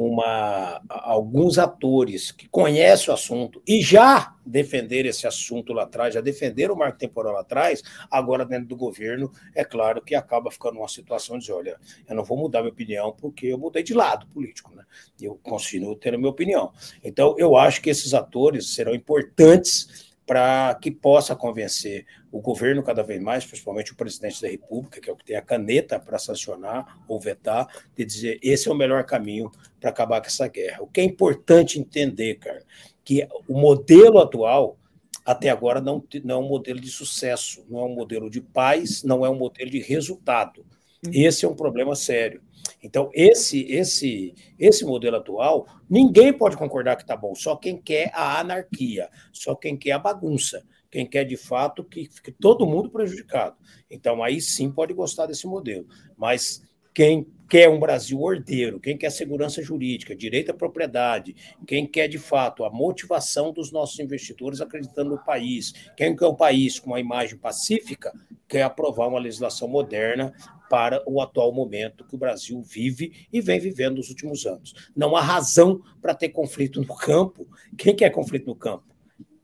uma, 0.07 0.81
alguns 0.87 1.57
atores 1.57 2.31
que 2.31 2.47
conhecem 2.47 3.09
o 3.09 3.13
assunto 3.13 3.61
e 3.67 3.81
já 3.81 4.35
defenderam 4.45 5.09
esse 5.09 5.27
assunto 5.27 5.73
lá 5.73 5.83
atrás, 5.83 6.13
já 6.13 6.21
defenderam 6.21 6.73
o 6.73 6.77
marco 6.77 6.97
temporal 6.97 7.33
lá 7.33 7.41
atrás, 7.41 7.83
agora 8.09 8.45
dentro 8.45 8.67
do 8.67 8.75
governo, 8.75 9.31
é 9.53 9.63
claro 9.63 10.01
que 10.01 10.15
acaba 10.15 10.49
ficando 10.49 10.79
uma 10.79 10.87
situação 10.87 11.37
de, 11.37 11.51
olha, 11.51 11.77
eu 12.07 12.15
não 12.15 12.23
vou 12.23 12.37
mudar 12.37 12.61
minha 12.61 12.71
opinião 12.71 13.11
porque 13.11 13.47
eu 13.47 13.57
mudei 13.57 13.83
de 13.83 13.93
lado 13.93 14.25
político, 14.27 14.73
né? 14.75 14.83
Eu 15.21 15.39
continuo 15.41 15.95
tendo 15.95 16.17
minha 16.17 16.29
opinião. 16.29 16.71
Então, 17.03 17.35
eu 17.37 17.55
acho 17.55 17.81
que 17.81 17.89
esses 17.89 18.13
atores 18.13 18.73
serão 18.73 18.95
importantes 18.95 20.08
para 20.29 20.75
que 20.75 20.91
possa 20.91 21.35
convencer 21.35 22.05
o 22.31 22.39
governo 22.39 22.83
cada 22.83 23.01
vez 23.01 23.19
mais, 23.19 23.43
principalmente 23.43 23.93
o 23.93 23.95
presidente 23.95 24.39
da 24.39 24.47
República, 24.47 25.01
que 25.01 25.09
é 25.09 25.11
o 25.11 25.15
que 25.15 25.25
tem 25.25 25.35
a 25.35 25.41
caneta 25.41 25.99
para 25.99 26.19
sancionar 26.19 26.99
ou 27.07 27.19
vetar, 27.19 27.67
de 27.97 28.05
dizer 28.05 28.39
esse 28.43 28.69
é 28.69 28.71
o 28.71 28.75
melhor 28.75 29.03
caminho 29.05 29.51
para 29.79 29.89
acabar 29.89 30.21
com 30.21 30.27
essa 30.27 30.47
guerra. 30.47 30.83
O 30.83 30.87
que 30.87 31.01
é 31.01 31.03
importante 31.03 31.79
entender, 31.79 32.35
cara, 32.35 32.63
que 33.03 33.27
o 33.47 33.59
modelo 33.59 34.19
atual 34.19 34.77
até 35.25 35.49
agora 35.49 35.81
não, 35.81 36.03
não 36.23 36.35
é 36.35 36.37
um 36.37 36.47
modelo 36.47 36.79
de 36.79 36.91
sucesso, 36.91 37.65
não 37.67 37.79
é 37.79 37.83
um 37.85 37.95
modelo 37.95 38.29
de 38.29 38.39
paz, 38.39 39.01
não 39.01 39.25
é 39.25 39.29
um 39.31 39.35
modelo 39.35 39.71
de 39.71 39.79
resultado. 39.79 40.63
Uhum. 41.03 41.11
Esse 41.11 41.43
é 41.43 41.49
um 41.49 41.55
problema 41.55 41.95
sério. 41.95 42.39
Então, 42.81 43.09
esse, 43.13 43.61
esse, 43.71 44.33
esse 44.57 44.85
modelo 44.85 45.17
atual, 45.17 45.67
ninguém 45.89 46.31
pode 46.31 46.55
concordar 46.55 46.95
que 46.95 47.03
está 47.03 47.15
bom, 47.15 47.35
só 47.35 47.55
quem 47.55 47.77
quer 47.77 48.11
a 48.13 48.39
anarquia, 48.39 49.09
só 49.31 49.53
quem 49.53 49.75
quer 49.75 49.91
a 49.91 49.99
bagunça, 49.99 50.63
quem 50.89 51.05
quer 51.05 51.23
de 51.23 51.37
fato 51.37 51.83
que 51.83 52.09
fique 52.09 52.31
todo 52.31 52.65
mundo 52.65 52.89
prejudicado. 52.89 53.57
Então, 53.89 54.23
aí 54.23 54.39
sim 54.41 54.71
pode 54.71 54.93
gostar 54.93 55.25
desse 55.25 55.45
modelo. 55.45 55.87
Mas 56.17 56.63
quem 56.93 57.27
quer 57.49 57.69
um 57.69 57.79
Brasil 57.79 58.19
ordeiro, 58.21 58.79
quem 58.79 58.97
quer 58.97 59.09
segurança 59.09 59.61
jurídica, 59.61 60.15
direito 60.15 60.51
à 60.51 60.53
propriedade, 60.53 61.35
quem 61.65 61.85
quer 61.85 62.07
de 62.07 62.17
fato 62.17 62.63
a 62.63 62.69
motivação 62.69 63.51
dos 63.51 63.71
nossos 63.71 63.99
investidores 63.99 64.61
acreditando 64.61 65.11
no 65.11 65.23
país, 65.23 65.73
quem 65.97 66.15
quer 66.15 66.27
um 66.27 66.35
país 66.35 66.79
com 66.79 66.91
uma 66.91 66.99
imagem 66.99 67.37
pacífica, 67.37 68.13
quer 68.47 68.63
aprovar 68.63 69.07
uma 69.07 69.19
legislação 69.19 69.67
moderna 69.67 70.33
para 70.69 71.03
o 71.05 71.21
atual 71.21 71.51
momento 71.51 72.05
que 72.05 72.15
o 72.15 72.17
Brasil 72.17 72.61
vive 72.61 73.27
e 73.33 73.41
vem 73.41 73.59
vivendo 73.59 73.97
nos 73.97 74.09
últimos 74.09 74.45
anos. 74.45 74.73
Não 74.95 75.15
há 75.15 75.21
razão 75.21 75.81
para 76.01 76.13
ter 76.13 76.29
conflito 76.29 76.79
no 76.81 76.95
campo. 76.95 77.47
Quem 77.77 77.95
quer 77.95 78.11
conflito 78.11 78.47
no 78.47 78.55
campo? 78.55 78.85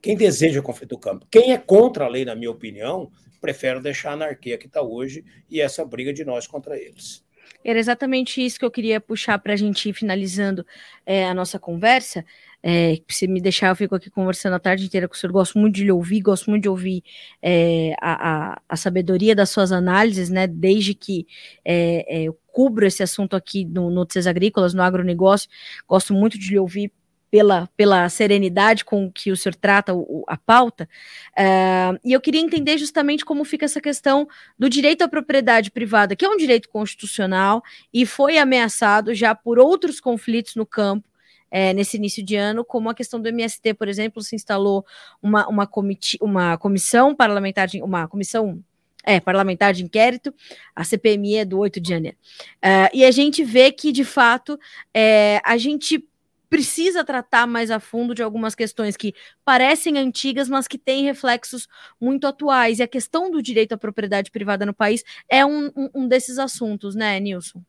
Quem 0.01 0.15
deseja 0.15 0.61
conflito 0.61 0.93
no 0.93 0.99
campo? 0.99 1.27
Quem 1.31 1.51
é 1.51 1.57
contra 1.57 2.05
a 2.05 2.07
lei, 2.07 2.23
na 2.23 2.35
minha 2.35 2.51
opinião, 2.51 3.11
prefere 3.41 3.81
deixar 3.81 4.11
a 4.11 4.13
anarquia 4.13 4.57
que 4.57 4.67
está 4.67 4.81
hoje 4.81 5.25
e 5.49 5.59
essa 5.59 5.83
briga 5.83 6.13
de 6.13 6.23
nós 6.23 6.45
contra 6.45 6.77
eles. 6.77 7.25
Era 7.63 7.79
exatamente 7.79 8.45
isso 8.45 8.59
que 8.59 8.65
eu 8.65 8.69
queria 8.69 9.01
puxar 9.01 9.39
para 9.39 9.53
a 9.53 9.55
gente 9.55 9.89
ir 9.89 9.93
finalizando 9.93 10.65
é, 11.03 11.25
a 11.25 11.33
nossa 11.33 11.57
conversa. 11.57 12.23
É, 12.67 12.99
se 13.07 13.27
me 13.27 13.39
deixar, 13.39 13.69
eu 13.69 13.75
fico 13.75 13.93
aqui 13.93 14.09
conversando 14.09 14.55
a 14.55 14.59
tarde 14.59 14.85
inteira 14.85 15.07
com 15.07 15.13
o 15.13 15.17
senhor. 15.17 15.31
Gosto 15.31 15.59
muito 15.59 15.75
de 15.75 15.83
lhe 15.83 15.91
ouvir, 15.91 16.19
gosto 16.19 16.49
muito 16.49 16.63
de 16.63 16.69
ouvir 16.69 17.03
é, 17.39 17.93
a, 18.01 18.53
a, 18.53 18.61
a, 18.67 18.75
sabedoria 18.75 19.35
das 19.35 19.51
suas 19.51 19.71
análises, 19.71 20.31
né? 20.31 20.47
Desde 20.47 20.95
que 20.95 21.27
é, 21.63 22.21
é 22.21 22.23
eu 22.23 22.35
cubro 22.47 22.87
esse 22.87 23.03
assunto 23.03 23.35
aqui 23.35 23.65
no 23.65 23.91
Notícias 23.91 24.25
Agrícolas, 24.25 24.73
no 24.73 24.81
agronegócio, 24.81 25.47
gosto 25.87 26.11
muito 26.11 26.39
de 26.39 26.49
lhe 26.49 26.57
ouvir 26.57 26.91
pela, 27.29 27.69
pela 27.77 28.09
serenidade 28.09 28.83
com 28.83 29.11
que 29.11 29.31
o 29.31 29.37
senhor 29.37 29.53
trata 29.53 29.93
o, 29.93 30.23
a 30.27 30.35
pauta. 30.35 30.89
Uh, 31.37 31.99
e 32.03 32.13
eu 32.13 32.21
queria 32.21 32.41
entender 32.41 32.79
justamente 32.79 33.23
como 33.23 33.45
fica 33.45 33.65
essa 33.65 33.81
questão 33.81 34.27
do 34.57 34.67
direito 34.67 35.03
à 35.03 35.07
propriedade 35.07 35.69
privada, 35.69 36.15
que 36.15 36.25
é 36.25 36.29
um 36.29 36.37
direito 36.37 36.67
constitucional 36.69 37.61
e 37.93 38.07
foi 38.07 38.39
ameaçado 38.39 39.13
já 39.13 39.35
por 39.35 39.59
outros 39.59 39.99
conflitos 39.99 40.55
no 40.55 40.65
campo 40.65 41.07
é, 41.49 41.73
nesse 41.73 41.97
início 41.97 42.23
de 42.23 42.35
ano, 42.35 42.65
como 42.65 42.89
a 42.89 42.95
questão 42.95 43.19
do 43.19 43.27
MST, 43.27 43.73
por 43.73 43.87
exemplo, 43.87 44.21
se 44.21 44.35
instalou 44.35 44.85
uma, 45.21 45.47
uma, 45.47 45.67
comiti, 45.67 46.17
uma 46.21 46.57
comissão 46.57 47.15
parlamentar, 47.15 47.67
de, 47.67 47.81
uma 47.81 48.07
comissão 48.07 48.63
é, 49.03 49.19
parlamentar 49.19 49.73
de 49.73 49.83
inquérito, 49.83 50.33
a 50.75 50.83
CPMI 50.83 51.35
é 51.37 51.45
do 51.45 51.59
8 51.59 51.79
de 51.79 51.89
janeiro. 51.89 52.17
Uh, 52.57 52.89
e 52.93 53.05
a 53.05 53.11
gente 53.11 53.43
vê 53.43 53.71
que, 53.71 53.91
de 53.91 54.03
fato, 54.03 54.59
é, 54.93 55.39
a 55.45 55.57
gente 55.57 56.03
precisa 56.49 57.03
tratar 57.03 57.47
mais 57.47 57.69
a 57.69 57.79
fundo 57.79 58.15
de 58.15 58.23
algumas 58.23 58.55
questões 58.55 58.95
que 58.95 59.13
parecem 59.43 59.97
antigas, 59.97 60.47
mas 60.47 60.67
que 60.67 60.77
têm 60.77 61.03
reflexos 61.03 61.67
muito 61.99 62.25
atuais. 62.25 62.79
E 62.79 62.83
a 62.83 62.87
questão 62.87 63.29
do 63.29 63.41
direito 63.41 63.73
à 63.73 63.77
propriedade 63.77 64.31
privada 64.31 64.65
no 64.65 64.73
país 64.73 65.03
é 65.29 65.45
um, 65.45 65.67
um, 65.75 65.89
um 65.93 66.07
desses 66.07 66.39
assuntos, 66.39 66.95
né, 66.95 67.19
Nilson? 67.19 67.61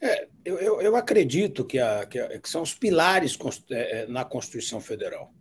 É, 0.00 0.28
eu, 0.44 0.58
eu, 0.58 0.80
eu, 0.80 0.96
acredito 0.96 1.64
que, 1.64 1.78
a, 1.78 2.06
que, 2.06 2.18
a, 2.18 2.38
que, 2.38 2.48
são 2.48 2.62
os 2.62 2.74
pilares 2.74 3.38
é, 3.70 4.00
é, 4.00 4.06
na 4.06 4.24
Constituição 4.24 4.80
Federal. 4.80 5.32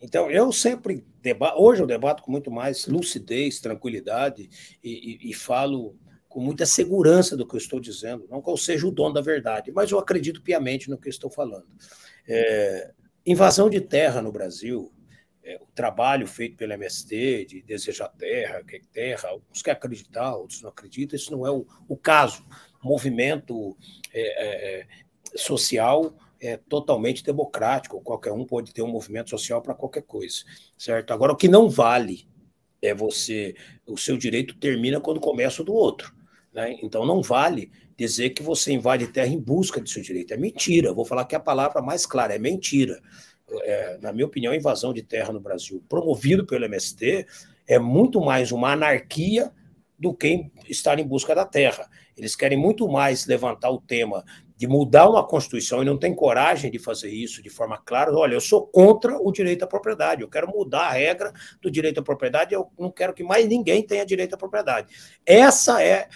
Então, 0.00 0.30
eu 0.30 0.50
sempre 0.52 1.04
debato, 1.20 1.60
hoje 1.60 1.82
eu 1.82 1.86
debato 1.86 2.22
com 2.22 2.30
muito 2.30 2.50
mais 2.50 2.86
lucidez, 2.86 3.60
tranquilidade 3.60 4.48
e, 4.82 5.18
e, 5.22 5.30
e 5.30 5.34
falo 5.34 5.96
com 6.28 6.40
muita 6.40 6.66
segurança 6.66 7.36
do 7.36 7.46
que 7.46 7.54
eu 7.54 7.58
estou 7.58 7.80
dizendo, 7.80 8.26
não 8.30 8.42
que 8.42 8.50
eu 8.50 8.56
seja 8.56 8.86
o 8.86 8.90
dono 8.90 9.14
da 9.14 9.22
verdade, 9.22 9.72
mas 9.72 9.90
eu 9.90 9.98
acredito 9.98 10.42
piamente 10.42 10.90
no 10.90 10.98
que 10.98 11.08
eu 11.08 11.10
estou 11.10 11.30
falando. 11.30 11.66
É, 12.28 12.92
invasão 13.24 13.70
de 13.70 13.80
terra 13.80 14.20
no 14.20 14.30
Brasil, 14.30 14.92
é, 15.42 15.56
o 15.62 15.66
trabalho 15.74 16.26
feito 16.26 16.56
pelo 16.56 16.72
MST 16.72 17.46
de 17.46 17.62
desejar 17.62 18.08
terra, 18.08 18.62
que 18.64 18.80
terra, 18.92 19.28
uns 19.50 19.62
querem 19.62 19.78
acreditar, 19.78 20.34
outros 20.36 20.60
não 20.60 20.70
acreditam, 20.70 21.16
isso 21.16 21.32
não 21.32 21.46
é 21.46 21.50
o, 21.50 21.66
o 21.88 21.96
caso 21.96 22.44
movimento 22.86 23.76
é, 24.12 24.80
é, 24.80 24.86
social 25.34 26.14
é 26.40 26.56
totalmente 26.56 27.24
democrático, 27.24 28.00
qualquer 28.00 28.32
um 28.32 28.44
pode 28.44 28.72
ter 28.72 28.82
um 28.82 28.88
movimento 28.88 29.30
social 29.30 29.60
para 29.60 29.74
qualquer 29.74 30.02
coisa, 30.02 30.44
certo? 30.76 31.12
Agora, 31.12 31.32
o 31.32 31.36
que 31.36 31.48
não 31.48 31.68
vale 31.68 32.28
é 32.80 32.94
você, 32.94 33.54
o 33.86 33.96
seu 33.96 34.16
direito 34.16 34.54
termina 34.56 35.00
quando 35.00 35.18
começa 35.18 35.62
o 35.62 35.64
do 35.64 35.74
outro, 35.74 36.14
né? 36.52 36.76
Então, 36.82 37.04
não 37.06 37.22
vale 37.22 37.70
dizer 37.96 38.30
que 38.30 38.42
você 38.42 38.72
invade 38.72 39.06
terra 39.08 39.28
em 39.28 39.40
busca 39.40 39.80
de 39.80 39.90
seu 39.90 40.02
direito, 40.02 40.34
é 40.34 40.36
mentira, 40.36 40.92
vou 40.92 41.04
falar 41.04 41.24
que 41.24 41.34
a 41.34 41.40
palavra 41.40 41.80
mais 41.80 42.04
clara 42.06 42.34
é 42.34 42.38
mentira. 42.38 43.00
É, 43.62 43.98
na 44.02 44.12
minha 44.12 44.26
opinião, 44.26 44.52
a 44.52 44.56
invasão 44.56 44.92
de 44.92 45.02
terra 45.02 45.32
no 45.32 45.40
Brasil, 45.40 45.82
promovido 45.88 46.44
pelo 46.44 46.64
MST, 46.64 47.26
é 47.66 47.78
muito 47.78 48.20
mais 48.20 48.52
uma 48.52 48.72
anarquia 48.72 49.52
do 49.98 50.14
que 50.14 50.50
estar 50.68 50.98
em 50.98 51.06
busca 51.06 51.34
da 51.34 51.44
terra. 51.44 51.88
Eles 52.16 52.34
querem 52.34 52.58
muito 52.58 52.88
mais 52.88 53.26
levantar 53.26 53.70
o 53.70 53.80
tema 53.80 54.24
de 54.56 54.66
mudar 54.66 55.08
uma 55.08 55.26
Constituição 55.26 55.82
e 55.82 55.84
não 55.84 55.98
tem 55.98 56.14
coragem 56.14 56.70
de 56.70 56.78
fazer 56.78 57.10
isso 57.10 57.42
de 57.42 57.50
forma 57.50 57.76
clara, 57.76 58.10
olha, 58.12 58.34
eu 58.34 58.40
sou 58.40 58.66
contra 58.66 59.18
o 59.18 59.30
direito 59.30 59.64
à 59.64 59.66
propriedade, 59.66 60.22
eu 60.22 60.28
quero 60.28 60.48
mudar 60.48 60.86
a 60.86 60.92
regra 60.92 61.30
do 61.60 61.70
direito 61.70 62.00
à 62.00 62.02
propriedade, 62.02 62.54
eu 62.54 62.70
não 62.78 62.90
quero 62.90 63.12
que 63.12 63.22
mais 63.22 63.46
ninguém 63.46 63.82
tenha 63.82 64.06
direito 64.06 64.34
à 64.34 64.38
propriedade. 64.38 64.88
Essa 65.26 65.82
é, 65.82 66.08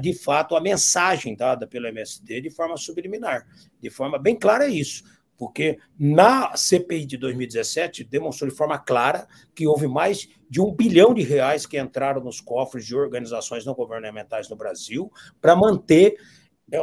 de 0.00 0.14
fato, 0.14 0.54
a 0.54 0.60
mensagem 0.60 1.34
dada 1.34 1.66
pelo 1.66 1.88
MST 1.88 2.40
de 2.40 2.50
forma 2.50 2.76
subliminar, 2.76 3.46
de 3.80 3.90
forma 3.90 4.16
bem 4.16 4.36
clara 4.36 4.66
é 4.66 4.70
isso. 4.70 5.02
Porque 5.42 5.80
na 5.98 6.56
CPI 6.56 7.04
de 7.04 7.16
2017 7.16 8.04
demonstrou 8.04 8.48
de 8.48 8.56
forma 8.56 8.78
clara 8.78 9.26
que 9.52 9.66
houve 9.66 9.88
mais 9.88 10.28
de 10.48 10.60
um 10.60 10.72
bilhão 10.72 11.12
de 11.12 11.22
reais 11.24 11.66
que 11.66 11.80
entraram 11.80 12.22
nos 12.22 12.40
cofres 12.40 12.86
de 12.86 12.94
organizações 12.94 13.66
não 13.66 13.74
governamentais 13.74 14.48
no 14.48 14.54
Brasil 14.54 15.10
para 15.40 15.56
manter 15.56 16.14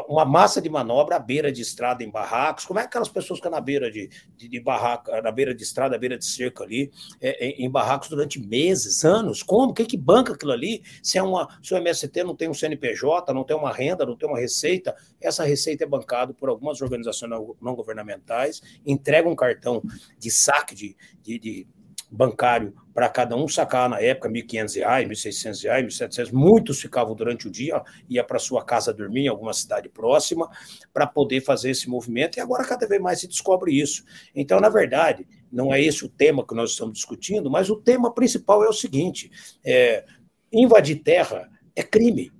uma 0.07 0.23
massa 0.23 0.61
de 0.61 0.69
manobra 0.69 1.15
à 1.15 1.19
beira 1.19 1.51
de 1.51 1.61
estrada 1.61 2.03
em 2.03 2.09
barracos. 2.09 2.65
Como 2.65 2.79
é 2.79 2.83
que 2.83 2.89
aquelas 2.89 3.09
pessoas 3.09 3.39
ficam 3.39 3.51
na 3.51 3.59
beira 3.59 3.89
de, 3.89 4.09
de, 4.37 4.47
de 4.47 4.59
barraco, 4.59 5.09
na 5.21 5.31
beira 5.31 5.53
de 5.53 5.63
estrada, 5.63 5.91
na 5.91 5.97
beira 5.97 6.17
de 6.17 6.25
cerca 6.25 6.63
ali, 6.63 6.91
é, 7.19 7.47
em, 7.47 7.65
em, 7.65 7.69
barracos 7.69 8.07
durante 8.07 8.39
meses, 8.39 9.03
anos? 9.03 9.41
Como? 9.41 9.73
Quem 9.73 9.85
que 9.85 9.97
banca 9.97 10.33
aquilo 10.33 10.51
ali? 10.51 10.83
Se, 11.01 11.17
é 11.17 11.23
uma, 11.23 11.47
se 11.63 11.73
o 11.73 11.77
MST 11.77 12.23
não 12.23 12.35
tem 12.35 12.49
um 12.49 12.53
CNPJ, 12.53 13.33
não 13.33 13.43
tem 13.43 13.55
uma 13.55 13.71
renda, 13.71 14.05
não 14.05 14.15
tem 14.15 14.29
uma 14.29 14.39
receita, 14.39 14.95
essa 15.19 15.43
receita 15.43 15.83
é 15.83 15.87
bancada 15.87 16.33
por 16.33 16.49
algumas 16.49 16.81
organizações 16.81 17.31
não, 17.31 17.55
não 17.61 17.75
governamentais, 17.75 18.61
entrega 18.85 19.27
um 19.27 19.35
cartão 19.35 19.81
de 20.17 20.29
saque 20.29 20.75
de, 20.75 20.95
de, 21.23 21.39
de 21.39 21.67
bancário 22.11 22.73
para 22.93 23.07
cada 23.07 23.35
um 23.35 23.47
sacar 23.47 23.87
na 23.87 24.01
época 24.01 24.27
R$ 24.27 24.41
1.500, 24.41 24.75
R$ 24.75 25.05
1.600, 25.05 25.63
R$ 25.63 25.83
1.700. 25.83 26.31
Muitos 26.33 26.81
ficavam 26.81 27.15
durante 27.15 27.47
o 27.47 27.51
dia, 27.51 27.81
ia 28.09 28.23
para 28.23 28.39
sua 28.39 28.63
casa 28.63 28.93
dormir 28.93 29.25
em 29.25 29.27
alguma 29.27 29.53
cidade 29.53 29.87
próxima 29.87 30.49
para 30.93 31.07
poder 31.07 31.41
fazer 31.41 31.69
esse 31.69 31.89
movimento 31.89 32.37
e 32.37 32.41
agora 32.41 32.65
cada 32.65 32.87
vez 32.87 33.01
mais 33.01 33.19
se 33.19 33.27
descobre 33.27 33.79
isso. 33.79 34.03
Então, 34.35 34.59
na 34.59 34.69
verdade, 34.69 35.27
não 35.51 35.73
é 35.73 35.81
esse 35.81 36.05
o 36.05 36.09
tema 36.09 36.45
que 36.45 36.55
nós 36.55 36.71
estamos 36.71 36.95
discutindo, 36.95 37.49
mas 37.49 37.69
o 37.69 37.75
tema 37.75 38.13
principal 38.13 38.63
é 38.63 38.67
o 38.67 38.73
seguinte: 38.73 39.31
é, 39.63 40.05
invadir 40.51 41.03
terra 41.03 41.49
é 41.75 41.83
crime. 41.83 42.31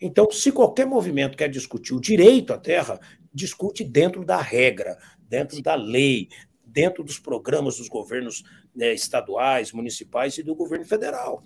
Então, 0.00 0.30
se 0.30 0.50
qualquer 0.50 0.84
movimento 0.84 1.36
quer 1.36 1.48
discutir 1.48 1.94
o 1.94 2.00
direito 2.00 2.52
à 2.52 2.58
terra, 2.58 2.98
discute 3.32 3.84
dentro 3.84 4.24
da 4.24 4.36
regra, 4.36 4.98
dentro 5.28 5.62
da 5.62 5.76
lei, 5.76 6.28
dentro 6.66 7.04
dos 7.04 7.18
programas 7.18 7.76
dos 7.76 7.88
governos 7.88 8.42
né, 8.74 8.92
estaduais, 8.92 9.72
municipais 9.72 10.36
e 10.38 10.42
do 10.42 10.54
governo 10.54 10.84
federal. 10.84 11.42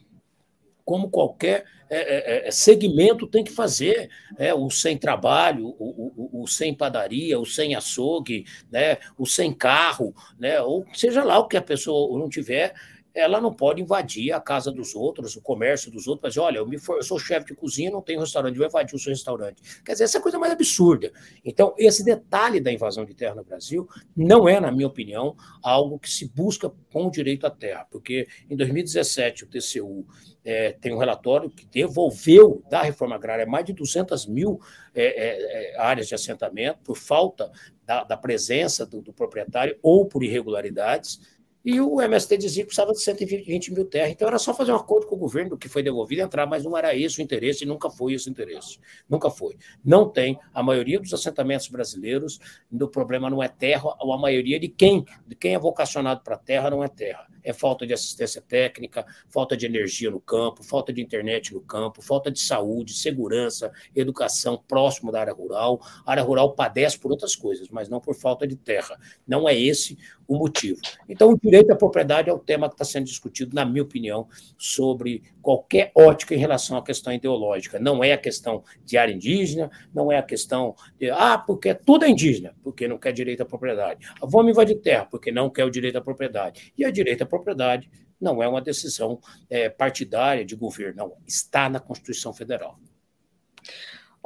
Como 0.85 1.11
qualquer 1.11 1.65
é, 1.91 1.99
é, 1.99 2.37
é, 2.47 2.49
é 2.49 2.51
segmento 2.51 3.27
tem 3.27 3.45
que 3.45 3.53
fazer, 3.53 4.09
é, 4.39 4.55
o 4.55 4.71
sem 4.71 4.97
trabalho, 4.97 5.69
o, 5.79 6.31
o, 6.31 6.43
o, 6.43 6.47
sem 6.47 6.75
padaria, 6.75 7.39
o 7.39 7.47
sem 7.47 7.75
açougue, 7.75 8.45
né, 8.71 8.99
o 9.19 9.27
sem 9.27 9.53
carro, 9.53 10.15
né, 10.39 10.61
ou 10.61 10.87
seja 10.93 11.25
lá 11.25 11.39
o 11.39 11.49
que 11.49 11.57
a 11.57 11.63
pessoa 11.63 12.19
não 12.19 12.29
tiver, 12.29 12.75
ela 13.17 13.41
não 13.41 13.53
pode 13.53 13.81
invadir 13.81 14.31
a 14.33 14.41
casa 14.41 14.71
dos 14.71 14.95
outros, 14.95 15.35
o 15.37 15.41
comércio 15.41 15.91
dos 15.91 16.07
outros, 16.07 16.35
dizer, 16.35 16.41
olha, 16.41 16.59
eu, 16.59 16.67
me 16.67 16.79
for, 16.79 16.97
eu 16.97 17.03
sou 17.03 17.19
chefe 17.19 17.47
de 17.47 17.55
cozinha, 17.55 17.91
não 17.91 18.03
tenho 18.03 18.21
restaurante, 18.21 18.57
vou 18.57 18.67
invadir 18.67 18.95
o 18.95 18.99
seu 18.99 19.11
restaurante. 19.11 19.83
Quer 19.83 19.93
dizer, 19.93 20.05
essa 20.05 20.19
é 20.19 20.21
a 20.21 20.23
coisa 20.23 20.39
mais 20.39 20.53
absurda. 20.53 21.11
Então, 21.43 21.75
esse 21.79 22.05
detalhe 22.05 22.61
da 22.61 22.71
invasão 22.71 23.07
de 23.07 23.15
terra 23.15 23.35
no 23.35 23.43
Brasil 23.43 23.89
não 24.15 24.47
é, 24.47 24.61
na 24.61 24.71
minha 24.71 24.87
opinião, 24.87 25.35
algo 25.63 25.99
que 25.99 26.11
se 26.11 26.29
busca 26.29 26.71
com 26.93 27.07
o 27.07 27.11
direito 27.11 27.47
à 27.47 27.51
terra, 27.51 27.87
porque 27.91 28.29
em 28.51 28.57
2017 28.57 29.45
o 29.45 29.47
TCU 29.47 30.07
é, 30.45 30.73
tem 30.73 30.95
um 30.95 30.99
relatório 30.99 31.51
que 31.51 31.67
devolveu 31.67 32.63
da 32.71 32.83
reforma 32.83 33.17
agrária 33.17 33.45
mais 33.45 33.65
de 33.65 33.73
200 33.73 34.27
mil 34.27 34.61
é, 34.95 35.05
é, 35.05 35.73
é, 35.75 35.81
áreas 35.81 36.07
de 36.07 36.15
assentamento 36.15 36.79
por 36.85 36.97
falta 36.97 37.51
da, 37.85 38.05
da 38.05 38.17
presença 38.17 38.87
do, 38.87 39.03
do 39.03 39.13
proprietário 39.13 39.77
ou 39.83 40.07
por 40.07 40.23
irregularidades, 40.23 41.21
e 41.67 41.81
o 41.81 42.01
MST 42.01 42.39
dizia 42.39 42.63
que 42.63 42.69
precisava 42.69 42.93
de 42.93 43.01
120 43.01 43.75
mil 43.75 43.85
terras. 43.85 44.13
Então 44.13 44.29
era 44.29 44.39
só 44.39 44.55
fazer 44.55 44.71
um 44.71 44.77
acordo 44.77 45.09
com 45.09 45.17
o 45.17 45.19
governo 45.19 45.59
que 45.59 45.69
foi 45.69 45.83
devolvido 45.83 46.23
e 46.23 46.25
entrar, 46.25 46.47
mas 46.47 46.63
não 46.63 46.79
era 46.79 46.95
esse 46.95 47.19
o 47.19 47.23
interesse 47.23 47.65
e 47.65 47.67
nunca 47.67 47.91
foi 47.91 48.13
esse 48.13 48.29
o 48.29 48.31
interesse. 48.31 48.79
Nunca 49.09 49.29
foi. 49.29 49.57
Não 49.85 50.09
tem. 50.09 50.39
A 50.55 50.63
maioria 50.63 51.01
dos 51.01 51.13
assentamentos 51.13 51.67
brasileiros, 51.67 52.39
o 52.71 52.87
problema 52.87 53.29
não 53.29 53.43
é 53.43 53.49
terra, 53.49 53.97
ou 53.99 54.13
a 54.13 54.19
maioria 54.19 54.61
de 54.61 54.69
quem, 54.69 55.05
de 55.27 55.35
quem 55.35 55.55
é 55.55 55.59
vocacionado 55.59 56.21
para 56.23 56.39
terra 56.39 56.71
não 56.71 56.85
é 56.85 56.89
terra 56.89 57.27
é 57.47 57.53
falta 57.53 57.87
de 57.87 57.95
assistência 57.95 58.43
técnica, 58.43 59.07
falta 59.29 59.57
de 59.57 59.65
energia 59.65 60.11
no 60.11 60.21
campo, 60.21 60.65
falta 60.65 60.93
de 60.93 61.01
internet 61.01 61.55
no 61.55 61.61
campo, 61.61 62.03
falta 62.03 62.29
de 62.29 62.41
saúde, 62.41 62.93
segurança, 62.93 63.73
educação 63.95 64.61
próximo 64.67 65.13
da 65.13 65.21
área 65.21 65.33
rural. 65.33 65.81
A 66.05 66.11
área 66.11 66.25
rural 66.25 66.55
padece 66.55 66.99
por 66.99 67.13
outras 67.13 67.37
coisas, 67.37 67.69
mas 67.69 67.89
não 67.89 68.01
por 68.01 68.17
falta 68.17 68.49
de 68.49 68.57
terra. 68.57 68.99
Não 69.25 69.49
é 69.49 69.57
esse 69.57 69.97
o 70.27 70.37
motivo. 70.37 70.81
Então, 71.09 71.31
o 71.31 71.39
direito 71.57 71.73
à 71.73 71.77
propriedade 71.77 72.29
é 72.29 72.33
o 72.33 72.39
tema 72.39 72.69
que 72.69 72.75
está 72.75 72.85
sendo 72.85 73.05
discutido, 73.05 73.55
na 73.55 73.65
minha 73.65 73.83
opinião, 73.83 74.29
sobre 74.59 75.23
qualquer 75.41 75.91
ótica 75.95 76.35
em 76.35 76.39
relação 76.39 76.77
à 76.77 76.83
questão 76.83 77.13
ideológica. 77.13 77.79
Não 77.79 78.05
é 78.05 78.13
a 78.13 78.19
questão 78.19 78.63
de 78.85 78.99
área 78.99 79.13
indígena, 79.13 79.71
não 79.95 80.13
é 80.13 80.19
a 80.19 80.23
questão 80.23 80.75
de, 80.99 81.11
ah, 81.11 81.39
porque 81.39 81.75
tudo 81.75 82.05
é 82.05 82.09
indígena, 82.09 82.55
porque 82.63 82.87
não 82.87 82.99
quer 82.99 83.13
direito 83.13 83.43
à 83.43 83.47
propriedade. 83.47 84.07
Vamos 84.21 84.51
invadir 84.51 84.81
terra, 84.81 85.07
porque 85.07 85.33
não 85.33 85.49
quer 85.49 85.65
o 85.65 85.71
direito 85.71 85.97
à 85.97 86.01
propriedade. 86.01 86.73
E 86.77 86.85
a 86.85 86.91
direito 86.91 87.23
à 87.23 87.27
propriedade 87.27 87.91
não 88.21 88.43
é 88.43 88.49
uma 88.49 88.61
decisão 88.61 89.19
é, 89.49 89.69
partidária 89.69 90.45
de 90.45 90.55
governo, 90.55 90.97
não. 90.97 91.17
Está 91.27 91.69
na 91.69 91.81
Constituição 91.81 92.33
Federal. 92.33 92.79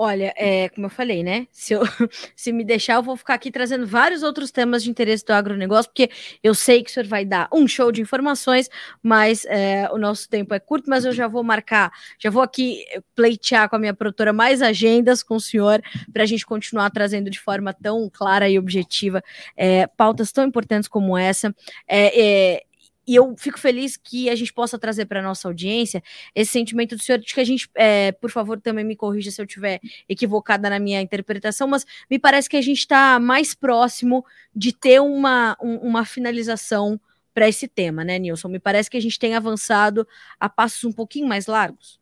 Olha, 0.03 0.33
é, 0.35 0.71
como 0.71 0.87
eu 0.87 0.91
falei, 0.91 1.23
né? 1.23 1.47
Se, 1.53 1.75
eu, 1.75 1.83
se 2.35 2.53
me 2.53 2.65
deixar, 2.65 2.95
eu 2.95 3.03
vou 3.03 3.19
ficar 3.19 3.35
aqui 3.35 3.51
trazendo 3.51 3.87
vários 3.87 4.23
outros 4.23 4.51
temas 4.51 4.83
de 4.83 4.89
interesse 4.89 5.23
do 5.27 5.33
agronegócio, 5.33 5.91
porque 5.91 6.11
eu 6.43 6.55
sei 6.55 6.83
que 6.83 6.91
o 6.91 6.95
senhor 6.95 7.07
vai 7.07 7.23
dar 7.23 7.51
um 7.53 7.69
show 7.69 7.93
de 7.93 8.01
informações, 8.01 8.71
mas 9.03 9.45
é, 9.45 9.91
o 9.93 9.99
nosso 9.99 10.27
tempo 10.27 10.55
é 10.55 10.59
curto, 10.59 10.89
mas 10.89 11.05
eu 11.05 11.13
já 11.13 11.29
vou 11.29 11.45
marcar, 11.45 11.93
já 12.19 12.31
vou 12.31 12.43
aqui 12.43 12.83
pleitear 13.15 13.69
com 13.69 13.77
a 13.77 13.79
minha 13.79 13.93
produtora 13.93 14.33
mais 14.33 14.63
agendas 14.63 15.23
com 15.23 15.37
o 15.37 15.41
senhor, 15.41 15.83
para 16.11 16.23
a 16.23 16.27
gente 16.27 16.47
continuar 16.47 16.89
trazendo 16.89 17.29
de 17.29 17.39
forma 17.39 17.75
tão 17.75 18.09
clara 18.11 18.49
e 18.49 18.59
objetiva 18.59 19.23
é, 19.55 19.87
pautas 19.87 20.33
tão 20.33 20.47
importantes 20.47 20.89
como 20.89 21.19
essa. 21.19 21.55
É, 21.87 22.55
é 22.57 22.63
e 23.07 23.15
eu 23.15 23.35
fico 23.37 23.59
feliz 23.59 23.97
que 23.97 24.29
a 24.29 24.35
gente 24.35 24.53
possa 24.53 24.79
trazer 24.79 25.07
para 25.07 25.23
nossa 25.23 25.49
audiência 25.49 26.03
esse 26.35 26.53
sentimento 26.53 26.95
do 26.95 27.03
senhor 27.03 27.19
de 27.19 27.33
que 27.33 27.41
a 27.41 27.45
gente, 27.45 27.69
é, 27.75 28.13
por 28.13 28.31
favor, 28.31 28.61
também 28.61 28.85
me 28.85 28.95
corrija 28.95 29.31
se 29.31 29.41
eu 29.41 29.47
estiver 29.47 29.81
equivocada 30.09 30.71
na 30.71 30.79
minha 30.79 31.01
interpretação, 31.01 31.67
mas 31.67 31.87
me 32.11 32.19
parece 32.19 32.49
que 32.49 32.57
a 32.57 32.63
gente 32.63 32.79
está 32.79 33.19
mais 33.19 33.55
próximo 33.55 34.25
de 34.55 34.73
ter 34.73 35.01
uma, 35.01 35.57
um, 35.63 35.77
uma 35.77 36.05
finalização 36.05 37.01
para 37.33 37.49
esse 37.49 37.67
tema, 37.67 38.05
né, 38.05 38.19
Nilson? 38.19 38.49
Me 38.49 38.59
parece 38.59 38.91
que 38.91 38.97
a 38.97 39.01
gente 39.01 39.19
tem 39.19 39.35
avançado 39.35 40.07
a 40.39 40.49
passos 40.49 40.85
um 40.85 40.93
pouquinho 40.93 41.27
mais 41.27 41.47
largos. 41.47 41.99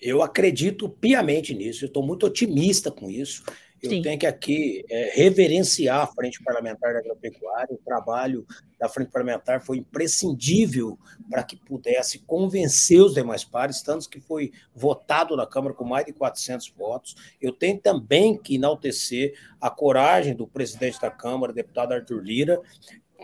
Eu 0.00 0.22
acredito 0.22 0.88
piamente 0.88 1.54
nisso, 1.54 1.84
estou 1.84 2.04
muito 2.04 2.26
otimista 2.26 2.90
com 2.90 3.10
isso. 3.10 3.44
Eu 3.82 3.90
Sim. 3.90 4.02
tenho 4.02 4.18
que 4.18 4.26
aqui 4.26 4.84
é, 4.90 5.12
reverenciar 5.14 6.00
a 6.00 6.06
Frente 6.06 6.42
Parlamentar 6.42 6.92
da 6.92 6.98
Agropecuária. 6.98 7.74
O 7.74 7.78
trabalho 7.78 8.46
da 8.78 8.88
Frente 8.88 9.10
Parlamentar 9.10 9.62
foi 9.62 9.78
imprescindível 9.78 10.98
para 11.30 11.42
que 11.42 11.56
pudesse 11.56 12.18
convencer 12.20 13.00
os 13.00 13.14
demais 13.14 13.42
pares, 13.42 13.80
tanto 13.80 14.08
que 14.08 14.20
foi 14.20 14.52
votado 14.74 15.34
na 15.34 15.46
Câmara 15.46 15.74
com 15.74 15.84
mais 15.84 16.04
de 16.04 16.12
400 16.12 16.68
votos. 16.76 17.14
Eu 17.40 17.52
tenho 17.52 17.78
também 17.80 18.36
que 18.36 18.56
enaltecer 18.56 19.34
a 19.58 19.70
coragem 19.70 20.34
do 20.34 20.46
presidente 20.46 21.00
da 21.00 21.10
Câmara, 21.10 21.52
deputado 21.52 21.92
Arthur 21.92 22.22
Lira, 22.22 22.60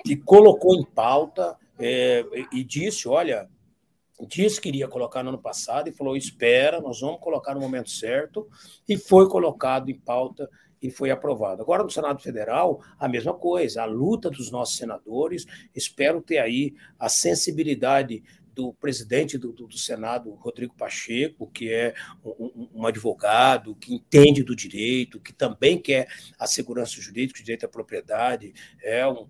que 0.04 0.16
colocou 0.16 0.74
em 0.74 0.84
pauta 0.84 1.56
é, 1.78 2.24
e 2.50 2.64
disse: 2.64 3.06
olha, 3.08 3.48
disse 4.26 4.60
que 4.60 4.68
iria 4.68 4.88
colocar 4.88 5.22
no 5.22 5.30
ano 5.30 5.38
passado 5.38 5.88
e 5.88 5.92
falou: 5.92 6.16
espera, 6.16 6.80
nós 6.80 7.00
vamos 7.00 7.20
colocar 7.20 7.54
no 7.54 7.60
momento 7.60 7.90
certo, 7.90 8.48
e 8.88 8.96
foi 8.96 9.28
colocado 9.28 9.90
em 9.90 9.98
pauta 9.98 10.48
e 10.80 10.90
foi 10.90 11.10
aprovado. 11.10 11.62
Agora, 11.62 11.82
no 11.82 11.90
Senado 11.90 12.22
Federal, 12.22 12.80
a 12.98 13.08
mesma 13.08 13.34
coisa, 13.34 13.82
a 13.82 13.86
luta 13.86 14.30
dos 14.30 14.50
nossos 14.50 14.76
senadores, 14.76 15.44
espero 15.74 16.20
ter 16.20 16.38
aí 16.38 16.74
a 16.98 17.08
sensibilidade 17.08 18.22
do 18.56 18.72
presidente 18.72 19.36
do, 19.36 19.52
do, 19.52 19.66
do, 19.66 19.76
Senado, 19.76 20.30
Rodrigo 20.30 20.74
Pacheco, 20.74 21.46
que 21.46 21.70
é 21.70 21.94
um, 22.24 22.70
um, 22.74 22.86
advogado 22.86 23.76
que 23.76 23.94
entende 23.94 24.42
do 24.42 24.56
direito, 24.56 25.20
que 25.20 25.30
também 25.30 25.78
quer 25.78 26.08
a 26.38 26.46
segurança 26.46 26.98
jurídica, 26.98 27.38
o 27.38 27.44
direito 27.44 27.66
à 27.66 27.68
propriedade, 27.68 28.54
é 28.82 29.06
um, 29.06 29.28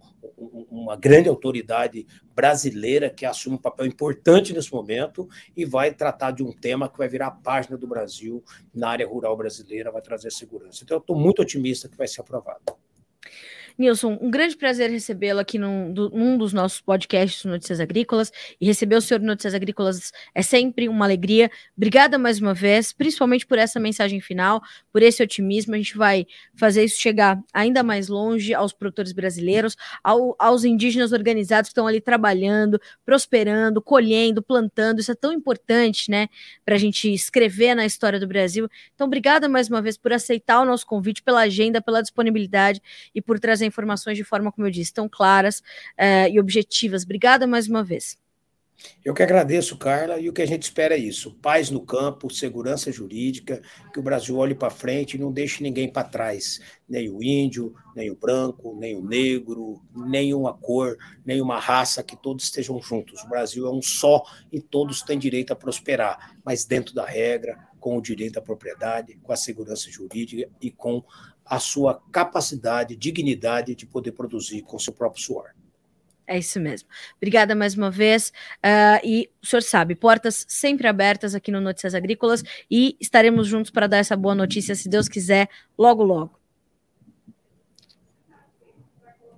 uma 0.71 0.95
grande 0.95 1.29
autoridade 1.29 2.07
brasileira 2.33 3.11
que 3.11 3.27
assume 3.27 3.57
um 3.57 3.61
papel 3.61 3.87
importante 3.87 4.53
nesse 4.53 4.73
momento 4.73 5.29
e 5.57 5.65
vai 5.65 5.93
tratar 5.93 6.31
de 6.31 6.45
um 6.45 6.53
tema 6.53 6.89
que 6.89 6.97
vai 6.97 7.09
virar 7.09 7.27
a 7.27 7.33
página 7.33 7.77
do 7.77 7.89
Brasil 7.89 8.45
na 8.73 8.91
área 8.91 9.09
rural 9.09 9.37
brasileira, 9.37 9.91
vai 9.91 10.03
trazer 10.03 10.31
segurança. 10.31 10.85
Então, 10.85 10.99
eu 10.99 11.01
estou 11.01 11.19
muito 11.19 11.43
otimista 11.43 11.89
que 11.89 11.97
vai 11.97 12.07
ser 12.07 12.21
aprovado. 12.21 12.86
Nilson, 13.79 14.17
um 14.23 14.31
grande 14.31 14.57
prazer 14.57 14.91
recebê-lo 14.91 15.39
aqui 15.39 15.59
num, 15.59 15.93
do, 15.93 16.09
num, 16.09 16.39
dos 16.39 16.55
nossos 16.55 16.81
podcasts 16.81 17.45
Notícias 17.45 17.79
Agrícolas. 17.79 18.33
E 18.59 18.67
receber 18.67 18.97
o 18.97 19.01
senhor 19.03 19.21
Notícias 19.21 19.55
Agrícolas 19.55 20.13
é 20.35 20.41
sempre 20.41 20.89
uma 20.89 21.05
alegria. 21.05 21.51
Obrigada 21.77 22.19
mais 22.19 22.41
uma 22.41 22.55
vez, 22.55 22.93
principalmente 22.93 23.47
por 23.47 23.59
essa 23.59 23.79
mensagem 23.79 24.19
final, 24.19 24.63
por 24.91 25.03
esse 25.03 25.23
otimismo. 25.23 25.75
A 25.75 25.77
gente 25.77 25.95
vai 25.95 26.27
fazer 26.55 26.85
isso 26.85 26.99
chegar 26.99 27.39
ainda 27.53 27.83
mais 27.83 28.09
longe 28.09 28.55
aos 28.55 28.73
produtores 28.73 29.13
brasileiros, 29.13 29.77
ao, 30.03 30.35
aos 30.39 30.65
indígenas 30.65 31.13
organizados 31.13 31.69
que 31.69 31.73
estão 31.73 31.87
ali 31.87 32.01
trabalhando, 32.01 32.81
prosperando, 33.05 33.83
colhendo, 33.83 34.43
plantando. 34.43 35.01
Isso 35.01 35.13
é 35.13 35.15
tão 35.15 35.35
importante, 35.35 36.11
né, 36.11 36.29
para 36.65 36.77
a 36.77 36.79
gente 36.79 37.13
escrever 37.13 37.75
na 37.75 37.85
história 37.85 38.19
do 38.19 38.27
Brasil. 38.27 38.71
Então, 38.95 39.07
obrigada 39.07 39.51
mais 39.51 39.69
uma 39.69 39.83
vez 39.83 39.99
por 39.99 40.15
aceitar 40.15 40.63
o 40.63 40.65
nosso 40.65 40.87
convite, 40.87 41.23
pela 41.23 41.41
agenda, 41.41 41.83
pela 41.83 42.01
disponibilidade 42.01 42.81
e 43.15 43.21
por 43.21 43.39
trazer 43.39 43.66
informações 43.67 44.17
de 44.17 44.25
forma, 44.25 44.53
como 44.53 44.67
eu 44.67 44.71
disse, 44.71 44.93
tão 44.93 45.09
claras 45.09 45.61
uh, 45.99 46.29
e 46.31 46.41
objetivas. 46.41 47.05
Obrigada 47.05 47.47
mais 47.47 47.69
uma 47.69 47.85
vez. 47.85 48.17
Eu 49.05 49.15
que 49.15 49.23
agradeço, 49.23 49.77
Carla, 49.77 50.19
e 50.19 50.29
o 50.29 50.33
que 50.33 50.43
a 50.43 50.47
gente 50.47 50.65
espera 50.65 50.95
é 50.95 50.99
isso: 50.99 51.35
paz 51.41 51.71
no 51.71 51.81
campo, 51.81 52.33
segurança 52.33 52.93
jurídica, 52.93 53.63
que 53.93 53.99
o 53.99 54.03
Brasil 54.03 54.37
olhe 54.37 54.55
para 54.55 54.71
frente 54.71 55.15
e 55.15 55.19
não 55.19 55.33
deixe 55.33 55.63
ninguém 55.63 55.91
para 55.91 56.07
trás, 56.07 56.61
nem 56.89 57.09
o 57.09 57.23
índio, 57.23 57.75
nem 57.95 58.11
o 58.11 58.17
branco, 58.17 58.77
nem 58.79 58.97
o 58.97 59.03
negro, 59.03 59.81
nenhuma 59.95 60.53
cor, 60.53 60.97
nenhuma 61.25 61.59
raça, 61.59 62.03
que 62.03 62.17
todos 62.17 62.45
estejam 62.45 62.81
juntos. 62.81 63.23
O 63.23 63.29
Brasil 63.29 63.67
é 63.67 63.71
um 63.71 63.83
só 63.83 64.23
e 64.53 64.61
todos 64.61 65.03
têm 65.03 65.19
direito 65.19 65.53
a 65.53 65.57
prosperar, 65.57 66.37
mas 66.45 66.65
dentro 66.65 66.95
da 66.95 67.07
regra, 67.07 67.59
com 67.81 67.97
o 67.97 68.03
direito 68.03 68.39
à 68.39 68.43
propriedade, 68.43 69.17
com 69.23 69.33
a 69.33 69.37
segurança 69.37 69.91
jurídica 69.91 70.51
e 70.61 70.71
com 70.71 71.03
a 71.47 71.59
sua 71.59 72.03
capacidade, 72.11 72.97
dignidade 72.97 73.75
de 73.75 73.87
poder 73.87 74.13
produzir 74.13 74.63
com 74.63 74.79
seu 74.79 74.93
próprio 74.93 75.23
suor. 75.23 75.51
É 76.27 76.37
isso 76.39 76.59
mesmo. 76.59 76.89
Obrigada 77.17 77.55
mais 77.55 77.77
uma 77.77 77.91
vez. 77.91 78.33
Uh, 78.59 79.01
e 79.05 79.31
o 79.41 79.47
senhor 79.47 79.63
sabe, 79.63 79.95
portas 79.95 80.45
sempre 80.49 80.89
abertas 80.89 81.35
aqui 81.35 81.53
no 81.53 81.61
Notícias 81.61 81.95
Agrícolas 81.95 82.43
e 82.69 82.97
estaremos 83.01 83.47
juntos 83.47 83.71
para 83.71 83.87
dar 83.87 83.99
essa 83.99 84.17
boa 84.17 84.35
notícia, 84.35 84.75
se 84.75 84.89
Deus 84.89 85.09
quiser, 85.09 85.49
logo, 85.79 86.03
logo. 86.03 86.37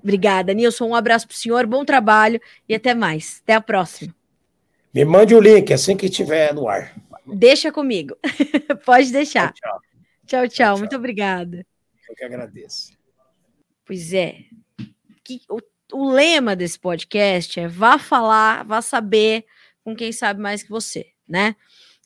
Obrigada, 0.03 0.55
Nilson. 0.55 0.87
Um 0.87 0.95
abraço 0.95 1.27
para 1.27 1.35
o 1.35 1.37
senhor, 1.37 1.67
bom 1.67 1.85
trabalho 1.85 2.41
e 2.67 2.75
até 2.75 2.95
mais. 2.95 3.43
Até 3.45 3.55
a 3.55 3.61
próxima. 3.61 4.15
Me 4.95 5.05
mande 5.05 5.35
o 5.35 5.41
link 5.41 5.71
assim 5.73 5.97
que 5.97 6.07
estiver 6.07 6.55
no 6.55 6.67
ar. 6.67 6.95
Deixa 7.27 7.71
comigo. 7.71 8.17
Pode 8.87 9.13
deixar. 9.13 9.53
Tchau, 9.53 9.71
tchau. 9.71 9.81
tchau, 10.27 10.49
tchau. 10.49 10.79
Muito 10.79 10.97
obrigada. 10.97 11.67
Eu 12.09 12.15
que 12.15 12.25
agradeço. 12.25 12.97
Pois 13.85 14.13
é. 14.13 14.45
Que, 15.25 15.41
o, 15.49 15.61
o 15.93 16.11
lema 16.11 16.57
desse 16.57 16.79
podcast 16.79 17.59
é 17.59 17.69
vá 17.69 17.99
falar, 17.99 18.65
vá 18.65 18.81
saber 18.83 19.45
com 19.83 19.95
quem 19.95 20.13
sabe 20.13 20.41
mais 20.41 20.63
que 20.63 20.71
você, 20.71 21.13
né? 21.27 21.57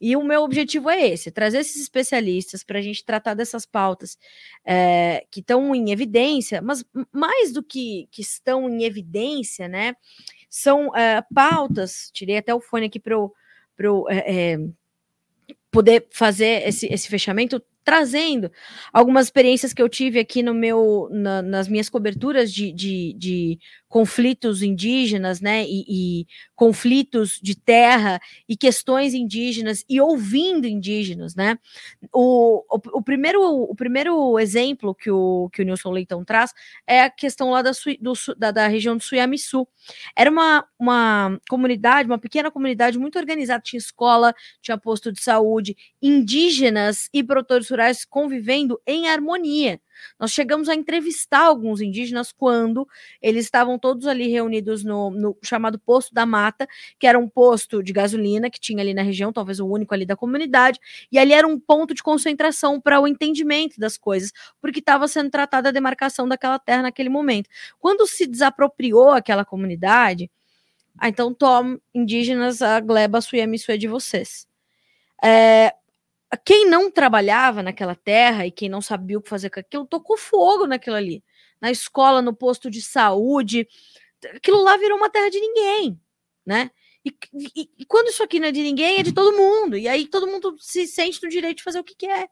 E 0.01 0.17
o 0.17 0.25
meu 0.25 0.43
objetivo 0.43 0.91
é 0.91 1.09
esse: 1.09 1.31
trazer 1.31 1.59
esses 1.59 1.81
especialistas 1.81 2.65
para 2.65 2.81
a 2.81 2.83
gente 2.83 3.05
tratar 3.05 3.35
dessas 3.35 3.65
pautas 3.65 4.19
é, 4.65 5.25
que 5.31 5.39
estão 5.39 5.73
em 5.75 5.93
evidência, 5.93 6.61
mas 6.61 6.85
mais 7.13 7.53
do 7.53 7.63
que, 7.63 8.09
que 8.11 8.21
estão 8.21 8.69
em 8.69 8.83
evidência, 8.83 9.69
né? 9.69 9.95
São 10.51 10.95
é, 10.97 11.23
pautas. 11.33 12.11
Tirei 12.13 12.37
até 12.37 12.53
o 12.53 12.61
fone 12.61 12.87
aqui 12.87 12.99
para 12.99 13.15
eu, 13.15 13.33
é, 14.09 14.59
poder 15.71 16.09
fazer 16.11 16.67
esse, 16.67 16.87
esse 16.87 17.09
fechamento 17.09 17.63
trazendo. 17.85 18.51
Algumas 18.93 19.27
experiências 19.27 19.73
que 19.73 19.83
eu 19.83 19.89
tive 19.89 20.19
aqui 20.19 20.43
no 20.43 20.55
meu 20.55 21.09
na, 21.11 21.43
nas 21.43 21.69
minhas 21.69 21.89
coberturas 21.89 22.53
de, 22.53 22.73
de, 22.73 23.15
de, 23.19 23.59
conflitos 23.89 24.63
indígenas, 24.63 25.41
né, 25.41 25.65
e, 25.65 25.85
e, 26.23 26.27
conflitos 26.63 27.41
de 27.43 27.57
terra 27.57 28.21
e 28.49 28.57
questões 28.57 29.15
indígenas 29.15 29.85
e 29.89 30.01
ouvindo 30.01 30.65
indígenas, 30.65 31.35
né. 31.35 31.59
O, 32.15 32.63
o, 32.71 32.99
o, 32.99 33.03
primeiro 33.03 33.43
o 33.43 33.75
primeiro 33.75 34.39
exemplo 34.39 34.95
que 34.95 35.11
o 35.11 35.51
que 35.53 35.61
o 35.61 35.65
Nilson 35.65 35.91
Leitão 35.91 36.25
traz 36.25 36.53
é 36.87 37.03
a 37.03 37.11
questão 37.11 37.51
lá 37.51 37.63
da, 37.63 37.73
do, 38.01 38.13
da, 38.39 38.53
da 38.53 38.69
região 38.69 38.97
do 38.97 39.03
Suiamiçu. 39.03 39.67
Era 40.15 40.31
uma, 40.31 40.65
uma 40.79 41.37
comunidade, 41.51 42.09
uma 42.09 42.17
pequena 42.19 42.49
comunidade 42.49 42.97
muito 42.97 43.19
organizada, 43.19 43.61
tinha 43.61 43.79
escola, 43.79 44.33
tinha 44.61 44.79
posto 44.79 45.11
de 45.11 45.21
saúde, 45.21 45.77
indígenas 46.01 47.09
e 47.13 47.25
produtores 47.25 47.69
rurais 47.69 48.05
convivendo 48.05 48.81
em 48.87 49.09
harmonia. 49.09 49.81
Nós 50.19 50.33
chegamos 50.33 50.69
a 50.69 50.75
entrevistar 50.75 51.41
alguns 51.41 51.81
indígenas 51.81 52.33
quando 52.33 52.87
eles 53.21 53.45
estavam 53.45 53.79
todos 53.79 54.07
ali 54.07 54.29
reunidos 54.29 54.85
no, 54.85 55.11
no, 55.11 55.37
chamado 55.43 55.79
Posto 55.79 56.15
da 56.15 56.25
Mata, 56.27 56.67
que 56.99 57.07
era 57.07 57.19
um 57.19 57.29
posto 57.29 57.83
de 57.83 57.93
gasolina 57.93 58.51
que 58.51 58.61
tinha 58.61 58.81
ali 58.81 58.95
na 58.95 59.03
região, 59.03 59.33
talvez 59.33 59.61
o 59.61 59.67
único 59.67 59.95
ali 59.95 60.07
da 60.07 60.17
comunidade, 60.17 60.79
e 61.11 61.19
ali 61.19 61.33
era 61.33 61.47
um 61.47 61.59
ponto 61.59 61.95
de 61.95 62.03
concentração 62.03 62.81
para 62.81 63.01
o 63.01 63.07
entendimento 63.07 63.79
das 63.79 63.97
coisas, 63.97 64.33
porque 64.61 64.79
estava 64.79 65.09
sendo 65.09 65.31
tratada 65.31 65.69
a 65.69 65.73
demarcação 65.73 66.29
daquela 66.29 66.59
terra 66.59 66.83
naquele 66.83 67.09
momento. 67.09 67.49
Quando 67.79 68.07
se 68.07 68.27
desapropriou 68.27 69.11
aquela 69.11 69.45
comunidade, 69.45 70.31
ah, 70.99 71.09
então 71.09 71.33
toma 71.33 71.81
indígenas 71.95 72.63
a 72.63 72.79
gleba 72.81 73.21
suemi 73.21 73.59
é 73.69 73.77
de 73.77 73.89
vocês. 73.89 74.47
É, 75.25 75.75
quem 76.37 76.67
não 76.69 76.91
trabalhava 76.91 77.63
naquela 77.63 77.95
terra 77.95 78.47
e 78.47 78.51
quem 78.51 78.69
não 78.69 78.81
sabia 78.81 79.19
o 79.19 79.23
que 79.23 79.29
fazer 79.29 79.51
com 79.51 79.61
aquilo, 79.61 79.87
tocou 79.87 80.17
fogo 80.17 80.67
naquilo 80.67 80.97
ali. 80.97 81.25
Na 81.61 81.71
escola, 81.71 82.23
no 82.23 82.35
posto 82.35 82.71
de 82.71 82.83
saúde. 82.83 83.67
Aquilo 84.37 84.63
lá 84.63 84.77
virou 84.77 84.99
uma 84.99 85.11
terra 85.11 85.31
de 85.31 85.41
ninguém, 85.41 86.01
né? 86.47 86.71
E, 87.05 87.13
e, 87.57 87.69
e, 87.81 87.85
quando 87.85 88.09
isso 88.09 88.23
aqui 88.23 88.39
não 88.39 88.49
é 88.49 88.53
de 88.53 88.63
ninguém, 88.63 88.99
é 88.99 89.03
de 89.03 89.13
todo 89.13 89.37
mundo. 89.37 89.77
E 89.77 89.89
aí 89.89 90.07
todo 90.07 90.27
mundo 90.27 90.55
se 90.59 90.87
sente 90.87 91.21
no 91.23 91.29
direito 91.29 91.59
de 91.59 91.63
fazer 91.63 91.81
o 91.81 91.85
que 91.85 91.97
quer. 91.97 92.29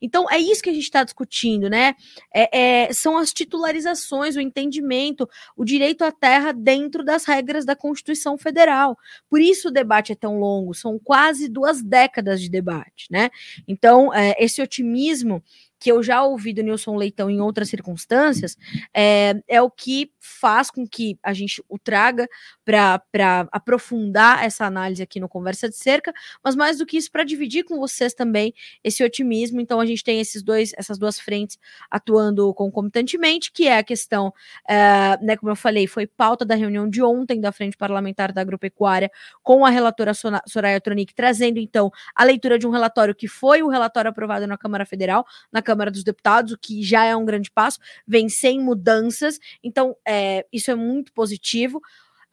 Então 0.00 0.30
é 0.30 0.38
isso 0.38 0.62
que 0.62 0.70
a 0.70 0.72
gente 0.72 0.84
está 0.84 1.04
discutindo, 1.04 1.68
né? 1.68 1.94
É, 2.32 2.84
é, 2.86 2.92
são 2.92 3.18
as 3.18 3.32
titularizações, 3.32 4.36
o 4.36 4.40
entendimento, 4.40 5.28
o 5.56 5.64
direito 5.64 6.02
à 6.04 6.10
terra 6.10 6.52
dentro 6.52 7.04
das 7.04 7.24
regras 7.24 7.64
da 7.64 7.76
Constituição 7.76 8.38
Federal. 8.38 8.96
Por 9.28 9.40
isso 9.40 9.68
o 9.68 9.72
debate 9.72 10.12
é 10.12 10.16
tão 10.16 10.38
longo, 10.38 10.72
são 10.74 10.98
quase 10.98 11.48
duas 11.48 11.82
décadas 11.82 12.40
de 12.40 12.48
debate, 12.48 13.06
né? 13.10 13.30
Então, 13.68 14.12
é, 14.14 14.34
esse 14.38 14.62
otimismo 14.62 15.42
que 15.78 15.90
eu 15.90 16.02
já 16.02 16.22
ouvi 16.22 16.52
do 16.52 16.62
Nilson 16.62 16.96
Leitão 16.96 17.28
em 17.28 17.40
outras 17.40 17.68
circunstâncias, 17.68 18.56
é, 18.94 19.34
é 19.46 19.60
o 19.60 19.70
que 19.70 20.10
faz 20.18 20.70
com 20.70 20.86
que 20.86 21.18
a 21.22 21.32
gente 21.32 21.62
o 21.68 21.78
traga 21.78 22.28
para 22.64 23.46
aprofundar 23.52 24.42
essa 24.44 24.64
análise 24.64 25.02
aqui 25.02 25.20
no 25.20 25.28
Conversa 25.28 25.68
de 25.68 25.76
Cerca, 25.76 26.12
mas 26.42 26.56
mais 26.56 26.78
do 26.78 26.86
que 26.86 26.96
isso, 26.96 27.10
para 27.10 27.24
dividir 27.24 27.64
com 27.64 27.78
vocês 27.78 28.14
também 28.14 28.54
esse 28.82 29.04
otimismo. 29.04 29.60
Então, 29.60 29.80
a 29.80 29.86
gente 29.86 30.02
tem 30.02 30.20
esses 30.20 30.42
dois, 30.42 30.72
essas 30.76 30.98
duas 30.98 31.18
frentes 31.18 31.58
atuando 31.90 32.52
concomitantemente, 32.54 33.52
que 33.52 33.68
é 33.68 33.78
a 33.78 33.84
questão, 33.84 34.32
é, 34.68 35.18
né, 35.22 35.36
como 35.36 35.50
eu 35.52 35.56
falei, 35.56 35.86
foi 35.86 36.06
pauta 36.06 36.44
da 36.44 36.54
reunião 36.54 36.88
de 36.88 37.02
ontem 37.02 37.40
da 37.40 37.52
Frente 37.52 37.76
Parlamentar 37.76 38.32
da 38.32 38.40
Agropecuária, 38.40 39.10
com 39.42 39.64
a 39.66 39.70
relatora 39.70 40.12
Soraya 40.46 40.80
Tronic, 40.80 41.14
trazendo 41.14 41.58
então 41.58 41.90
a 42.14 42.24
leitura 42.24 42.58
de 42.58 42.66
um 42.66 42.70
relatório 42.70 43.14
que 43.14 43.28
foi 43.28 43.62
o 43.62 43.68
relatório 43.68 44.10
aprovado 44.10 44.46
na 44.46 44.56
Câmara 44.56 44.86
Federal, 44.86 45.26
na 45.52 45.62
Câmara 45.64 45.90
dos 45.90 46.04
Deputados, 46.04 46.52
o 46.52 46.58
que 46.58 46.82
já 46.82 47.04
é 47.04 47.16
um 47.16 47.24
grande 47.24 47.50
passo, 47.50 47.80
vem 48.06 48.28
sem 48.28 48.60
mudanças, 48.60 49.38
então 49.62 49.96
é, 50.06 50.46
isso 50.52 50.70
é 50.70 50.74
muito 50.74 51.12
positivo. 51.12 51.78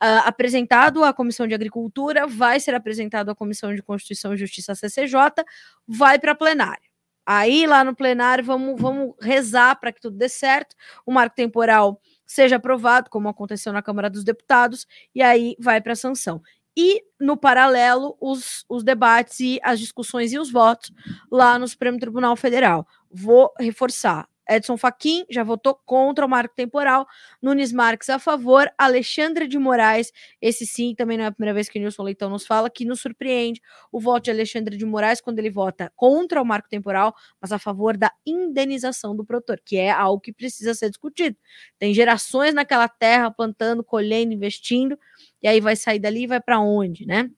Uh, 0.03 0.25
apresentado 0.25 1.03
à 1.03 1.13
Comissão 1.13 1.47
de 1.47 1.53
Agricultura, 1.53 2.25
vai 2.25 2.59
ser 2.59 2.73
apresentado 2.73 3.29
à 3.29 3.35
Comissão 3.35 3.73
de 3.73 3.83
Constituição 3.83 4.33
e 4.33 4.37
Justiça, 4.37 4.73
CCJ, 4.73 5.43
vai 5.87 6.17
para 6.17 6.33
plenário. 6.33 6.89
Aí, 7.23 7.67
lá 7.67 7.83
no 7.83 7.95
plenário, 7.95 8.43
vamos, 8.43 8.81
vamos 8.81 9.13
rezar 9.21 9.75
para 9.79 9.91
que 9.91 10.01
tudo 10.01 10.17
dê 10.17 10.27
certo, 10.27 10.75
o 11.05 11.11
marco 11.11 11.35
temporal 11.35 12.01
seja 12.25 12.55
aprovado, 12.55 13.11
como 13.11 13.29
aconteceu 13.29 13.71
na 13.71 13.83
Câmara 13.83 14.09
dos 14.09 14.23
Deputados, 14.23 14.87
e 15.13 15.21
aí 15.21 15.55
vai 15.59 15.79
para 15.79 15.93
a 15.93 15.95
sanção 15.95 16.41
e, 16.75 17.03
no 17.19 17.35
paralelo, 17.35 18.15
os, 18.19 18.65
os 18.69 18.83
debates 18.83 19.39
e 19.39 19.59
as 19.63 19.79
discussões 19.79 20.31
e 20.31 20.39
os 20.39 20.51
votos 20.51 20.91
lá 21.29 21.59
no 21.59 21.67
Supremo 21.67 21.99
Tribunal 21.99 22.35
Federal. 22.35 22.87
Vou 23.13 23.53
reforçar. 23.59 24.27
Edson 24.49 24.75
Fachin 24.75 25.25
já 25.29 25.43
votou 25.43 25.73
contra 25.85 26.25
o 26.25 26.29
marco 26.29 26.53
temporal, 26.53 27.07
Nunes 27.41 27.71
Marques 27.71 28.09
a 28.09 28.19
favor, 28.19 28.69
Alexandre 28.77 29.47
de 29.47 29.57
Moraes, 29.57 30.11
esse 30.41 30.65
sim, 30.65 30.93
também 30.93 31.17
não 31.17 31.23
é 31.23 31.27
a 31.27 31.31
primeira 31.31 31.53
vez 31.53 31.69
que 31.69 31.79
o 31.79 31.81
Nilson 31.81 32.03
Leitão 32.03 32.29
nos 32.29 32.45
fala, 32.45 32.69
que 32.69 32.83
nos 32.83 32.99
surpreende 32.99 33.61
o 33.91 33.99
voto 33.99 34.25
de 34.25 34.31
Alexandre 34.31 34.75
de 34.75 34.85
Moraes 34.85 35.21
quando 35.21 35.39
ele 35.39 35.49
vota 35.49 35.91
contra 35.95 36.41
o 36.41 36.45
marco 36.45 36.67
temporal, 36.67 37.15
mas 37.39 37.51
a 37.51 37.59
favor 37.59 37.95
da 37.95 38.11
indenização 38.25 39.15
do 39.15 39.23
produtor, 39.23 39.61
que 39.63 39.77
é 39.77 39.89
algo 39.89 40.19
que 40.19 40.33
precisa 40.33 40.73
ser 40.73 40.89
discutido. 40.89 41.37
Tem 41.79 41.93
gerações 41.93 42.53
naquela 42.53 42.89
terra 42.89 43.31
plantando, 43.31 43.83
colhendo, 43.83 44.33
investindo, 44.33 44.99
e 45.41 45.47
aí 45.47 45.61
vai 45.61 45.75
sair 45.75 45.99
dali 45.99 46.23
e 46.23 46.27
vai 46.27 46.41
para 46.41 46.59
onde, 46.59 47.05
né? 47.05 47.29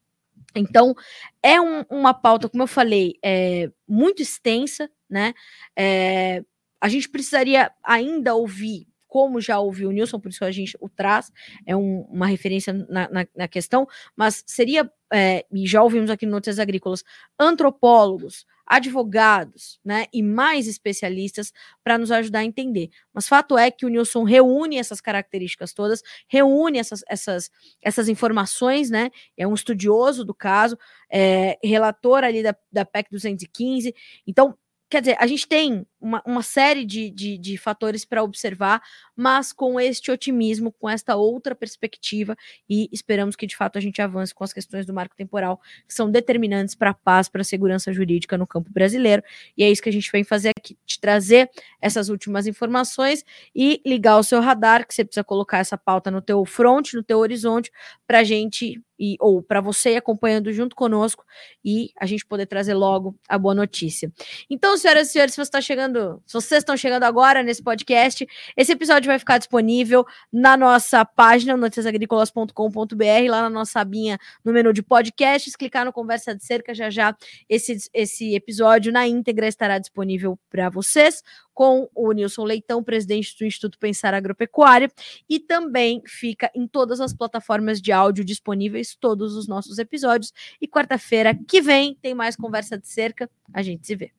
Então, 0.55 0.93
é 1.41 1.59
um, 1.59 1.83
uma 1.89 2.13
pauta, 2.13 2.47
como 2.47 2.63
eu 2.63 2.67
falei, 2.67 3.17
é, 3.23 3.71
muito 3.87 4.21
extensa, 4.21 4.89
né? 5.13 5.33
É, 5.77 6.43
a 6.81 6.89
gente 6.89 7.07
precisaria 7.07 7.71
ainda 7.83 8.33
ouvir, 8.33 8.87
como 9.07 9.39
já 9.39 9.59
ouviu 9.59 9.89
o 9.89 9.91
Nilson, 9.91 10.19
por 10.19 10.29
isso 10.29 10.43
a 10.43 10.51
gente 10.51 10.75
o 10.81 10.89
traz, 10.89 11.31
é 11.67 11.75
um, 11.75 12.01
uma 12.09 12.25
referência 12.25 12.73
na, 12.73 13.07
na, 13.09 13.27
na, 13.35 13.47
questão, 13.47 13.87
mas 14.15 14.43
seria, 14.47 14.91
é, 15.13 15.45
e 15.53 15.67
já 15.67 15.83
ouvimos 15.83 16.09
aqui 16.09 16.25
no 16.25 16.31
Notícias 16.31 16.57
Agrícolas, 16.57 17.03
antropólogos, 17.39 18.45
advogados, 18.65 19.79
né, 19.85 20.07
e 20.11 20.23
mais 20.23 20.67
especialistas 20.67 21.53
para 21.83 21.97
nos 21.97 22.11
ajudar 22.11 22.39
a 22.39 22.45
entender. 22.45 22.89
Mas 23.13 23.27
fato 23.27 23.57
é 23.57 23.69
que 23.69 23.85
o 23.85 23.89
Nilson 23.89 24.23
reúne 24.23 24.77
essas 24.77 24.99
características 24.99 25.73
todas, 25.73 26.01
reúne 26.27 26.79
essas, 26.79 27.03
essas, 27.07 27.51
essas 27.81 28.09
informações, 28.09 28.89
né, 28.89 29.11
é 29.37 29.45
um 29.47 29.53
estudioso 29.53 30.25
do 30.25 30.33
caso, 30.33 30.77
é, 31.09 31.59
relator 31.63 32.23
ali 32.23 32.41
da, 32.41 32.55
da 32.71 32.83
PEC 32.83 33.11
215, 33.11 33.93
então 34.25 34.57
Quer 34.93 35.01
dizer, 35.01 35.17
a 35.19 35.25
gente 35.25 35.47
tem 35.47 35.87
uma, 36.03 36.21
uma 36.25 36.43
série 36.43 36.83
de, 36.83 37.09
de, 37.09 37.37
de 37.37 37.57
fatores 37.57 38.03
para 38.03 38.21
observar, 38.21 38.81
mas 39.15 39.53
com 39.53 39.79
este 39.79 40.11
otimismo, 40.11 40.69
com 40.73 40.89
esta 40.89 41.15
outra 41.15 41.55
perspectiva, 41.55 42.35
e 42.69 42.89
esperamos 42.91 43.37
que 43.37 43.47
de 43.47 43.55
fato 43.55 43.77
a 43.77 43.81
gente 43.81 44.01
avance 44.01 44.35
com 44.35 44.43
as 44.43 44.51
questões 44.51 44.85
do 44.85 44.93
marco 44.93 45.15
temporal, 45.15 45.61
que 45.87 45.93
são 45.93 46.11
determinantes 46.11 46.75
para 46.75 46.89
a 46.89 46.93
paz, 46.93 47.29
para 47.29 47.41
a 47.41 47.45
segurança 47.45 47.93
jurídica 47.93 48.37
no 48.37 48.45
campo 48.45 48.69
brasileiro. 48.69 49.23
E 49.57 49.63
é 49.63 49.71
isso 49.71 49.81
que 49.81 49.89
a 49.89 49.93
gente 49.93 50.11
vem 50.11 50.25
fazer 50.25 50.51
aqui, 50.57 50.77
te 50.85 50.99
trazer 50.99 51.49
essas 51.81 52.09
últimas 52.09 52.45
informações 52.47 53.23
e 53.55 53.81
ligar 53.85 54.17
o 54.17 54.23
seu 54.23 54.41
radar, 54.41 54.85
que 54.85 54.93
você 54.93 55.05
precisa 55.05 55.23
colocar 55.23 55.59
essa 55.59 55.77
pauta 55.77 56.11
no 56.11 56.21
teu 56.21 56.43
front, 56.43 56.93
no 56.93 57.03
teu 57.03 57.19
horizonte, 57.19 57.71
para 58.05 58.19
a 58.19 58.23
gente 58.23 58.81
e, 58.99 59.17
ou 59.19 59.41
para 59.41 59.59
você 59.59 59.95
acompanhando 59.95 60.51
junto 60.53 60.75
conosco 60.75 61.25
e 61.63 61.91
a 61.99 62.05
gente 62.05 62.25
poder 62.25 62.45
trazer 62.45 62.73
logo 62.73 63.17
a 63.27 63.37
boa 63.37 63.53
notícia. 63.53 64.11
Então, 64.49 64.77
senhoras 64.77 65.09
e 65.09 65.11
senhores, 65.11 65.33
se 65.33 65.37
você 65.37 65.41
está 65.41 65.61
chegando, 65.93 66.21
se 66.25 66.33
vocês 66.33 66.59
estão 66.59 66.75
chegando 66.75 67.03
agora 67.03 67.43
nesse 67.43 67.61
podcast, 67.61 68.27
esse 68.57 68.71
episódio 68.71 69.07
vai 69.07 69.19
ficar 69.19 69.37
disponível 69.37 70.05
na 70.31 70.57
nossa 70.57 71.05
página 71.05 71.55
noticiasagricolas.com.br, 71.55 73.29
lá 73.29 73.41
na 73.43 73.49
nossa 73.49 73.79
abinha 73.79 74.17
no 74.43 74.51
menu 74.51 74.73
de 74.73 74.81
podcasts, 74.81 75.55
clicar 75.55 75.85
no 75.85 75.93
Conversa 75.93 76.35
de 76.35 76.43
Cerca 76.43 76.73
já 76.73 76.89
já 76.89 77.15
esse, 77.47 77.89
esse 77.93 78.35
episódio 78.35 78.91
na 78.91 79.07
íntegra 79.07 79.47
estará 79.47 79.77
disponível 79.77 80.37
para 80.49 80.69
vocês 80.69 81.21
com 81.53 81.87
o 81.93 82.11
Nilson 82.11 82.43
Leitão, 82.43 82.83
presidente 82.83 83.37
do 83.37 83.45
Instituto 83.45 83.77
Pensar 83.77 84.15
Agropecuária, 84.15 84.91
e 85.29 85.39
também 85.39 86.01
fica 86.07 86.49
em 86.55 86.67
todas 86.67 86.99
as 86.99 87.13
plataformas 87.13 87.79
de 87.79 87.91
áudio 87.91 88.25
disponíveis, 88.25 88.97
todos 88.99 89.35
os 89.35 89.47
nossos 89.47 89.77
episódios. 89.77 90.33
E 90.59 90.67
quarta-feira 90.67 91.37
que 91.47 91.61
vem 91.61 91.95
tem 92.01 92.15
mais 92.15 92.35
conversa 92.35 92.75
de 92.75 92.87
cerca. 92.87 93.29
A 93.53 93.61
gente 93.61 93.85
se 93.85 93.95
vê. 93.95 94.11